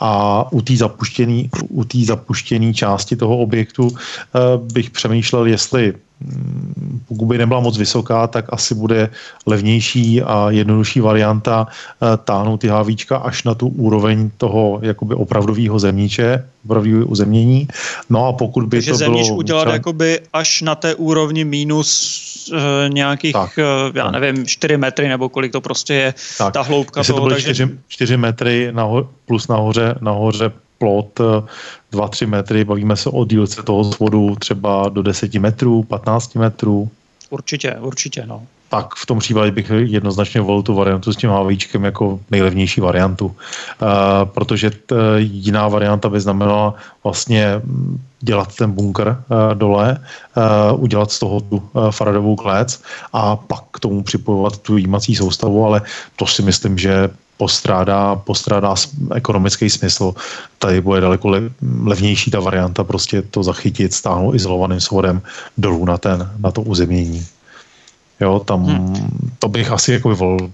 A 0.00 0.44
u 0.50 1.84
té 1.84 1.98
zapuštěné 2.04 2.74
části 2.74 3.16
toho 3.16 3.36
objektu 3.52 3.92
eh, 3.92 4.40
bych 4.72 4.90
přemýšlel, 4.90 5.46
jestli 5.46 5.92
mm, 6.20 7.00
pokud 7.08 7.26
by 7.26 7.38
nebyla 7.38 7.60
moc 7.60 7.78
vysoká, 7.78 8.26
tak 8.26 8.44
asi 8.48 8.74
bude 8.74 9.10
levnější 9.46 10.22
a 10.22 10.50
jednodušší 10.50 11.00
varianta 11.00 11.66
eh, 11.68 12.16
táhnout 12.24 12.60
ty 12.60 12.68
hávíčka 12.68 13.16
až 13.16 13.44
na 13.44 13.54
tu 13.54 13.68
úroveň 13.68 14.30
toho 14.36 14.80
jakoby 14.82 15.14
opravdového 15.14 15.78
zemníče, 15.78 16.48
opravdového 16.64 17.06
uzemnění. 17.06 17.68
No 18.10 18.26
a 18.26 18.32
pokud 18.32 18.64
by 18.64 18.76
Takže 18.76 18.90
to 18.90 18.96
zemníč 18.96 19.26
bylo... 19.26 19.36
udělat 19.36 19.62
třeba... 19.62 19.74
jakoby 19.74 20.20
až 20.32 20.62
na 20.62 20.74
té 20.74 20.94
úrovni 20.94 21.44
minus 21.44 21.92
uh, 22.52 22.58
nějakých, 22.88 23.32
tak, 23.32 23.58
já 23.94 24.10
nevím, 24.10 24.46
4 24.46 24.76
metry 24.76 25.08
nebo 25.08 25.28
kolik 25.28 25.52
to 25.52 25.60
prostě 25.60 25.94
je 25.94 26.14
tak. 26.38 26.54
ta 26.54 26.62
hloubka 26.62 27.04
toho. 27.04 27.18
to 27.18 27.22
byly 27.22 27.42
takže... 27.42 27.54
4, 27.54 27.78
4 27.88 28.16
metry 28.16 28.68
naho, 28.72 29.08
plus 29.26 29.48
nahoře, 29.48 29.94
nahoře 30.00 30.52
plot 30.82 31.20
2-3 31.92 32.26
metry, 32.26 32.64
bavíme 32.64 32.96
se 32.96 33.10
o 33.10 33.24
dílce 33.24 33.62
toho 33.62 33.84
svodu 33.84 34.34
třeba 34.38 34.88
do 34.88 35.02
10 35.02 35.34
metrů, 35.34 35.82
15 35.82 36.34
metrů. 36.34 36.90
Určitě, 37.30 37.76
určitě, 37.80 38.26
no. 38.26 38.42
Tak 38.68 38.94
v 38.94 39.06
tom 39.06 39.18
případě 39.18 39.50
bych 39.50 39.70
jednoznačně 39.70 40.40
volil 40.40 40.62
tu 40.62 40.74
variantu 40.74 41.12
s 41.12 41.16
tím 41.16 41.30
hávíčkem 41.30 41.84
jako 41.84 42.20
nejlevnější 42.30 42.80
variantu, 42.80 43.26
uh, 43.26 43.36
protože 44.24 44.70
t, 44.70 44.94
jiná 45.18 45.68
varianta 45.68 46.08
by 46.08 46.20
znamenala 46.20 46.74
vlastně 47.04 47.62
dělat 48.20 48.56
ten 48.56 48.72
bunkr 48.72 49.08
uh, 49.08 49.54
dole, 49.54 49.98
uh, 50.72 50.82
udělat 50.82 51.12
z 51.12 51.18
toho 51.18 51.40
tu 51.40 51.56
uh, 51.56 51.90
Faradovou 51.90 52.36
klec 52.36 52.82
a 53.12 53.36
pak 53.36 53.62
k 53.70 53.80
tomu 53.80 54.02
připojovat 54.02 54.58
tu 54.58 54.76
jímací 54.76 55.14
soustavu, 55.14 55.66
ale 55.66 55.82
to 56.16 56.26
si 56.26 56.42
myslím, 56.42 56.78
že 56.78 57.10
postrádá, 57.42 58.14
postrádá 58.16 58.74
ekonomický 59.14 59.70
smysl. 59.70 60.14
Tady 60.58 60.80
bude 60.80 61.00
daleko 61.00 61.28
le, 61.28 61.50
levnější 61.82 62.30
ta 62.30 62.40
varianta 62.40 62.84
prostě 62.84 63.22
to 63.22 63.42
zachytit, 63.42 63.94
stáhnout 63.94 64.34
izolovaným 64.34 64.80
svodem 64.80 65.22
dolů 65.58 65.84
na, 65.84 65.98
ten, 65.98 66.30
na 66.38 66.50
to 66.50 66.62
uzemnění. 66.62 67.26
Jo, 68.20 68.40
tam 68.44 68.64
hmm. 68.64 68.94
to 69.38 69.48
bych 69.48 69.72
asi 69.72 69.92
jako 69.92 70.08
vyvolil. 70.08 70.50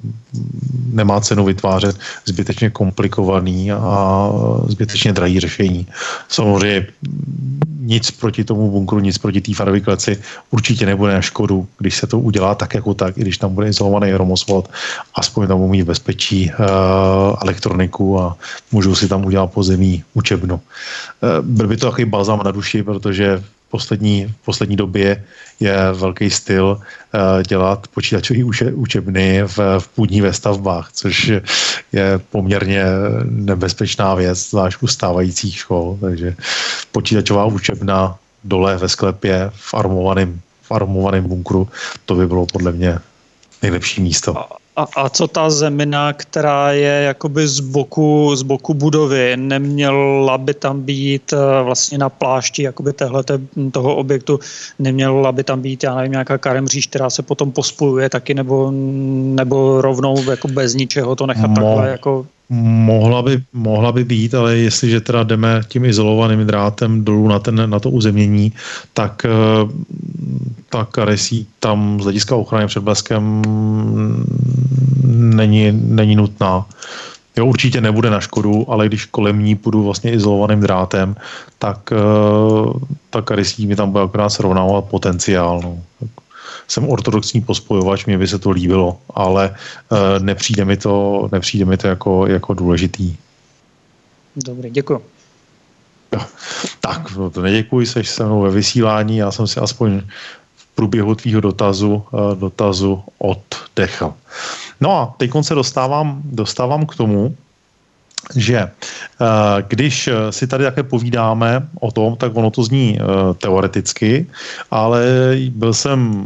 Nemá 0.93 1.21
cenu 1.21 1.45
vytvářet 1.45 1.97
zbytečně 2.25 2.71
komplikovaný 2.71 3.73
a 3.73 4.31
zbytečně 4.67 5.13
drahý 5.13 5.41
řešení. 5.41 5.87
Samozřejmě 6.29 6.87
nic 7.89 8.11
proti 8.11 8.45
tomu 8.45 8.71
bunkru, 8.71 9.01
nic 9.01 9.19
proti 9.19 9.41
té 9.41 9.55
farové 9.55 9.81
kleci 9.81 10.21
určitě 10.51 10.87
nebude 10.87 11.13
na 11.13 11.21
škodu, 11.21 11.67
když 11.79 11.97
se 11.97 12.07
to 12.07 12.21
udělá 12.21 12.55
tak 12.55 12.75
jako 12.75 12.95
tak, 12.95 13.19
i 13.19 13.21
když 13.21 13.39
tam 13.39 13.55
bude 13.55 13.69
izolovaný 13.69 14.13
hromosvod, 14.13 14.69
aspoň 15.15 15.49
tam 15.49 15.61
umí 15.61 15.83
bezpečí 15.83 16.51
uh, 16.51 17.37
elektroniku 17.43 18.21
a 18.21 18.37
můžou 18.73 18.95
si 18.95 19.09
tam 19.09 19.25
udělat 19.25 19.53
pozemní 19.53 20.05
učebnu. 20.15 20.55
Uh, 20.55 20.61
byl 21.41 21.69
by 21.69 21.77
to 21.77 21.87
takový 21.87 22.05
balzám 22.05 22.41
na 22.45 22.51
duši, 22.51 22.83
protože 22.83 23.43
poslední, 23.71 24.35
v 24.43 24.45
poslední 24.45 24.77
době 24.77 25.25
je 25.61 25.77
velký 25.93 26.31
styl 26.31 26.81
uh, 26.81 27.43
dělat 27.43 27.89
počítačové 27.89 28.45
uče, 28.45 28.73
učebny 28.73 29.43
v, 29.43 29.59
v 29.79 29.89
půdní 29.89 30.21
ve 30.21 30.33
stavbách, 30.33 30.91
což 30.93 31.33
je 31.93 32.21
poměrně 32.31 32.85
nebezpečná 33.25 34.15
věc, 34.15 34.51
zvlášť 34.51 34.83
u 34.83 34.87
stávajících 34.87 35.57
škol. 35.57 35.99
Takže 36.01 36.37
počítačová 36.93 37.45
učebna 37.45 38.19
dole 38.45 38.77
ve 38.77 38.89
sklepě 38.89 39.51
v 39.55 39.75
armovaném, 39.75 40.41
v 40.63 40.73
armovaném 40.73 41.25
bunkru, 41.25 41.69
to 42.05 42.15
by 42.15 42.27
bylo 42.27 42.47
podle 42.47 42.73
mě 42.73 42.99
nejlepší 43.63 44.03
místo. 44.03 44.35
A, 44.79 44.87
a 44.97 45.09
co 45.09 45.29
ta 45.29 45.51
zemina, 45.51 46.13
která 46.13 46.73
je 46.73 47.03
jakoby 47.03 47.49
z 47.49 47.61
boku, 47.61 48.37
z 48.37 48.43
boku 48.43 48.75
budovy, 48.75 49.37
neměla 49.37 50.39
by 50.39 50.55
tam 50.55 50.83
být 50.83 51.33
eh, 51.33 51.63
vlastně 51.63 51.99
na 51.99 52.09
plášti 52.09 52.63
jakoby 52.63 52.93
téhleté, 52.93 53.39
toho 53.73 53.97
objektu, 53.97 54.41
neměla 54.79 55.33
by 55.33 55.45
tam 55.45 55.61
být, 55.61 55.83
já 55.83 55.95
nevím, 55.95 56.13
nějaká 56.13 56.39
karemříž, 56.39 56.87
která 56.87 57.11
se 57.11 57.23
potom 57.23 57.53
pospojuje 57.53 58.09
taky, 58.09 58.35
nebo, 58.35 58.71
nebo 59.35 59.81
rovnou 59.81 60.31
jako 60.31 60.49
bez 60.49 60.75
ničeho 60.75 61.17
to 61.17 61.27
nechat 61.27 61.51
Mo- 61.51 61.55
takhle 61.55 61.89
jako 61.89 62.27
Mohla 62.51 63.23
by, 63.23 63.43
mohla 63.53 63.93
by 63.93 64.05
být, 64.05 64.35
ale 64.35 64.57
jestliže 64.57 65.01
teda 65.01 65.23
jdeme 65.23 65.61
tím 65.69 65.85
izolovaným 65.85 66.47
drátem 66.47 67.05
dolů 67.05 67.29
na, 67.29 67.39
ten, 67.39 67.71
na 67.71 67.81
to 67.81 67.91
uzemnění, 67.91 68.53
tak 68.93 69.23
eh, 69.25 69.29
ta 70.69 70.85
karesí 70.85 71.47
tam 71.61 72.01
z 72.01 72.05
hlediska 72.05 72.37
ochrany 72.37 72.67
před 72.67 72.81
bleskem 72.81 73.43
není, 75.13 75.73
není 75.73 76.17
nutná. 76.17 76.67
Jo, 77.37 77.47
určitě 77.47 77.81
nebude 77.81 78.11
na 78.11 78.21
škodu, 78.21 78.71
ale 78.71 78.87
když 78.87 79.05
kolem 79.05 79.45
ní 79.45 79.55
půjdu 79.55 79.85
vlastně 79.85 80.13
izolovaným 80.13 80.61
drátem, 80.61 81.17
tak 81.59 81.93
uh, 81.93 82.73
ta 83.11 83.23
karesí 83.23 83.67
mi 83.67 83.77
tam 83.77 83.91
bude 83.91 84.05
akorát 84.05 84.29
srovnávat 84.29 84.85
potenciál. 84.85 85.61
No. 85.63 85.79
Jsem 86.69 86.89
ortodoxní 86.89 87.41
pospojovač, 87.41 88.07
mě 88.07 88.19
by 88.19 88.29
se 88.29 88.39
to 88.39 88.51
líbilo, 88.51 88.99
ale 89.15 89.55
uh, 89.89 89.99
nepřijde 90.25 90.65
mi 90.65 90.77
to, 90.77 91.29
nepřijde 91.33 91.65
mi 91.65 91.77
to 91.77 91.87
jako, 91.87 92.27
jako 92.27 92.55
důležitý. 92.55 93.17
Dobrý, 94.37 94.71
děkuji. 94.71 95.03
Tak, 96.81 97.17
no 97.17 97.31
to 97.31 97.43
neděkuji, 97.43 97.87
seš 97.87 98.09
se 98.09 98.25
mnou 98.25 98.41
ve 98.43 98.51
vysílání, 98.51 99.17
já 99.17 99.31
jsem 99.31 99.47
si 99.47 99.61
aspoň 99.61 100.03
průběhu 100.75 101.15
tvýho 101.15 101.41
dotazu, 101.41 102.05
dotazu 102.35 103.03
oddechl. 103.19 104.15
No 104.81 104.91
a 104.99 105.15
teď 105.19 105.31
se 105.43 105.55
dostávám, 105.55 106.23
dostávám 106.25 106.87
k 106.87 106.95
tomu, 106.95 107.37
že 108.37 108.71
když 109.69 110.09
si 110.31 110.47
tady 110.47 110.65
také 110.65 110.83
povídáme 110.83 111.69
o 111.81 111.91
tom, 111.93 112.17
tak 112.17 112.37
ono 112.37 112.51
to 112.51 112.63
zní 112.63 112.99
teoreticky, 113.39 114.27
ale 114.71 115.03
byl 115.51 115.75
jsem 115.75 116.25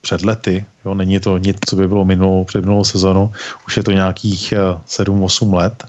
před 0.00 0.22
lety, 0.22 0.64
jo, 0.84 0.94
není 0.94 1.20
to 1.20 1.38
nic, 1.38 1.56
co 1.68 1.76
by 1.76 1.88
bylo 1.88 2.04
minulou, 2.04 2.44
před 2.44 2.60
minulou 2.60 2.84
sezonu, 2.84 3.32
už 3.66 3.76
je 3.76 3.82
to 3.82 3.92
nějakých 3.92 4.54
7-8 4.86 5.54
let, 5.54 5.84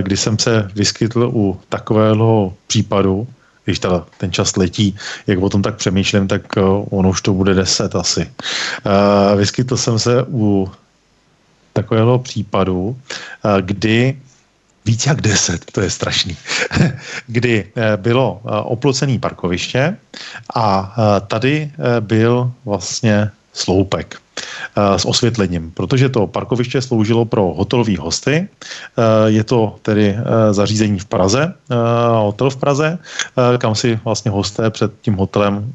kdy 0.00 0.16
jsem 0.16 0.38
se 0.38 0.70
vyskytl 0.74 1.30
u 1.34 1.60
takového 1.68 2.54
případu, 2.66 3.26
když 3.64 3.78
ta, 3.78 4.06
ten 4.18 4.32
čas 4.32 4.56
letí, 4.56 4.96
jak 5.26 5.38
o 5.38 5.48
tom 5.48 5.62
tak 5.62 5.76
přemýšlím, 5.76 6.28
tak 6.28 6.42
ono 6.90 7.08
už 7.08 7.22
to 7.22 7.32
bude 7.32 7.54
10 7.54 7.94
asi. 7.94 8.30
Vyskytl 9.36 9.76
jsem 9.76 9.98
se 9.98 10.24
u 10.28 10.70
takového 11.72 12.18
případu, 12.18 12.96
kdy 13.60 14.18
víc 14.84 15.06
jak 15.06 15.20
deset, 15.20 15.64
to 15.72 15.80
je 15.80 15.90
strašný, 15.90 16.36
kdy 17.26 17.66
eh, 17.76 17.96
bylo 17.96 18.40
eh, 18.44 18.50
oplocený 18.50 19.18
parkoviště 19.18 19.96
a 20.54 20.94
eh, 20.98 21.20
tady 21.26 21.70
byl 22.00 22.52
vlastně 22.64 23.30
sloupek 23.52 24.18
s 24.96 25.04
osvětlením, 25.04 25.70
protože 25.70 26.08
to 26.08 26.26
parkoviště 26.26 26.82
sloužilo 26.82 27.24
pro 27.24 27.42
hotelové 27.42 27.98
hosty. 27.98 28.48
Je 29.26 29.44
to 29.44 29.76
tedy 29.82 30.16
zařízení 30.50 30.98
v 30.98 31.04
Praze, 31.04 31.54
hotel 32.14 32.50
v 32.50 32.56
Praze, 32.56 32.98
kam 33.58 33.74
si 33.74 34.00
vlastně 34.04 34.30
hosté 34.30 34.70
před 34.70 34.92
tím 35.02 35.14
hotelem 35.14 35.74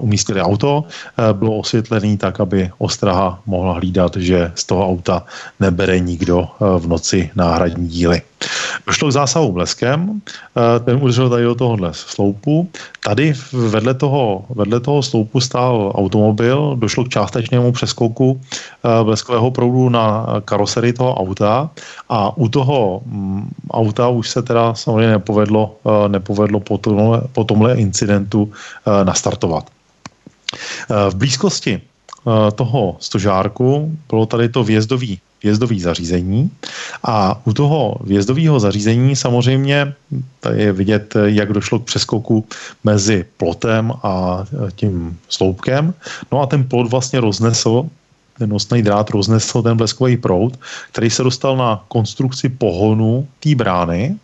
umístili 0.00 0.40
auto, 0.42 0.84
bylo 1.32 1.58
osvětlený 1.58 2.16
tak, 2.16 2.40
aby 2.40 2.70
ostraha 2.78 3.40
mohla 3.46 3.72
hlídat, 3.72 4.16
že 4.16 4.52
z 4.54 4.64
toho 4.64 4.88
auta 4.88 5.24
nebere 5.60 6.00
nikdo 6.00 6.48
v 6.78 6.88
noci 6.88 7.30
náhradní 7.34 7.88
díly. 7.88 8.22
Došlo 8.86 9.08
k 9.08 9.12
zásahu 9.12 9.52
bleskem, 9.52 10.20
eh, 10.20 10.80
ten 10.80 10.98
udržel 11.02 11.30
tady 11.30 11.44
do 11.44 11.54
tohohle 11.54 11.90
sloupu. 11.94 12.68
Tady 13.04 13.34
vedle 13.52 13.94
toho, 13.94 14.44
vedle 14.48 14.80
toho 14.80 15.02
sloupu 15.02 15.40
stál 15.40 15.92
automobil, 15.94 16.76
došlo 16.78 17.04
k 17.04 17.08
částečnému 17.08 17.72
přeskoku 17.72 18.40
eh, 18.40 18.71
bleskového 18.82 19.50
proudu 19.50 19.88
na 19.88 20.26
karoserii 20.44 20.92
toho 20.92 21.14
auta 21.14 21.70
a 22.08 22.36
u 22.36 22.48
toho 22.48 23.02
mm, 23.06 23.50
auta 23.70 24.08
už 24.08 24.30
se 24.30 24.42
teda 24.42 24.74
samozřejmě 24.74 25.10
nepovedlo, 25.10 25.76
eh, 25.86 26.08
nepovedlo 26.08 26.60
po 26.60 26.78
tomhle, 26.78 27.22
po 27.32 27.44
tomhle 27.44 27.74
incidentu 27.74 28.52
nastartovat. 29.04 29.70
V 31.10 31.14
blízkosti 31.14 31.80
toho 32.54 32.96
stožárku 33.00 33.98
bylo 34.08 34.26
tady 34.26 34.48
to 34.48 34.64
vjezdový 34.64 35.20
vjezdový 35.42 35.80
zařízení 35.80 36.50
a 37.02 37.40
u 37.46 37.52
toho 37.52 37.96
vjezdového 38.04 38.60
zařízení 38.60 39.16
samozřejmě 39.16 39.94
je 40.54 40.72
vidět, 40.72 41.14
jak 41.24 41.52
došlo 41.52 41.78
k 41.78 41.84
přeskoku 41.84 42.46
mezi 42.84 43.24
plotem 43.36 43.92
a 44.02 44.44
tím 44.74 45.18
sloupkem. 45.28 45.94
No 46.32 46.40
a 46.40 46.46
ten 46.46 46.64
plot 46.64 46.90
vlastně 46.90 47.20
roznesl 47.20 47.86
ten 48.38 48.50
nosný 48.50 48.82
drát 48.82 49.10
roznesl 49.10 49.62
ten 49.62 49.76
bleskový 49.76 50.16
proud, 50.16 50.58
který 50.92 51.10
se 51.10 51.22
dostal 51.22 51.56
na 51.56 51.84
konstrukci 51.88 52.48
pohonu 52.48 53.28
té 53.40 53.54
brány 53.54 54.16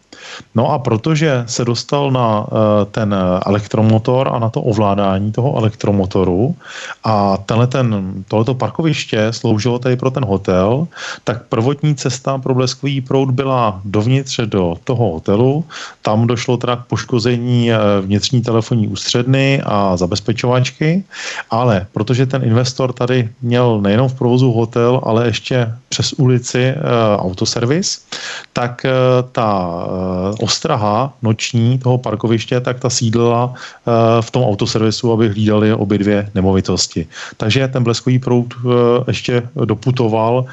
No 0.55 0.73
a 0.73 0.79
protože 0.79 1.45
se 1.47 1.65
dostal 1.65 2.11
na 2.11 2.47
eh, 2.47 2.85
ten 2.85 3.15
elektromotor 3.47 4.29
a 4.33 4.39
na 4.39 4.49
to 4.49 4.63
ovládání 4.63 5.33
toho 5.33 5.59
elektromotoru 5.59 6.57
a 7.05 7.37
tenhle 7.37 7.67
ten, 7.67 8.15
tohleto 8.29 8.55
parkoviště 8.55 9.27
sloužilo 9.31 9.79
tady 9.79 9.97
pro 9.97 10.11
ten 10.11 10.25
hotel, 10.25 10.89
tak 11.25 11.43
prvotní 11.49 11.95
cesta 11.95 12.39
pro 12.39 12.55
bleskový 12.55 13.01
proud 13.01 13.31
byla 13.31 13.81
dovnitř 13.85 14.41
do 14.45 14.75
toho 14.85 15.13
hotelu. 15.13 15.65
Tam 16.03 16.27
došlo 16.27 16.57
teda 16.57 16.77
k 16.77 16.87
poškození 16.87 17.73
eh, 17.73 17.79
vnitřní 18.01 18.43
telefonní 18.43 18.89
ústředny 18.89 19.63
a 19.65 19.97
zabezpečovačky, 19.97 21.05
ale 21.51 21.87
protože 21.93 22.27
ten 22.27 22.45
investor 22.45 22.93
tady 22.93 23.29
měl 23.43 23.81
nejenom 23.81 24.09
v 24.09 24.15
provozu 24.15 24.53
hotel, 24.53 25.01
ale 25.05 25.27
ještě 25.27 25.73
přes 25.89 26.13
ulici 26.13 26.75
autoservis, 27.19 28.05
tak 28.53 28.87
ta 29.33 29.49
Eh, 29.59 30.08
ostraha 30.41 31.13
noční 31.23 31.79
toho 31.79 31.99
parkoviště, 31.99 32.61
tak 32.61 32.81
ta 32.81 32.91
sídla 32.91 33.55
eh, 33.55 34.23
v 34.23 34.31
tom 34.31 34.43
autoservisu, 34.45 35.13
aby 35.13 35.29
hlídali 35.29 35.73
obě 35.73 35.99
dvě 35.99 36.31
nemovitosti. 36.35 37.07
Takže 37.37 37.69
ten 37.69 37.85
bleskový 37.85 38.19
proud 38.19 38.55
eh, 38.55 38.69
ještě 39.07 39.43
doputoval 39.65 40.45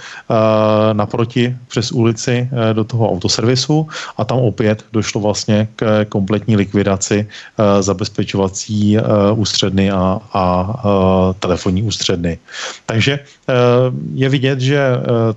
naproti 0.94 1.56
přes 1.68 1.92
ulici 1.92 2.50
do 2.74 2.84
toho 2.84 3.12
autoservisu 3.12 3.88
a 4.18 4.26
tam 4.26 4.38
opět 4.38 4.86
došlo 4.94 5.22
vlastně 5.22 5.68
k 5.76 6.06
kompletní 6.10 6.56
likvidaci 6.56 7.28
zabezpečovací 7.80 8.98
ústředny 9.36 9.92
a, 9.92 10.20
a 10.34 10.44
telefonní 11.40 11.84
ústředny. 11.84 12.38
Takže 12.86 13.20
je 14.14 14.30
vidět, 14.30 14.60
že 14.60 14.90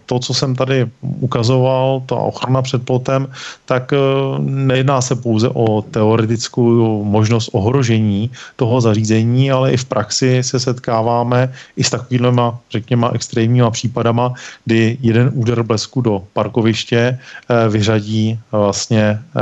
to, 0.07 0.19
co 0.19 0.35
jsem 0.35 0.55
tady 0.55 0.87
ukazoval, 1.01 2.03
ta 2.07 2.14
ochrana 2.14 2.62
před 2.62 2.83
plotem, 2.83 3.29
tak 3.66 3.93
nejedná 4.39 5.01
se 5.01 5.17
pouze 5.17 5.49
o 5.49 5.83
teoretickou 5.83 7.05
možnost 7.05 7.51
ohrožení 7.53 8.31
toho 8.57 8.81
zařízení, 8.81 9.51
ale 9.51 9.73
i 9.73 9.77
v 9.77 9.85
praxi 9.85 10.43
se 10.43 10.61
setkáváme 10.61 11.53
i 11.77 11.85
s 11.85 11.91
takovými, 11.91 12.43
řekněme, 12.71 13.09
extrémníma 13.13 13.71
případama, 13.71 14.33
kdy 14.65 14.99
jeden 15.01 15.31
úder 15.35 15.63
blesku 15.63 16.01
do 16.01 16.23
parkoviště 16.33 17.19
eh, 17.19 17.69
vyřadí 17.69 18.39
vlastně 18.53 19.03
eh, 19.03 19.41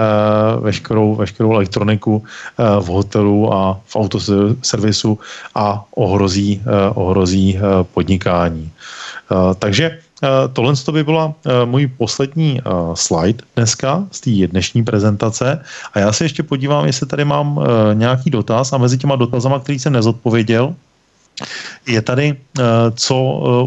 veškerou, 0.61 1.15
veškerou 1.15 1.53
elektroniku 1.53 2.25
v 2.81 2.87
hotelu 2.87 3.53
a 3.55 3.81
v 3.87 3.97
autoservisu 3.97 5.19
a 5.55 5.85
ohrozí, 5.95 6.63
ohrozí 6.95 7.59
podnikání. 7.93 8.71
Takže 9.59 9.99
tohle 10.53 10.77
to 10.77 10.93
by 10.93 11.05
byla 11.05 11.35
eh, 11.47 11.67
můj 11.67 11.87
poslední 11.87 12.61
eh, 12.61 12.71
slide 12.95 13.45
dneska 13.57 14.05
z 14.11 14.21
té 14.21 14.47
dnešní 14.47 14.85
prezentace. 14.85 15.63
A 15.93 15.99
já 15.99 16.13
se 16.13 16.25
ještě 16.25 16.43
podívám, 16.43 16.87
jestli 16.87 17.07
tady 17.07 17.25
mám 17.25 17.61
nějaký 17.95 18.31
dotaz. 18.31 18.73
A 18.73 18.79
mezi 18.79 18.99
těma 18.99 19.17
dotazama, 19.17 19.61
který 19.61 19.79
jsem 19.79 19.93
nezodpověděl, 19.93 20.75
je 21.87 22.03
tady, 22.03 22.37
co 22.95 23.17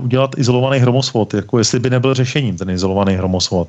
udělat 0.04 0.38
izolovaný 0.38 0.80
hromosvod, 0.80 1.34
jako 1.34 1.58
jestli 1.58 1.80
by 1.80 1.90
nebyl 1.90 2.14
řešením 2.14 2.58
ten 2.58 2.70
izolovaný 2.70 3.14
hromosvod. 3.14 3.68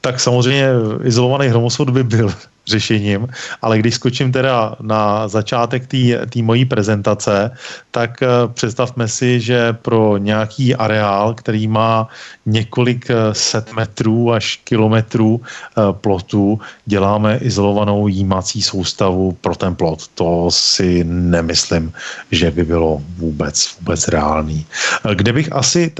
Tak 0.00 0.20
samozřejmě 0.20 0.68
izolovaný 1.04 1.48
hromosvod 1.48 1.90
by 1.90 2.04
byl 2.04 2.32
řešením, 2.68 3.28
ale 3.62 3.78
když 3.78 3.94
skočím 3.94 4.32
teda 4.32 4.76
na 4.80 5.28
začátek 5.28 5.86
té 6.30 6.42
mojí 6.42 6.64
prezentace, 6.64 7.50
tak 7.90 8.22
eh, 8.22 8.28
představme 8.52 9.08
si, 9.08 9.40
že 9.40 9.72
pro 9.72 10.16
nějaký 10.16 10.74
areál, 10.74 11.34
který 11.34 11.66
má 11.68 12.08
několik 12.46 13.10
eh, 13.10 13.34
set 13.34 13.72
metrů 13.72 14.32
až 14.32 14.60
kilometrů 14.64 15.40
eh, 15.40 15.92
plotu, 15.92 16.60
děláme 16.86 17.38
izolovanou 17.42 18.08
jímací 18.08 18.62
soustavu 18.62 19.32
pro 19.40 19.56
ten 19.56 19.74
plot. 19.74 20.08
To 20.14 20.48
si 20.50 21.04
nemyslím, 21.08 21.92
že 22.30 22.50
by 22.50 22.64
bylo 22.64 23.02
vůbec, 23.16 23.76
vůbec 23.80 24.08
reálný. 24.08 24.66
Kde 25.14 25.32
bych 25.32 25.52
asi, 25.52 25.92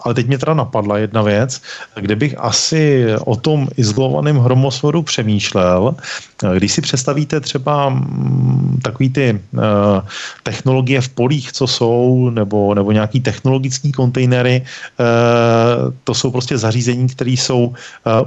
ale 0.00 0.14
teď 0.14 0.26
mě 0.26 0.38
teda 0.38 0.54
napadla 0.54 0.98
jedna 0.98 1.22
věc, 1.22 1.60
kde 2.00 2.16
bych 2.16 2.34
asi 2.38 3.06
o 3.24 3.36
tom 3.36 3.68
izolovaném 3.76 4.36
hromosvodu 4.36 5.02
přemýšlel, 5.02 5.53
přemýšlel. 5.54 5.94
Když 6.56 6.72
si 6.72 6.80
představíte 6.80 7.40
třeba 7.40 7.88
mm, 7.88 8.80
takový 8.82 9.10
ty 9.10 9.40
uh, 9.52 9.60
technologie 10.42 11.00
v 11.00 11.08
polích, 11.08 11.52
co 11.52 11.66
jsou, 11.66 12.30
nebo, 12.30 12.74
nebo 12.74 12.92
nějaký 12.92 13.20
technologický 13.20 13.92
kontejnery, 13.92 14.62
uh, 14.62 15.94
to 16.04 16.14
jsou 16.14 16.30
prostě 16.30 16.58
zařízení, 16.58 17.08
které 17.08 17.30
jsou 17.30 17.72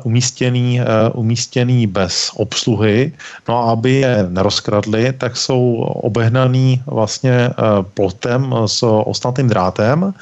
umístěný, 0.03 0.81
umístěný 1.13 1.87
bez 1.87 2.31
obsluhy. 2.35 3.11
No 3.47 3.57
a 3.57 3.71
aby 3.71 3.91
je 3.91 4.25
nerozkradli, 4.29 5.13
tak 5.17 5.37
jsou 5.37 5.73
obehnaný 6.01 6.81
vlastně 6.87 7.49
plotem 7.93 8.55
s 8.65 8.83
ostatným 8.83 9.47
drátem 9.47 10.13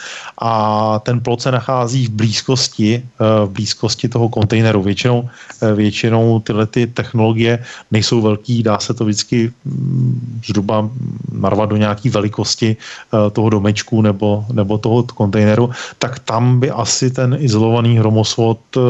a 0.42 0.52
ten 1.00 1.20
plot 1.20 1.42
se 1.42 1.52
nachází 1.52 2.08
v 2.08 2.10
blízkosti, 2.10 3.04
v 3.20 3.50
blízkosti 3.50 4.10
toho 4.10 4.30
kontejneru. 4.30 4.84
Většinou, 4.84 5.30
většinou 5.76 6.40
tyhle 6.40 6.66
ty 6.66 6.88
technologie 6.96 7.60
nejsou 7.92 8.22
velký, 8.22 8.64
dá 8.64 8.80
se 8.80 8.94
to 8.94 9.06
vždycky 9.06 9.52
mm, 9.66 10.42
zhruba 10.48 10.90
narvat 11.32 11.70
do 11.70 11.78
nějaké 11.78 12.10
velikosti 12.10 12.78
eh, 12.78 13.30
toho 13.32 13.50
domečku 13.50 14.02
nebo, 14.02 14.46
nebo 14.54 14.78
toho 14.78 15.04
kontejneru, 15.04 15.70
tak 16.00 16.20
tam 16.20 16.60
by 16.60 16.72
asi 16.72 17.12
ten 17.12 17.38
izolovaný 17.40 18.00
hromosvod 18.00 18.60
eh, 18.78 18.82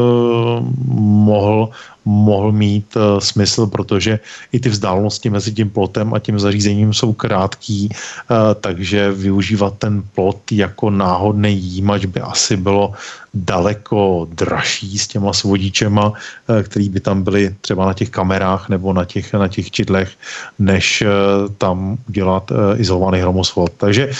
mohl 1.26 1.70
mohl 2.06 2.52
mít 2.52 2.96
uh, 2.96 3.18
smysl, 3.18 3.66
protože 3.66 4.18
i 4.52 4.60
ty 4.60 4.68
vzdálenosti 4.68 5.30
mezi 5.30 5.52
tím 5.52 5.70
plotem 5.70 6.14
a 6.14 6.18
tím 6.18 6.38
zařízením 6.38 6.94
jsou 6.94 7.12
krátký, 7.12 7.90
uh, 7.90 8.36
takže 8.60 9.12
využívat 9.12 9.74
ten 9.78 10.02
plot 10.14 10.52
jako 10.52 10.90
náhodný 10.90 11.58
jímač 11.58 12.04
by 12.04 12.20
asi 12.20 12.56
bylo 12.56 12.94
daleko 13.36 14.28
dražší 14.32 14.98
s 14.98 15.06
těma 15.06 15.32
svodičema, 15.32 16.12
eh, 16.48 16.62
který 16.62 16.88
by 16.88 17.00
tam 17.00 17.22
byly 17.22 17.54
třeba 17.60 17.86
na 17.86 17.92
těch 17.92 18.10
kamerách 18.10 18.68
nebo 18.68 18.92
na 18.92 19.04
těch, 19.04 19.32
na 19.32 19.48
těch 19.48 19.70
čidlech, 19.70 20.10
než 20.58 21.02
eh, 21.02 21.08
tam 21.58 21.98
udělat 22.08 22.52
eh, 22.52 22.80
izolovaný 22.80 23.20
hromosvod. 23.20 23.72
Takže 23.76 24.10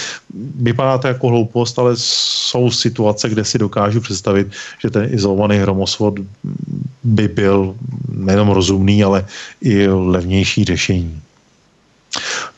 vypadá 0.61 0.97
to 0.97 1.07
jako 1.07 1.27
hloupost, 1.27 1.79
ale 1.79 1.91
jsou 1.97 2.71
situace, 2.71 3.29
kde 3.29 3.45
si 3.45 3.57
dokážu 3.57 4.01
představit, 4.01 4.47
že 4.79 4.89
ten 4.89 5.09
izolovaný 5.09 5.57
hromosvod 5.57 6.13
by 7.07 7.27
byl 7.27 7.75
nejenom 8.09 8.49
rozumný, 8.49 9.03
ale 9.03 9.25
i 9.61 9.87
levnější 9.87 10.63
řešení. 10.63 11.21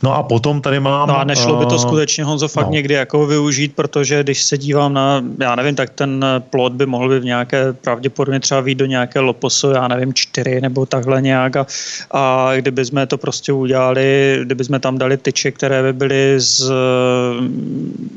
No 0.03 0.15
a 0.15 0.23
potom 0.23 0.61
tady 0.61 0.79
mám... 0.79 1.09
No 1.09 1.19
a 1.19 1.23
nešlo 1.23 1.55
by 1.55 1.65
to 1.65 1.75
uh, 1.75 1.81
skutečně, 1.81 2.23
Honzo, 2.23 2.47
fakt 2.47 2.65
no. 2.65 2.71
někdy 2.71 2.93
jako 2.93 3.25
využít, 3.25 3.75
protože 3.75 4.23
když 4.23 4.43
se 4.43 4.57
dívám 4.57 4.93
na, 4.93 5.23
já 5.39 5.55
nevím, 5.55 5.75
tak 5.75 5.89
ten 5.89 6.25
plot 6.49 6.73
by 6.73 6.85
mohl 6.85 7.09
by 7.09 7.19
v 7.19 7.25
nějaké, 7.25 7.73
pravděpodobně 7.73 8.39
třeba 8.39 8.61
výjít 8.61 8.77
do 8.77 8.85
nějaké 8.85 9.19
loposo, 9.19 9.71
já 9.71 9.87
nevím, 9.87 10.13
čtyři 10.13 10.61
nebo 10.61 10.85
takhle 10.85 11.21
nějak 11.21 11.55
a, 11.55 11.65
a 12.11 12.51
kdyby 12.55 12.85
jsme 12.85 13.07
to 13.07 13.17
prostě 13.17 13.53
udělali, 13.53 14.39
kdyby 14.43 14.63
jsme 14.63 14.79
tam 14.79 14.97
dali 14.97 15.17
tyče, 15.17 15.51
které 15.51 15.83
by 15.83 15.93
byly 15.93 16.35
z, 16.37 16.71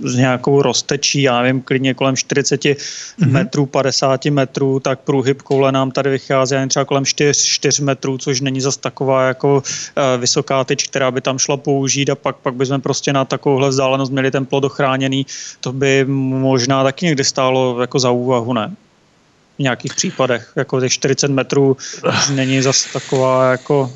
z 0.02 0.14
nějakou 0.16 0.62
roztečí, 0.62 1.22
já 1.22 1.42
nevím, 1.42 1.62
klidně 1.62 1.94
kolem 1.94 2.16
40 2.16 2.60
mm-hmm. 2.60 3.30
metrů, 3.30 3.66
50 3.66 4.24
metrů, 4.24 4.80
tak 4.80 5.00
průhyb 5.00 5.42
koule 5.42 5.72
nám 5.72 5.90
tady 5.90 6.10
vychází 6.10 6.54
jen 6.54 6.68
třeba 6.68 6.84
kolem 6.84 7.04
4, 7.04 7.40
4 7.44 7.82
metrů, 7.82 8.18
což 8.18 8.40
není 8.40 8.60
zas 8.60 8.76
taková 8.76 9.26
jako 9.26 9.62
vysoká 10.18 10.64
tyč, 10.64 10.88
která 10.88 11.10
by 11.10 11.21
tam 11.22 11.38
šla 11.38 11.56
použít 11.56 12.10
a 12.10 12.14
pak, 12.14 12.36
pak 12.36 12.54
bychom 12.54 12.80
prostě 12.80 13.12
na 13.12 13.24
takovouhle 13.24 13.68
vzdálenost 13.68 14.12
měli 14.12 14.30
ten 14.30 14.46
plod 14.46 14.64
ochráněný. 14.64 15.26
To 15.60 15.72
by 15.72 16.04
možná 16.04 16.84
taky 16.84 17.06
někdy 17.06 17.24
stálo 17.24 17.80
jako 17.80 17.98
za 17.98 18.10
úvahu, 18.10 18.52
ne? 18.52 18.74
V 19.58 19.62
nějakých 19.62 19.94
případech, 19.94 20.52
jako 20.56 20.80
těch 20.80 20.92
40 20.92 21.30
metrů 21.30 21.76
není 22.34 22.62
zase 22.62 22.92
taková 22.92 23.50
jako, 23.50 23.92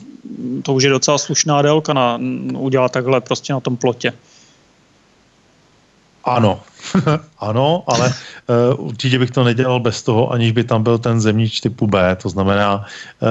to 0.62 0.74
už 0.74 0.82
je 0.82 0.90
docela 0.90 1.18
slušná 1.18 1.62
délka 1.62 1.92
na, 1.92 2.20
udělat 2.58 2.92
takhle 2.92 3.20
prostě 3.20 3.52
na 3.52 3.60
tom 3.60 3.76
plotě. 3.76 4.12
Ano, 6.24 6.60
ano, 7.38 7.82
ale 7.86 8.14
uh, 8.76 8.86
určitě 8.86 9.18
bych 9.18 9.30
to 9.30 9.44
nedělal 9.44 9.80
bez 9.80 10.02
toho, 10.02 10.30
aniž 10.32 10.52
by 10.52 10.64
tam 10.64 10.82
byl 10.82 10.98
ten 10.98 11.20
zemníč 11.20 11.60
typu 11.60 11.86
B. 11.86 12.16
To 12.22 12.28
znamená, 12.28 12.76
uh, 12.76 13.28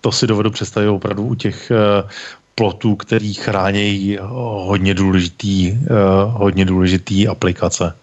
to 0.00 0.12
si 0.12 0.26
dovedu 0.26 0.50
představit 0.50 0.88
opravdu 0.88 1.24
u 1.24 1.34
těch 1.34 1.72
uh, 1.72 2.10
plotů, 2.54 2.96
který 2.96 3.34
chrání 3.34 4.18
hodně 4.66 4.94
důležitý, 4.94 5.78
hodně 6.26 6.64
důležitý 6.64 7.28
aplikace. 7.28 7.94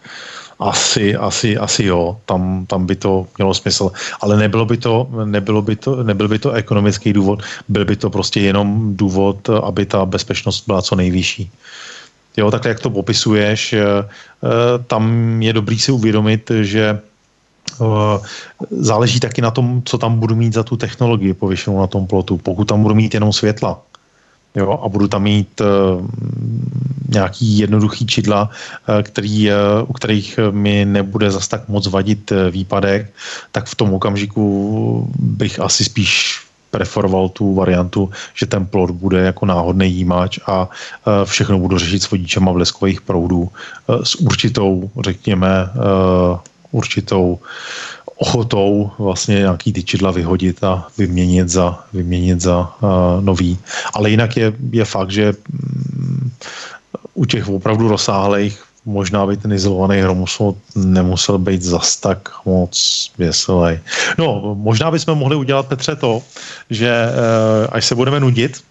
Asi, 0.60 1.16
asi, 1.16 1.58
asi 1.58 1.84
jo, 1.84 2.18
tam, 2.26 2.66
tam 2.66 2.86
by 2.86 2.96
to 2.96 3.28
mělo 3.38 3.54
smysl, 3.54 3.92
ale 4.22 4.38
nebylo 4.38 4.66
by 4.66 4.78
to, 4.78 5.10
nebylo 5.26 5.62
by 5.62 5.76
to, 5.76 6.04
nebyl 6.04 6.28
by 6.28 6.40
to 6.40 6.52
ekonomický 6.52 7.14
důvod, 7.14 7.42
byl 7.68 7.86
by 7.86 7.96
to 7.96 8.10
prostě 8.10 8.40
jenom 8.40 8.98
důvod, 8.98 9.50
aby 9.50 9.86
ta 9.86 10.06
bezpečnost 10.06 10.64
byla 10.68 10.82
co 10.82 10.96
nejvyšší. 10.96 11.52
Jo, 12.38 12.52
takhle 12.52 12.70
jak 12.70 12.80
to 12.80 12.90
popisuješ, 12.90 13.76
tam 14.88 15.06
je 15.42 15.54
dobrý 15.54 15.80
si 15.80 15.92
uvědomit, 15.92 16.52
že 16.62 17.00
záleží 18.72 19.20
taky 19.20 19.42
na 19.42 19.52
tom, 19.52 19.82
co 19.86 19.98
tam 19.98 20.20
budu 20.20 20.36
mít 20.36 20.54
za 20.54 20.64
tu 20.64 20.78
technologii 20.78 21.34
pověšenou 21.34 21.80
na 21.80 21.88
tom 21.88 22.08
plotu. 22.08 22.38
Pokud 22.38 22.66
tam 22.66 22.82
budu 22.82 22.96
mít 22.96 23.14
jenom 23.14 23.34
světla, 23.34 23.82
jo, 24.56 24.80
a 24.84 24.90
budu 24.90 25.08
tam 25.08 25.24
mít 25.24 25.62
uh, 25.62 26.08
nějaký 27.10 27.58
jednoduchý 27.58 28.06
čidla, 28.06 28.50
uh, 28.50 29.02
který, 29.04 29.50
uh, 29.50 29.56
u 29.88 29.94
kterých 29.94 30.40
mi 30.52 30.86
nebude 30.86 31.32
zas 31.32 31.48
tak 31.48 31.70
moc 31.70 31.88
vadit 31.88 32.32
uh, 32.32 32.38
výpadek, 32.50 33.14
tak 33.52 33.66
v 33.66 33.76
tom 33.76 33.94
okamžiku 33.94 35.12
bych 35.20 35.60
asi 35.60 35.84
spíš 35.84 36.42
preferoval 36.72 37.30
tu 37.30 37.54
variantu, 37.54 38.10
že 38.34 38.46
ten 38.46 38.66
plot 38.66 38.92
bude 38.92 39.20
jako 39.20 39.46
náhodný 39.46 39.92
jímač 39.92 40.40
a 40.48 40.64
uh, 40.64 41.26
všechno 41.26 41.60
budu 41.60 41.78
řešit 41.78 42.04
s 42.04 42.12
vodičema 42.12 42.54
bleskových 42.54 43.02
proudů 43.02 43.42
uh, 43.42 44.04
s 44.04 44.16
určitou, 44.16 44.90
řekněme, 45.04 45.70
uh, 45.76 46.40
určitou 46.72 47.40
ochotou 48.22 48.92
vlastně 49.00 49.36
nějaký 49.36 49.74
ty 49.74 49.84
čidla 49.84 50.12
vyhodit 50.12 50.64
a 50.64 50.88
vyměnit 50.98 51.50
za, 51.50 51.80
vyměnit 51.94 52.42
za 52.42 52.70
uh, 52.82 53.18
nový. 53.26 53.58
Ale 53.94 54.10
jinak 54.10 54.38
je, 54.38 54.54
je 54.72 54.86
fakt, 54.86 55.12
že 55.12 55.34
um, 55.34 56.32
u 57.14 57.26
těch 57.26 57.50
opravdu 57.50 57.88
rozsáhlých 57.88 58.64
možná 58.86 59.26
by 59.26 59.38
ten 59.38 59.54
izolovaný 59.54 60.02
hromosvod 60.02 60.56
nemusel 60.76 61.38
být 61.38 61.62
zas 61.62 61.98
tak 61.98 62.30
moc 62.46 62.74
věselý. 63.18 63.80
No, 64.18 64.56
možná 64.58 64.92
bychom 64.92 65.18
mohli 65.18 65.36
udělat, 65.36 65.66
Petře, 65.68 65.96
to, 65.96 66.22
že 66.70 66.90
uh, 66.90 67.70
až 67.74 67.86
se 67.86 67.96
budeme 67.96 68.20
nudit, 68.20 68.62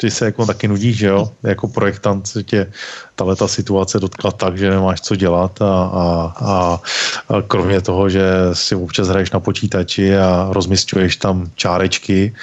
ty 0.00 0.10
se 0.10 0.24
jako 0.24 0.46
taky 0.46 0.68
nudíš, 0.68 0.96
že 0.96 1.06
jo? 1.06 1.30
Jako 1.42 1.68
projektant 1.68 2.26
se 2.26 2.42
tě 2.42 2.72
tahle 3.14 3.36
ta 3.36 3.48
situace 3.48 4.00
dotkla 4.00 4.30
tak, 4.30 4.58
že 4.58 4.70
nemáš 4.70 5.00
co 5.00 5.16
dělat 5.16 5.62
a, 5.62 5.84
a, 5.84 6.34
a, 6.36 6.80
a 7.28 7.42
kromě 7.42 7.80
toho, 7.80 8.08
že 8.08 8.24
si 8.52 8.74
občas 8.74 9.08
hraješ 9.08 9.30
na 9.30 9.40
počítači 9.40 10.16
a 10.16 10.48
rozmistuješ 10.50 11.16
tam 11.16 11.50
čárečky, 11.54 12.34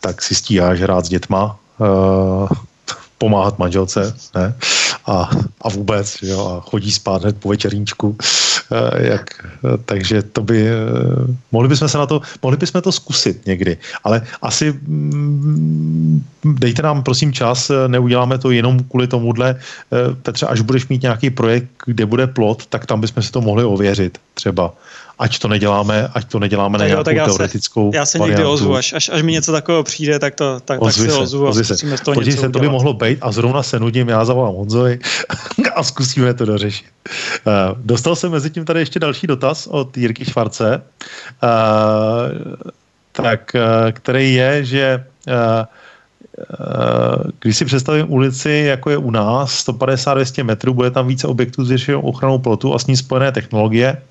tak 0.00 0.22
si 0.22 0.34
stíháš 0.34 0.80
hrát 0.80 1.04
s 1.04 1.08
dětma, 1.08 1.56
uh, 1.78 2.48
pomáhat 3.18 3.58
manželce, 3.58 4.14
ne? 4.34 4.54
A, 5.06 5.30
a 5.60 5.68
vůbec, 5.68 6.16
jo? 6.22 6.46
A 6.46 6.60
chodí 6.60 6.92
spát 6.92 7.22
hned 7.22 7.36
po 7.36 7.48
večerníčku. 7.48 8.16
Eh, 8.72 9.08
jak, 9.08 9.26
eh, 9.44 9.78
takže 9.84 10.22
to 10.22 10.42
by, 10.42 10.68
eh, 10.68 10.74
mohli 11.52 11.68
bychom 11.68 11.88
se 11.88 11.98
na 11.98 12.06
to, 12.06 12.20
mohli 12.42 12.56
bychom 12.56 12.82
to 12.82 12.92
zkusit 12.92 13.46
někdy, 13.46 13.76
ale 14.04 14.26
asi 14.42 14.72
mm, 14.72 16.24
dejte 16.44 16.82
nám 16.82 17.02
prosím 17.02 17.32
čas, 17.32 17.70
neuděláme 17.86 18.38
to 18.38 18.50
jenom 18.50 18.78
kvůli 18.78 19.06
tomuhle, 19.06 19.56
Petře, 20.22 20.46
až 20.46 20.60
budeš 20.60 20.88
mít 20.88 21.02
nějaký 21.02 21.30
projekt, 21.30 21.68
kde 21.86 22.06
bude 22.06 22.26
plot, 22.26 22.66
tak 22.66 22.86
tam 22.86 23.00
bychom 23.00 23.22
si 23.22 23.32
to 23.32 23.40
mohli 23.40 23.64
ověřit 23.64 24.18
třeba. 24.34 24.72
Ať 25.18 25.38
to 25.38 25.48
neděláme, 25.48 26.08
ať 26.14 26.24
to 26.24 26.38
neděláme 26.38 26.78
na 26.78 26.86
nějakou 26.86 27.04
tak 27.04 27.16
já 27.16 27.24
teoretickou 27.24 27.92
se, 27.92 27.96
Já 27.96 28.06
se 28.06 28.18
někdy 28.18 28.44
ozvu, 28.44 28.76
až, 28.76 28.92
až, 28.92 29.08
až 29.08 29.22
mi 29.22 29.32
něco 29.32 29.52
takového 29.52 29.82
přijde, 29.82 30.18
tak, 30.18 30.34
to, 30.34 30.60
tak, 30.60 30.80
tak 30.80 30.92
se 30.92 31.12
ozvu 31.12 31.48
a 31.48 31.52
zkusíme 31.52 31.96
z 31.96 32.00
toho 32.00 32.14
Podívej 32.14 32.40
se, 32.40 32.48
to 32.48 32.58
by 32.58 32.68
mohlo 32.68 32.94
být 32.94 33.18
a 33.20 33.32
zrovna 33.32 33.62
se 33.62 33.80
nudím, 33.80 34.08
já 34.08 34.24
zavolám 34.24 34.54
Honzovi 34.54 34.95
a 35.74 35.82
zkusíme 35.82 36.34
to 36.34 36.44
dořešit. 36.44 36.86
Uh, 37.46 37.52
dostal 37.84 38.16
jsem 38.16 38.32
mezi 38.32 38.50
tím 38.50 38.64
tady 38.64 38.80
ještě 38.80 39.00
další 39.00 39.26
dotaz 39.26 39.66
od 39.66 39.96
Jirky 39.96 40.24
Švarce, 40.24 40.82
uh, 41.42 41.50
tak, 43.12 43.52
uh, 43.54 43.92
který 43.92 44.34
je, 44.34 44.64
že 44.64 45.04
Eh, 46.38 47.32
když 47.40 47.56
si 47.56 47.64
představím 47.64 48.12
ulici, 48.12 48.50
jako 48.50 48.90
je 48.90 48.96
u 48.96 49.10
nás, 49.10 49.64
150-200 49.68 50.44
metrů, 50.44 50.74
bude 50.74 50.90
tam 50.90 51.08
více 51.08 51.26
objektů 51.26 51.64
s 51.64 51.68
většinou 51.68 52.00
ochranou 52.00 52.38
plotu 52.38 52.74
a 52.74 52.78
s 52.78 52.86
ní 52.86 52.96
spojené 52.96 53.32
technologie. 53.32 54.02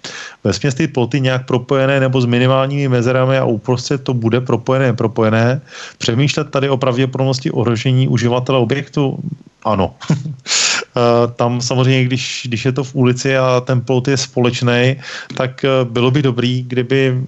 Ve 0.43 0.71
ty 0.71 0.87
ploty 0.87 1.21
nějak 1.21 1.45
propojené 1.45 1.99
nebo 1.99 2.21
s 2.21 2.25
minimálními 2.25 2.87
mezerami 2.87 3.37
a 3.37 3.45
uprostřed 3.45 4.03
to 4.03 4.13
bude 4.13 4.41
propojené, 4.41 4.93
propojené. 4.93 5.61
Přemýšlet 5.97 6.49
tady 6.49 6.69
o 6.69 6.77
pravděpodobnosti 6.77 7.51
ohrožení 7.51 8.07
uživatele 8.07 8.59
objektu? 8.59 9.19
Ano. 9.63 9.95
Eh, 10.95 11.27
tam 11.35 11.61
samozřejmě, 11.61 12.03
když, 12.03 12.41
když 12.45 12.65
je 12.65 12.71
to 12.71 12.83
v 12.83 12.95
ulici 12.95 13.37
a 13.37 13.59
ten 13.59 13.81
plot 13.81 14.07
je 14.07 14.17
společný, 14.17 14.95
tak 15.35 15.63
eh, 15.63 15.69
bylo 15.83 16.11
by 16.11 16.21
dobrý, 16.21 16.63
kdyby 16.63 17.19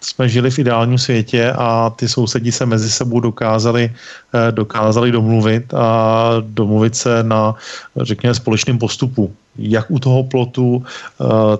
jsme 0.00 0.28
žili 0.28 0.50
v 0.50 0.58
ideálním 0.58 0.98
světě 0.98 1.52
a 1.52 1.90
ty 1.90 2.08
sousedí 2.08 2.52
se 2.52 2.66
mezi 2.66 2.90
sebou 2.90 3.20
dokázali, 3.20 3.88
eh, 3.88 4.52
dokázali 4.52 5.12
domluvit 5.12 5.74
a 5.74 6.32
domluvit 6.40 6.96
se 6.96 7.22
na, 7.22 7.54
řekněme, 7.96 8.34
společném 8.34 8.78
postupu. 8.78 9.32
Jak 9.58 9.90
u 9.90 9.98
toho 9.98 10.24
plotu, 10.24 10.84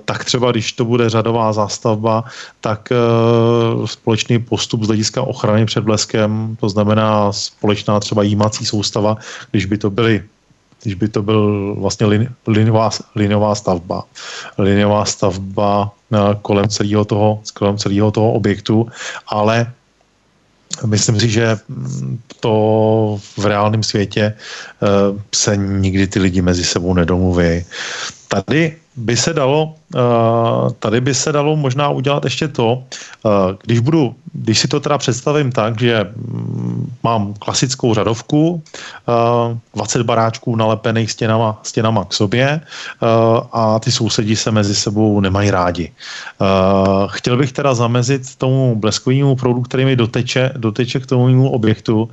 tak 0.05 0.25
třeba 0.25 0.51
když 0.51 0.73
to 0.73 0.85
bude 0.85 1.11
řadová 1.11 1.53
zástavba, 1.53 2.25
tak 2.61 2.89
společný 3.85 4.39
postup 4.39 4.83
z 4.83 4.87
hlediska 4.87 5.23
ochrany 5.23 5.67
před 5.67 5.85
bleskem, 5.85 6.57
to 6.61 6.69
znamená 6.69 7.33
společná 7.33 8.01
třeba 8.01 8.23
jímací 8.23 8.65
soustava, 8.65 9.17
když 9.51 9.65
by 9.67 9.79
to 9.79 9.91
byly 9.91 10.23
když 10.83 10.95
by 10.95 11.09
to 11.09 11.23
byl 11.23 11.75
vlastně 11.79 12.07
lin, 12.07 12.35
linová, 12.47 12.91
linová 13.15 13.55
stavba. 13.55 14.05
Linová 14.59 15.05
stavba 15.05 15.93
kolem 16.43 16.69
celého 16.69 17.05
toho, 17.05 17.41
kolem 17.55 17.79
celého 17.79 18.11
toho 18.11 18.33
objektu, 18.33 18.89
ale 19.29 19.73
myslím 20.87 21.21
si, 21.21 21.29
že 21.29 21.59
to 22.41 23.19
v 23.39 23.45
reálném 23.47 23.83
světě 23.83 24.23
eh, 24.23 24.87
se 25.35 25.57
nikdy 25.57 26.07
ty 26.07 26.19
lidi 26.19 26.43
mezi 26.43 26.65
sebou 26.65 26.95
nedomluví. 26.95 27.65
Tady 28.29 28.77
by 28.97 29.17
se 29.17 29.33
dalo, 29.33 29.75
tady 30.79 31.01
by 31.01 31.15
se 31.15 31.33
dalo 31.33 31.57
možná 31.57 31.89
udělat 31.89 32.25
ještě 32.25 32.49
to, 32.49 32.83
když 33.63 33.79
budu, 33.79 34.15
když 34.33 34.59
si 34.59 34.69
to 34.69 34.81
teda 34.81 34.99
představím 34.99 35.53
tak, 35.53 35.81
že 35.81 36.11
mm, 36.17 36.93
mám 37.03 37.35
klasickou 37.35 37.95
řadovku, 37.95 38.63
20 39.75 40.03
baráčků 40.03 40.57
nalepených 40.57 41.13
stěnama, 41.13 41.61
stěnama 41.63 42.05
k 42.05 42.15
sobě 42.15 42.61
a 43.53 43.79
ty 43.79 43.93
sousedí 43.93 44.37
se 44.37 44.51
mezi 44.51 44.75
sebou 44.75 45.21
nemají 45.21 45.51
rádi. 45.51 45.93
Chtěl 47.07 47.37
bych 47.37 47.53
teda 47.53 47.75
zamezit 47.75 48.37
tomu 48.37 48.77
bleskovému 48.77 49.37
proudu, 49.37 49.63
který 49.63 49.85
mi 49.85 49.97
doteče, 49.97 50.53
doteče 50.57 51.01
k 51.01 51.07
tomu 51.07 51.51
objektu, 51.51 52.09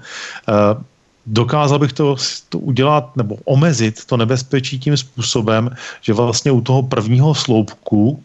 dokázal 1.28 1.80
bych 1.80 1.94
to, 1.94 2.16
to 2.50 2.60
udělat 2.60 3.18
nebo 3.18 3.38
omezit 3.46 4.06
to 4.06 4.18
nebezpečí 4.18 4.80
tím 4.80 4.98
způsobem, 4.98 5.70
že 6.02 6.14
vlastně 6.14 6.52
u 6.52 6.62
toho 6.62 6.84
prvního 6.84 7.36
sloupku, 7.36 8.24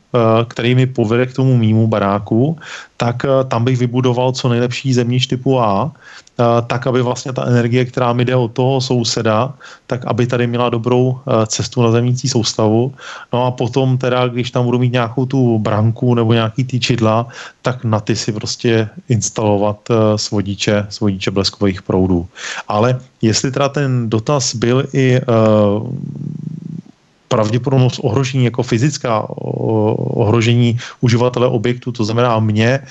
který 0.49 0.75
mi 0.75 0.87
povede 0.87 1.27
k 1.27 1.35
tomu 1.35 1.57
mýmu 1.57 1.87
baráku, 1.87 2.59
tak 2.97 3.25
eh, 3.25 3.45
tam 3.49 3.65
bych 3.65 3.79
vybudoval 3.79 4.33
co 4.33 4.49
nejlepší 4.49 4.95
zemníč 4.95 5.27
typu 5.27 5.61
A, 5.61 5.91
eh, 5.91 6.45
tak, 6.67 6.87
aby 6.87 7.03
vlastně 7.03 7.33
ta 7.33 7.47
energie, 7.47 7.85
která 7.85 8.13
mi 8.13 8.25
jde 8.25 8.37
od 8.37 8.53
toho 8.53 8.81
souseda, 8.81 9.55
tak 9.87 10.05
aby 10.07 10.27
tady 10.27 10.47
měla 10.47 10.71
dobrou 10.71 11.19
cestu 11.47 11.83
na 11.83 11.91
zemnící 11.91 12.29
soustavu. 12.29 12.95
No 13.33 13.47
a 13.47 13.51
potom 13.51 13.99
teda, 13.99 14.29
když 14.29 14.51
tam 14.51 14.65
budu 14.65 14.79
mít 14.79 14.93
nějakou 14.93 15.27
tu 15.27 15.59
branku 15.59 16.15
nebo 16.15 16.33
nějaký 16.33 16.65
ty 16.65 16.81
čidla, 16.81 17.27
tak 17.63 17.85
na 17.85 18.01
ty 18.01 18.17
si 18.17 18.33
prostě 18.33 18.89
instalovat 19.09 19.89
svodiče, 20.17 20.87
svodiče 20.89 21.31
bleskových 21.31 21.83
proudů. 21.83 22.27
Ale 22.69 23.01
jestli 23.23 23.53
teda 23.53 23.69
ten 23.69 24.11
dotaz 24.11 24.55
byl 24.55 24.85
i 24.93 25.21
pravděpodobnost 27.33 28.01
ohrožení 28.05 28.45
jako 28.45 28.63
fyzická 28.63 29.25
ohrožení 30.21 30.77
uživatele 31.01 31.49
objektu, 31.49 31.93
to 31.93 32.05
znamená 32.05 32.37
mě, 32.45 32.69
eh, 32.69 32.85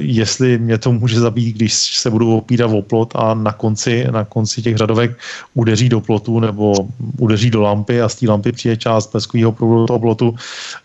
jestli 0.00 0.56
mě 0.58 0.80
to 0.80 0.96
může 0.96 1.20
zabít, 1.20 1.56
když 1.56 2.00
se 2.00 2.08
budu 2.08 2.40
opírat 2.40 2.72
o 2.72 2.80
plot 2.80 3.12
a 3.12 3.36
na 3.36 3.52
konci, 3.52 4.08
na 4.08 4.24
konci 4.24 4.64
těch 4.64 4.80
řadovek 4.80 5.12
udeří 5.52 5.92
do 5.92 6.00
plotu 6.00 6.40
nebo 6.40 6.88
udeří 7.20 7.52
do 7.52 7.60
lampy 7.68 8.00
a 8.00 8.08
z 8.08 8.14
té 8.14 8.24
lampy 8.32 8.52
přijde 8.52 8.76
část 8.80 9.12
bleskového 9.12 9.52
proudu 9.52 9.92
toho 9.92 10.00
plotu, 10.00 10.28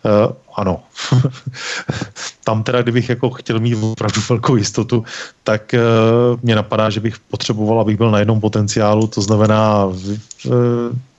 eh, 0.04 0.28
ano. 0.52 0.84
Tam 2.44 2.60
teda, 2.60 2.82
kdybych 2.82 3.08
jako 3.08 3.30
chtěl 3.40 3.56
mít 3.56 3.80
opravdu 3.80 4.20
velkou 4.28 4.56
jistotu, 4.60 5.04
tak 5.48 5.72
uh, 5.72 6.36
mě 6.42 6.60
napadá, 6.60 6.90
že 6.90 7.00
bych 7.00 7.16
potřeboval, 7.30 7.80
abych 7.80 7.96
byl 7.96 8.10
na 8.10 8.18
jednom 8.18 8.40
potenciálu, 8.40 9.06
to 9.06 9.22
znamená 9.22 9.88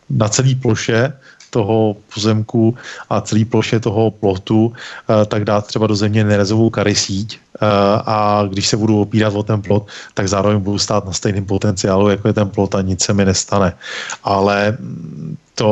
na 0.10 0.30
celé 0.30 0.56
ploše 0.56 1.14
toho 1.54 1.96
pozemku 2.10 2.74
a 3.10 3.22
celý 3.22 3.46
ploše 3.46 3.78
toho 3.80 4.12
plotu, 4.12 4.74
eh, 4.74 5.26
tak 5.26 5.46
dát 5.46 5.70
třeba 5.70 5.88
do 5.88 5.96
země 5.96 6.26
nerezovou 6.26 6.70
kary 6.74 6.98
síť 6.98 7.38
eh, 7.38 7.68
a 8.06 8.42
když 8.50 8.68
se 8.68 8.78
budu 8.78 9.02
opírat 9.02 9.38
o 9.38 9.46
ten 9.46 9.62
plot, 9.62 9.86
tak 10.18 10.26
zároveň 10.26 10.58
budu 10.60 10.80
stát 10.82 11.06
na 11.06 11.14
stejném 11.14 11.46
potenciálu, 11.46 12.10
jako 12.10 12.28
je 12.28 12.34
ten 12.34 12.50
plot 12.50 12.76
a 12.76 12.82
nic 12.82 12.98
se 13.04 13.14
mi 13.14 13.26
nestane. 13.26 13.78
Ale 14.24 14.78
to, 15.56 15.72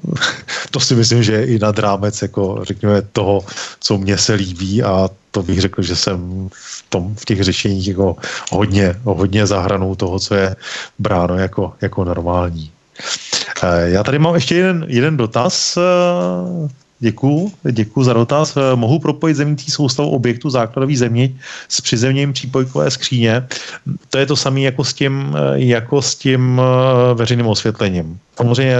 to 0.70 0.78
si 0.80 0.94
myslím, 0.94 1.22
že 1.22 1.32
je 1.32 1.46
i 1.46 1.58
nad 1.58 1.78
rámec 1.78 2.22
jako 2.22 2.62
řekněme 2.62 3.02
toho, 3.02 3.42
co 3.80 3.98
mně 3.98 4.18
se 4.18 4.34
líbí 4.34 4.82
a 4.82 5.10
to 5.30 5.42
bych 5.42 5.60
řekl, 5.60 5.82
že 5.82 5.96
jsem 5.96 6.48
v, 6.52 6.84
tom, 6.88 7.14
v 7.14 7.24
těch 7.24 7.42
řešeních 7.42 7.88
jako 7.88 8.16
hodně, 8.50 8.94
hodně 9.04 9.46
zahranou 9.46 9.94
toho, 9.94 10.18
co 10.18 10.34
je 10.34 10.56
bráno 10.98 11.38
jako, 11.38 11.72
jako 11.80 12.04
normální. 12.04 12.70
Eh, 13.62 13.90
já 13.90 14.02
tady 14.02 14.18
mám 14.18 14.34
ještě 14.34 14.54
jeden, 14.54 14.86
jeden 14.88 15.16
dotaz. 15.16 15.76
Eh, 15.76 16.68
děkuji, 17.00 17.52
děkuji 17.72 18.04
za 18.04 18.12
dotaz. 18.12 18.56
Eh, 18.56 18.76
mohu 18.76 18.98
propojit 18.98 19.36
zemnící 19.36 19.70
soustavu 19.70 20.10
objektu 20.10 20.50
základový 20.50 20.96
země 20.96 21.30
s 21.68 21.80
přizemním 21.80 22.32
přípojkové 22.32 22.90
skříně. 22.90 23.46
To 24.10 24.18
je 24.18 24.26
to 24.26 24.36
samé 24.36 24.60
jako 24.60 24.84
s 24.84 24.94
tím, 24.94 25.36
jako 25.54 26.02
s 26.02 26.14
tím 26.14 26.60
veřejným 27.14 27.46
osvětlením. 27.46 28.18
Samozřejmě 28.36 28.76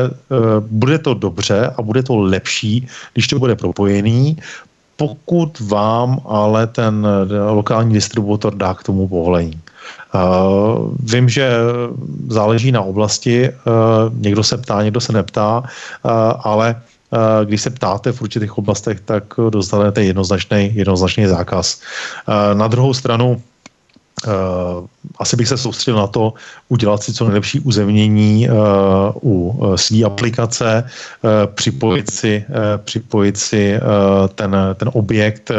bude 0.61 0.99
to 0.99 1.15
dobře 1.15 1.71
a 1.77 1.83
bude 1.83 2.03
to 2.03 2.17
lepší, 2.17 2.89
když 3.13 3.29
to 3.29 3.39
bude 3.39 3.57
propojený, 3.57 4.37
pokud 5.01 5.61
vám 5.61 6.21
ale 6.29 6.67
ten 6.67 7.07
lokální 7.51 7.95
distributor 7.95 8.55
dá 8.55 8.75
k 8.75 8.83
tomu 8.83 9.09
povolení. 9.09 9.57
Uh, 10.15 10.93
vím, 11.01 11.29
že 11.29 11.51
záleží 12.29 12.73
na 12.73 12.83
oblasti, 12.83 13.49
uh, 13.49 14.13
někdo 14.13 14.45
se 14.45 14.57
ptá, 14.57 14.83
někdo 14.83 15.01
se 15.01 15.13
neptá, 15.13 15.59
uh, 15.59 16.11
ale 16.45 16.83
když 17.45 17.63
se 17.63 17.71
ptáte 17.71 18.13
v 18.13 18.23
určitých 18.23 18.59
oblastech, 18.59 19.01
tak 19.01 19.25
dostanete 19.51 20.05
jednoznačný, 20.05 20.71
jednoznačný 20.75 21.27
zákaz. 21.27 21.83
Na 22.55 22.69
druhou 22.71 22.95
stranu, 22.95 23.43
asi 25.19 25.37
bych 25.37 25.49
se 25.49 25.59
soustředil 25.59 25.97
na 25.97 26.07
to 26.07 26.35
udělat 26.69 27.03
si 27.03 27.13
co 27.13 27.25
nejlepší 27.25 27.61
uzemnění 27.61 28.49
uh, 28.49 28.57
u 29.23 29.49
uh, 29.49 29.75
své 29.75 30.05
aplikace, 30.05 30.85
připojit 31.55 32.11
si, 32.11 32.45
připojit 32.85 33.37
si 33.37 33.81
ten, 34.35 34.57
ten 34.77 34.91
objekt 34.93 35.51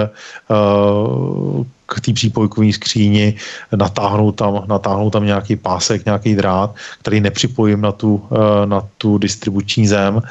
k 1.92 2.02
té 2.02 2.14
přípojkové 2.14 2.74
skříni, 2.74 3.36
natáhnout 3.76 4.32
tam, 4.32 4.64
natáhnout 4.68 5.10
tam 5.10 5.26
nějaký 5.26 5.56
pásek, 5.56 6.06
nějaký 6.06 6.36
drát, 6.36 6.76
který 7.00 7.22
nepřipojím 7.22 7.82
na 7.82 7.92
tu, 7.92 8.24
eh, 8.32 8.66
na 8.66 8.88
tu 8.98 9.18
distribuční 9.18 9.88
zem. 9.88 10.22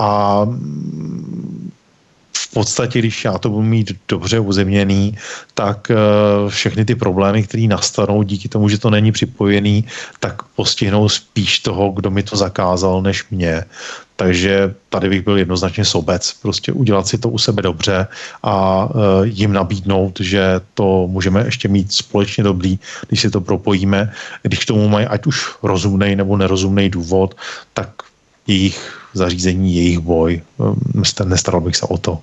A 0.00 0.46
v 2.50 2.52
podstatě, 2.52 2.98
když 2.98 3.24
já 3.24 3.38
to 3.38 3.48
budu 3.48 3.62
mít 3.62 3.92
dobře 4.08 4.38
uzemněný, 4.38 5.16
tak 5.54 5.90
eh, 5.90 5.94
všechny 6.50 6.84
ty 6.84 6.94
problémy, 6.94 7.42
které 7.42 7.62
nastanou 7.62 8.22
díky 8.22 8.48
tomu, 8.48 8.68
že 8.68 8.78
to 8.78 8.90
není 8.90 9.12
připojený, 9.12 9.84
tak 10.20 10.42
postihnou 10.42 11.08
spíš 11.08 11.58
toho, 11.58 11.90
kdo 11.90 12.10
mi 12.10 12.22
to 12.22 12.36
zakázal, 12.36 13.02
než 13.02 13.24
mě. 13.30 13.64
Takže 14.16 14.74
tady 14.88 15.08
bych 15.08 15.22
byl 15.22 15.38
jednoznačně 15.38 15.84
sobec, 15.84 16.32
prostě 16.42 16.72
udělat 16.72 17.06
si 17.06 17.18
to 17.18 17.28
u 17.28 17.38
sebe 17.38 17.62
dobře 17.62 18.06
a 18.42 18.84
uh, 18.84 18.90
jim 19.24 19.52
nabídnout, 19.52 20.20
že 20.20 20.60
to 20.74 21.06
můžeme 21.06 21.44
ještě 21.44 21.68
mít 21.68 21.92
společně 21.92 22.44
dobrý, 22.44 22.78
když 23.08 23.20
si 23.20 23.30
to 23.30 23.40
propojíme. 23.40 24.12
Když 24.42 24.58
k 24.58 24.66
tomu 24.66 24.88
mají 24.88 25.06
ať 25.06 25.26
už 25.26 25.54
rozumný 25.62 26.16
nebo 26.16 26.36
nerozumný 26.36 26.90
důvod, 26.90 27.34
tak 27.74 27.90
jejich 28.46 28.76
zařízení, 29.14 29.76
jejich 29.76 29.98
boj, 29.98 30.42
um, 30.58 30.76
nestaral 31.24 31.60
bych 31.60 31.76
se 31.76 31.86
o 31.86 31.98
to. 31.98 32.18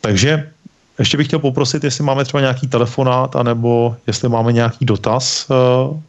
Takže 0.00 0.50
ještě 0.98 1.16
bych 1.16 1.26
chtěl 1.26 1.38
poprosit, 1.38 1.84
jestli 1.84 2.04
máme 2.04 2.24
třeba 2.24 2.40
nějaký 2.40 2.68
telefonát, 2.68 3.36
anebo 3.36 3.96
jestli 4.06 4.28
máme 4.28 4.52
nějaký 4.52 4.84
dotaz, 4.84 5.46
uh, 5.50 6.00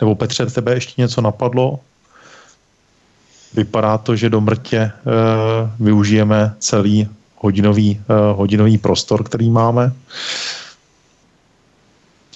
nebo 0.00 0.14
Petře, 0.14 0.46
tebe 0.46 0.74
ještě 0.74 1.02
něco 1.02 1.20
napadlo? 1.20 1.80
vypadá 3.54 3.98
to, 3.98 4.16
že 4.16 4.30
do 4.30 4.40
mrtě 4.40 4.78
e, 4.78 4.92
využijeme 5.80 6.54
celý 6.58 7.08
hodinový, 7.36 8.00
e, 8.08 8.32
hodinový 8.32 8.78
prostor, 8.78 9.24
který 9.24 9.50
máme. 9.50 9.92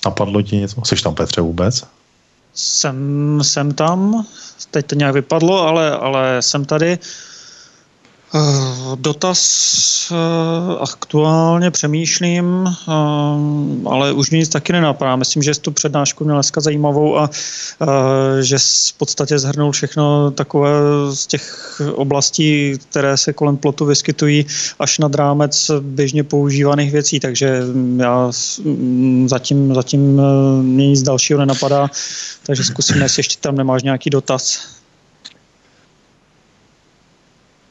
Napadlo 0.04 0.42
ti 0.42 0.56
něco? 0.56 0.84
Jsi 0.84 1.02
tam, 1.02 1.14
Petře, 1.14 1.40
vůbec? 1.40 1.84
Jsem, 2.54 2.96
jsem 3.42 3.72
tam, 3.74 4.26
teď 4.70 4.86
to 4.86 4.94
nějak 4.94 5.14
vypadlo, 5.14 5.62
ale, 5.62 5.90
ale 5.90 6.42
jsem 6.42 6.64
tady. 6.64 6.92
Eh, 6.92 7.35
dotaz 8.94 10.12
eh, 10.12 10.76
aktuálně 10.80 11.70
přemýšlím, 11.70 12.66
eh, 12.66 12.92
ale 13.88 14.12
už 14.12 14.30
mi 14.30 14.38
nic 14.38 14.48
taky 14.48 14.72
nenapadá. 14.72 15.16
Myslím, 15.16 15.42
že 15.42 15.54
jsi 15.54 15.60
tu 15.60 15.70
přednášku 15.70 16.24
měl 16.24 16.36
dneska 16.36 16.60
zajímavou 16.60 17.18
a 17.18 17.30
že 18.40 18.56
v 18.58 18.92
podstatě 18.98 19.38
zhrnul 19.38 19.72
všechno 19.72 20.30
takové 20.30 20.70
z 21.14 21.26
těch 21.26 21.80
oblastí, 21.94 22.78
které 22.90 23.16
se 23.16 23.32
kolem 23.32 23.56
plotu 23.56 23.84
vyskytují 23.84 24.46
až 24.78 24.98
nad 24.98 25.14
rámec 25.14 25.70
běžně 25.80 26.24
používaných 26.24 26.92
věcí, 26.92 27.20
takže 27.20 27.60
já 27.96 28.30
mm, 28.64 29.28
zatím, 29.28 29.74
zatím 29.74 30.20
mě 30.62 30.88
nic 30.88 31.02
dalšího 31.02 31.38
nenapadá, 31.38 31.90
takže 32.46 32.64
zkusíme, 32.64 33.04
jestli 33.04 33.20
ještě 33.20 33.36
tam 33.40 33.56
nemáš 33.56 33.82
nějaký 33.82 34.10
dotaz. 34.10 34.76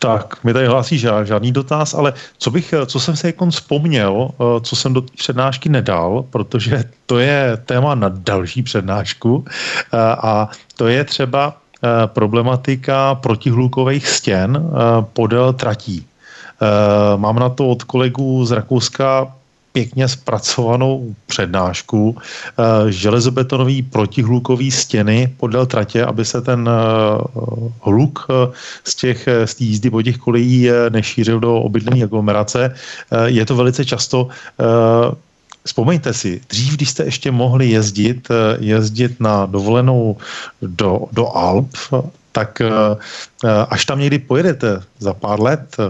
Tak, 0.05 0.43
mi 0.43 0.53
tady 0.53 0.67
hlásí 0.67 0.97
žádný 1.23 1.51
dotaz, 1.51 1.93
ale 1.93 2.13
co 2.37 2.51
bych, 2.51 2.73
co 2.85 2.99
jsem 2.99 3.15
se 3.15 3.27
jako 3.27 3.49
vzpomněl, 3.49 4.29
eh, 4.31 4.61
co 4.61 4.75
jsem 4.75 4.93
do 4.93 5.01
přednášky 5.01 5.69
nedal, 5.69 6.25
protože 6.29 6.83
to 7.05 7.19
je 7.19 7.57
téma 7.65 7.95
na 7.95 8.11
další 8.13 8.63
přednášku 8.63 9.45
eh, 9.49 9.97
a 10.01 10.49
to 10.77 10.87
je 10.87 11.03
třeba 11.03 11.57
eh, 11.57 11.87
problematika 12.05 13.15
protihlukových 13.15 14.07
stěn 14.07 14.69
podél 15.13 15.53
tratí. 15.53 16.05
Mám 17.15 17.35
na 17.39 17.49
to 17.49 17.67
od 17.67 17.83
kolegů 17.83 18.45
z 18.45 18.51
Rakouska 18.51 19.33
pěkně 19.75 20.07
zpracovanou 20.07 21.11
přednášku, 21.27 22.15
eh, 22.15 22.91
železobetonový 22.91 23.83
protihlukový 23.83 24.71
stěny 24.71 25.35
podél 25.35 25.67
tratě, 25.67 25.99
aby 25.99 26.23
se 26.25 26.39
ten 26.41 26.63
hluk 27.83 28.27
z 28.83 28.95
těch 28.95 29.27
z 29.45 29.51
jízdy 29.61 29.89
po 29.89 30.01
těch 30.01 30.17
kolejí 30.17 30.69
nešířil 30.89 31.39
do 31.39 31.67
obydlené 31.67 32.03
aglomerace. 32.03 32.71
Je 33.25 33.43
to 33.45 33.55
velice 33.55 33.85
často 33.85 34.31
Vzpomeňte 35.65 36.13
si, 36.13 36.41
dřív, 36.49 36.73
když 36.73 36.89
jste 36.89 37.03
ještě 37.03 37.31
mohli 37.31 37.69
jezdit, 37.73 38.27
jezdit 38.59 39.19
na 39.19 39.45
dovolenou 39.45 40.17
do, 40.61 41.09
do 41.11 41.25
Alp, 41.33 41.73
tak 42.35 42.59
eh, 42.59 42.67
eh, 42.67 43.65
až 43.71 43.85
tam 43.87 43.99
někdy 44.03 44.19
pojedete 44.27 44.83
za 44.99 45.13
pár 45.15 45.39
let, 45.39 45.63
eh, 45.79 45.87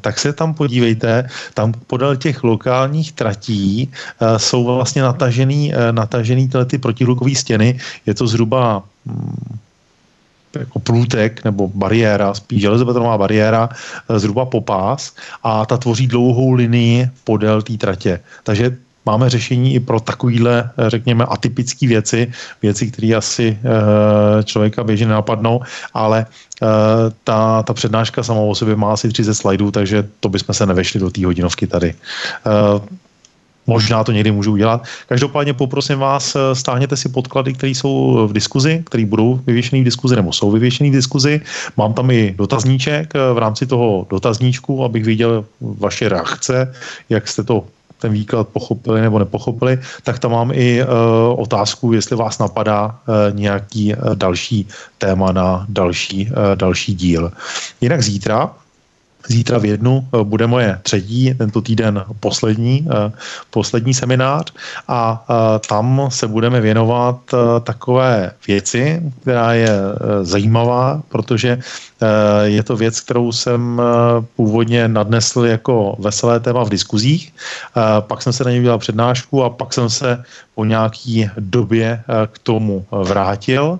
tak 0.00 0.20
se 0.20 0.36
tam 0.36 0.52
podívejte, 0.52 1.28
tam 1.56 1.72
podél 1.72 2.16
těch 2.16 2.44
lokálních 2.44 3.12
tratí 3.12 3.92
jsou 4.36 4.64
vlastně 4.64 5.02
natažený, 5.02 5.72
natažený 5.92 6.48
tyhle 6.48 6.64
ty 6.64 6.78
protihlukové 6.80 7.36
stěny, 7.36 7.76
je 8.06 8.14
to 8.16 8.24
zhruba 8.24 8.82
hm, 9.06 9.58
jako 10.58 10.78
průtek 10.80 11.44
nebo 11.44 11.68
bariéra, 11.68 12.32
spíš 12.34 12.64
železobetonová 12.64 13.18
bariéra, 13.18 13.68
zhruba 14.08 14.48
popás 14.48 15.12
a 15.44 15.68
ta 15.68 15.76
tvoří 15.76 16.08
dlouhou 16.08 16.56
linii 16.56 17.10
podél 17.28 17.60
té 17.62 17.76
tratě. 17.76 18.20
Takže 18.48 18.87
máme 19.08 19.30
řešení 19.30 19.74
i 19.74 19.80
pro 19.80 20.00
takovýhle, 20.00 20.70
řekněme, 20.92 21.24
atypické 21.24 21.88
věci, 21.88 22.28
věci, 22.62 22.92
které 22.92 23.16
asi 23.16 23.56
eh, 23.56 24.44
člověka 24.44 24.84
běžně 24.84 25.08
napadnou, 25.08 25.64
ale 25.94 26.26
eh, 26.28 26.66
ta, 27.24 27.62
ta 27.64 27.72
přednáška 27.72 28.20
sama 28.20 28.40
o 28.44 28.54
sobě 28.54 28.76
má 28.76 28.92
asi 28.92 29.08
30 29.08 29.34
slajdů, 29.34 29.72
takže 29.72 30.04
to 30.20 30.28
bychom 30.28 30.52
se 30.52 30.66
nevešli 30.68 31.00
do 31.00 31.08
té 31.08 31.24
hodinovky 31.24 31.64
tady. 31.66 31.88
Eh, 31.96 32.98
možná 33.68 34.04
to 34.04 34.12
někdy 34.12 34.32
můžu 34.32 34.52
udělat. 34.52 34.84
Každopádně 35.08 35.52
poprosím 35.52 36.00
vás, 36.00 36.36
stáhněte 36.52 36.96
si 36.96 37.08
podklady, 37.08 37.52
které 37.52 37.76
jsou 37.76 38.24
v 38.28 38.32
diskuzi, 38.32 38.80
které 38.80 39.04
budou 39.04 39.40
vyvěšené 39.44 39.84
v 39.84 39.84
diskuzi 39.84 40.16
nebo 40.16 40.32
jsou 40.32 40.50
vyvěšené 40.56 40.88
v 40.88 40.96
diskuzi. 41.04 41.40
Mám 41.76 41.92
tam 41.92 42.08
i 42.10 42.32
dotazníček 42.32 43.12
v 43.12 43.38
rámci 43.38 43.68
toho 43.68 44.08
dotazníčku, 44.08 44.84
abych 44.84 45.04
viděl 45.04 45.44
vaše 45.60 46.08
reakce, 46.08 46.72
jak 47.12 47.28
jste 47.28 47.44
to 47.44 47.68
ten 47.98 48.12
výklad 48.12 48.48
pochopili 48.48 49.00
nebo 49.00 49.18
nepochopili, 49.18 49.78
tak 50.02 50.18
tam 50.18 50.30
mám 50.30 50.50
i 50.54 50.82
uh, 50.82 50.88
otázku, 51.40 51.92
jestli 51.92 52.16
vás 52.16 52.38
napadá 52.38 52.86
uh, 52.86 53.14
nějaký 53.38 53.94
uh, 53.94 54.14
další 54.14 54.68
téma 54.98 55.32
na 55.32 55.66
další, 55.68 56.30
další 56.54 56.94
díl. 56.94 57.32
Jinak 57.80 58.02
zítra 58.02 58.50
Zítra 59.26 59.58
v 59.58 59.64
jednu 59.64 60.06
eh, 60.06 60.24
bude 60.24 60.46
moje 60.46 60.78
třetí, 60.82 61.34
tento 61.34 61.60
týden 61.60 62.04
poslední, 62.20 62.86
eh, 62.86 63.12
poslední 63.50 63.94
seminář 63.94 64.52
a 64.88 65.24
eh, 65.30 65.58
tam 65.68 66.08
se 66.08 66.26
budeme 66.28 66.60
věnovat 66.60 67.18
takové 67.62 68.32
věci, 68.46 69.02
která 69.22 69.52
je 69.52 69.70
zajímavá, 70.22 71.02
protože 71.08 71.58
je 72.42 72.62
to 72.62 72.76
věc, 72.76 73.00
kterou 73.00 73.32
jsem 73.32 73.82
původně 74.36 74.88
nadnesl 74.88 75.44
jako 75.44 75.96
veselé 75.98 76.40
téma 76.40 76.64
v 76.64 76.68
diskuzích, 76.68 77.34
pak 78.00 78.22
jsem 78.22 78.32
se 78.32 78.44
na 78.44 78.50
něj 78.50 78.60
udělal 78.60 78.78
přednášku 78.78 79.44
a 79.44 79.50
pak 79.50 79.74
jsem 79.74 79.90
se 79.90 80.24
po 80.54 80.64
nějaký 80.64 81.30
době 81.38 82.02
k 82.32 82.38
tomu 82.38 82.86
vrátil 82.90 83.78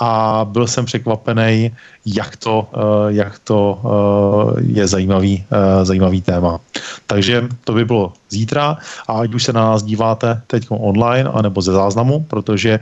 a 0.00 0.44
byl 0.48 0.66
jsem 0.66 0.84
překvapený, 0.84 1.70
jak 2.06 2.36
to, 2.36 2.68
eh, 2.72 3.12
jak 3.12 3.38
to 3.38 3.60
eh, 3.84 4.60
je 4.64 4.86
zajímavý, 4.86 5.44
eh, 5.44 5.84
zajímavý 5.84 6.22
téma. 6.22 6.60
Takže 7.06 7.48
to 7.64 7.72
by 7.72 7.84
bylo 7.84 8.12
zítra 8.30 8.78
a 9.08 9.12
ať 9.12 9.34
už 9.34 9.42
se 9.44 9.52
na 9.52 9.60
nás 9.60 9.82
díváte 9.82 10.42
teď 10.46 10.66
online 10.70 11.28
anebo 11.28 11.62
ze 11.62 11.72
záznamu, 11.72 12.24
protože 12.30 12.80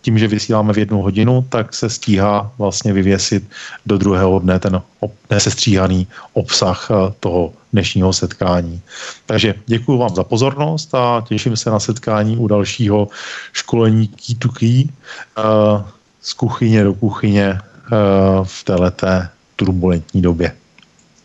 tím, 0.00 0.18
že 0.18 0.28
vysíláme 0.28 0.72
v 0.72 0.78
jednu 0.78 1.02
hodinu, 1.02 1.44
tak 1.48 1.74
se 1.74 1.90
stíhá 1.90 2.50
vlastně 2.58 2.92
vyvěsit 2.92 3.44
do 3.86 3.98
druhého 3.98 4.38
dne 4.38 4.58
ten 4.58 4.82
nesestříhaný 5.30 6.06
obsah 6.32 6.88
toho 7.20 7.52
dnešního 7.72 8.12
setkání. 8.12 8.80
Takže 9.26 9.54
děkuji 9.66 9.98
vám 9.98 10.14
za 10.14 10.24
pozornost 10.24 10.94
a 10.94 11.24
těším 11.28 11.56
se 11.56 11.70
na 11.70 11.80
setkání 11.80 12.36
u 12.36 12.48
dalšího 12.48 13.08
školení 13.52 14.08
Key 14.08 14.34
to 14.40 14.48
Key 14.48 14.88
z 16.22 16.32
kuchyně 16.32 16.84
do 16.84 16.94
kuchyně 16.94 17.46
eh, 17.46 17.60
v 18.42 18.64
této 18.64 19.06
turbulentní 19.56 20.22
době. 20.22 20.52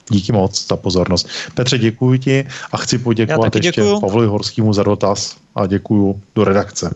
Díky 0.10 0.32
moc 0.32 0.68
za 0.68 0.76
pozornost. 0.76 1.28
Petře, 1.54 1.78
děkuji 1.78 2.20
ti 2.20 2.48
a 2.72 2.78
chci 2.78 2.98
poděkovat 2.98 3.56
ještě 3.56 3.82
děkuju. 3.82 4.00
Pavlovi 4.00 4.28
Horskému 4.28 4.74
za 4.74 4.84
dotaz 4.84 5.36
a 5.56 5.66
děkuji 5.66 6.22
do 6.36 6.44
redakce. 6.44 6.96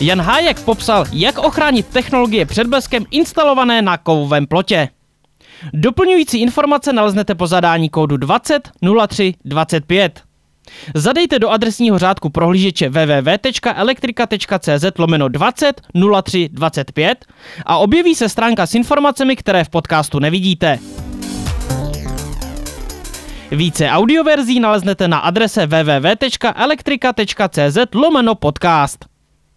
Jan 0.00 0.20
Hájek 0.20 0.60
popsal, 0.60 1.04
jak 1.12 1.38
ochránit 1.38 1.86
technologie 1.86 2.46
před 2.46 2.66
bleskem 2.66 3.04
instalované 3.10 3.82
na 3.82 3.98
kovovém 3.98 4.46
plotě. 4.46 4.88
Doplňující 5.72 6.40
informace 6.40 6.92
naleznete 6.92 7.34
po 7.34 7.46
zadání 7.46 7.88
kódu 7.88 8.16
20 8.16 8.70
03 9.08 9.34
25. 9.44 10.22
Zadejte 10.94 11.38
do 11.38 11.50
adresního 11.50 11.98
řádku 11.98 12.30
prohlížeče 12.30 12.88
www.elektrika.cz 12.88 14.84
lomeno 14.98 15.28
20 15.28 15.80
03 16.24 16.48
25 16.52 17.24
a 17.66 17.76
objeví 17.76 18.14
se 18.14 18.28
stránka 18.28 18.66
s 18.66 18.74
informacemi, 18.74 19.36
které 19.36 19.64
v 19.64 19.68
podcastu 19.68 20.18
nevidíte. 20.18 20.78
Více 23.50 23.88
audioverzí 23.88 24.60
naleznete 24.60 25.08
na 25.08 25.18
adrese 25.18 25.66
www.elektrika.cz 25.66 27.78
lomeno 27.94 28.34
podcast. 28.34 29.15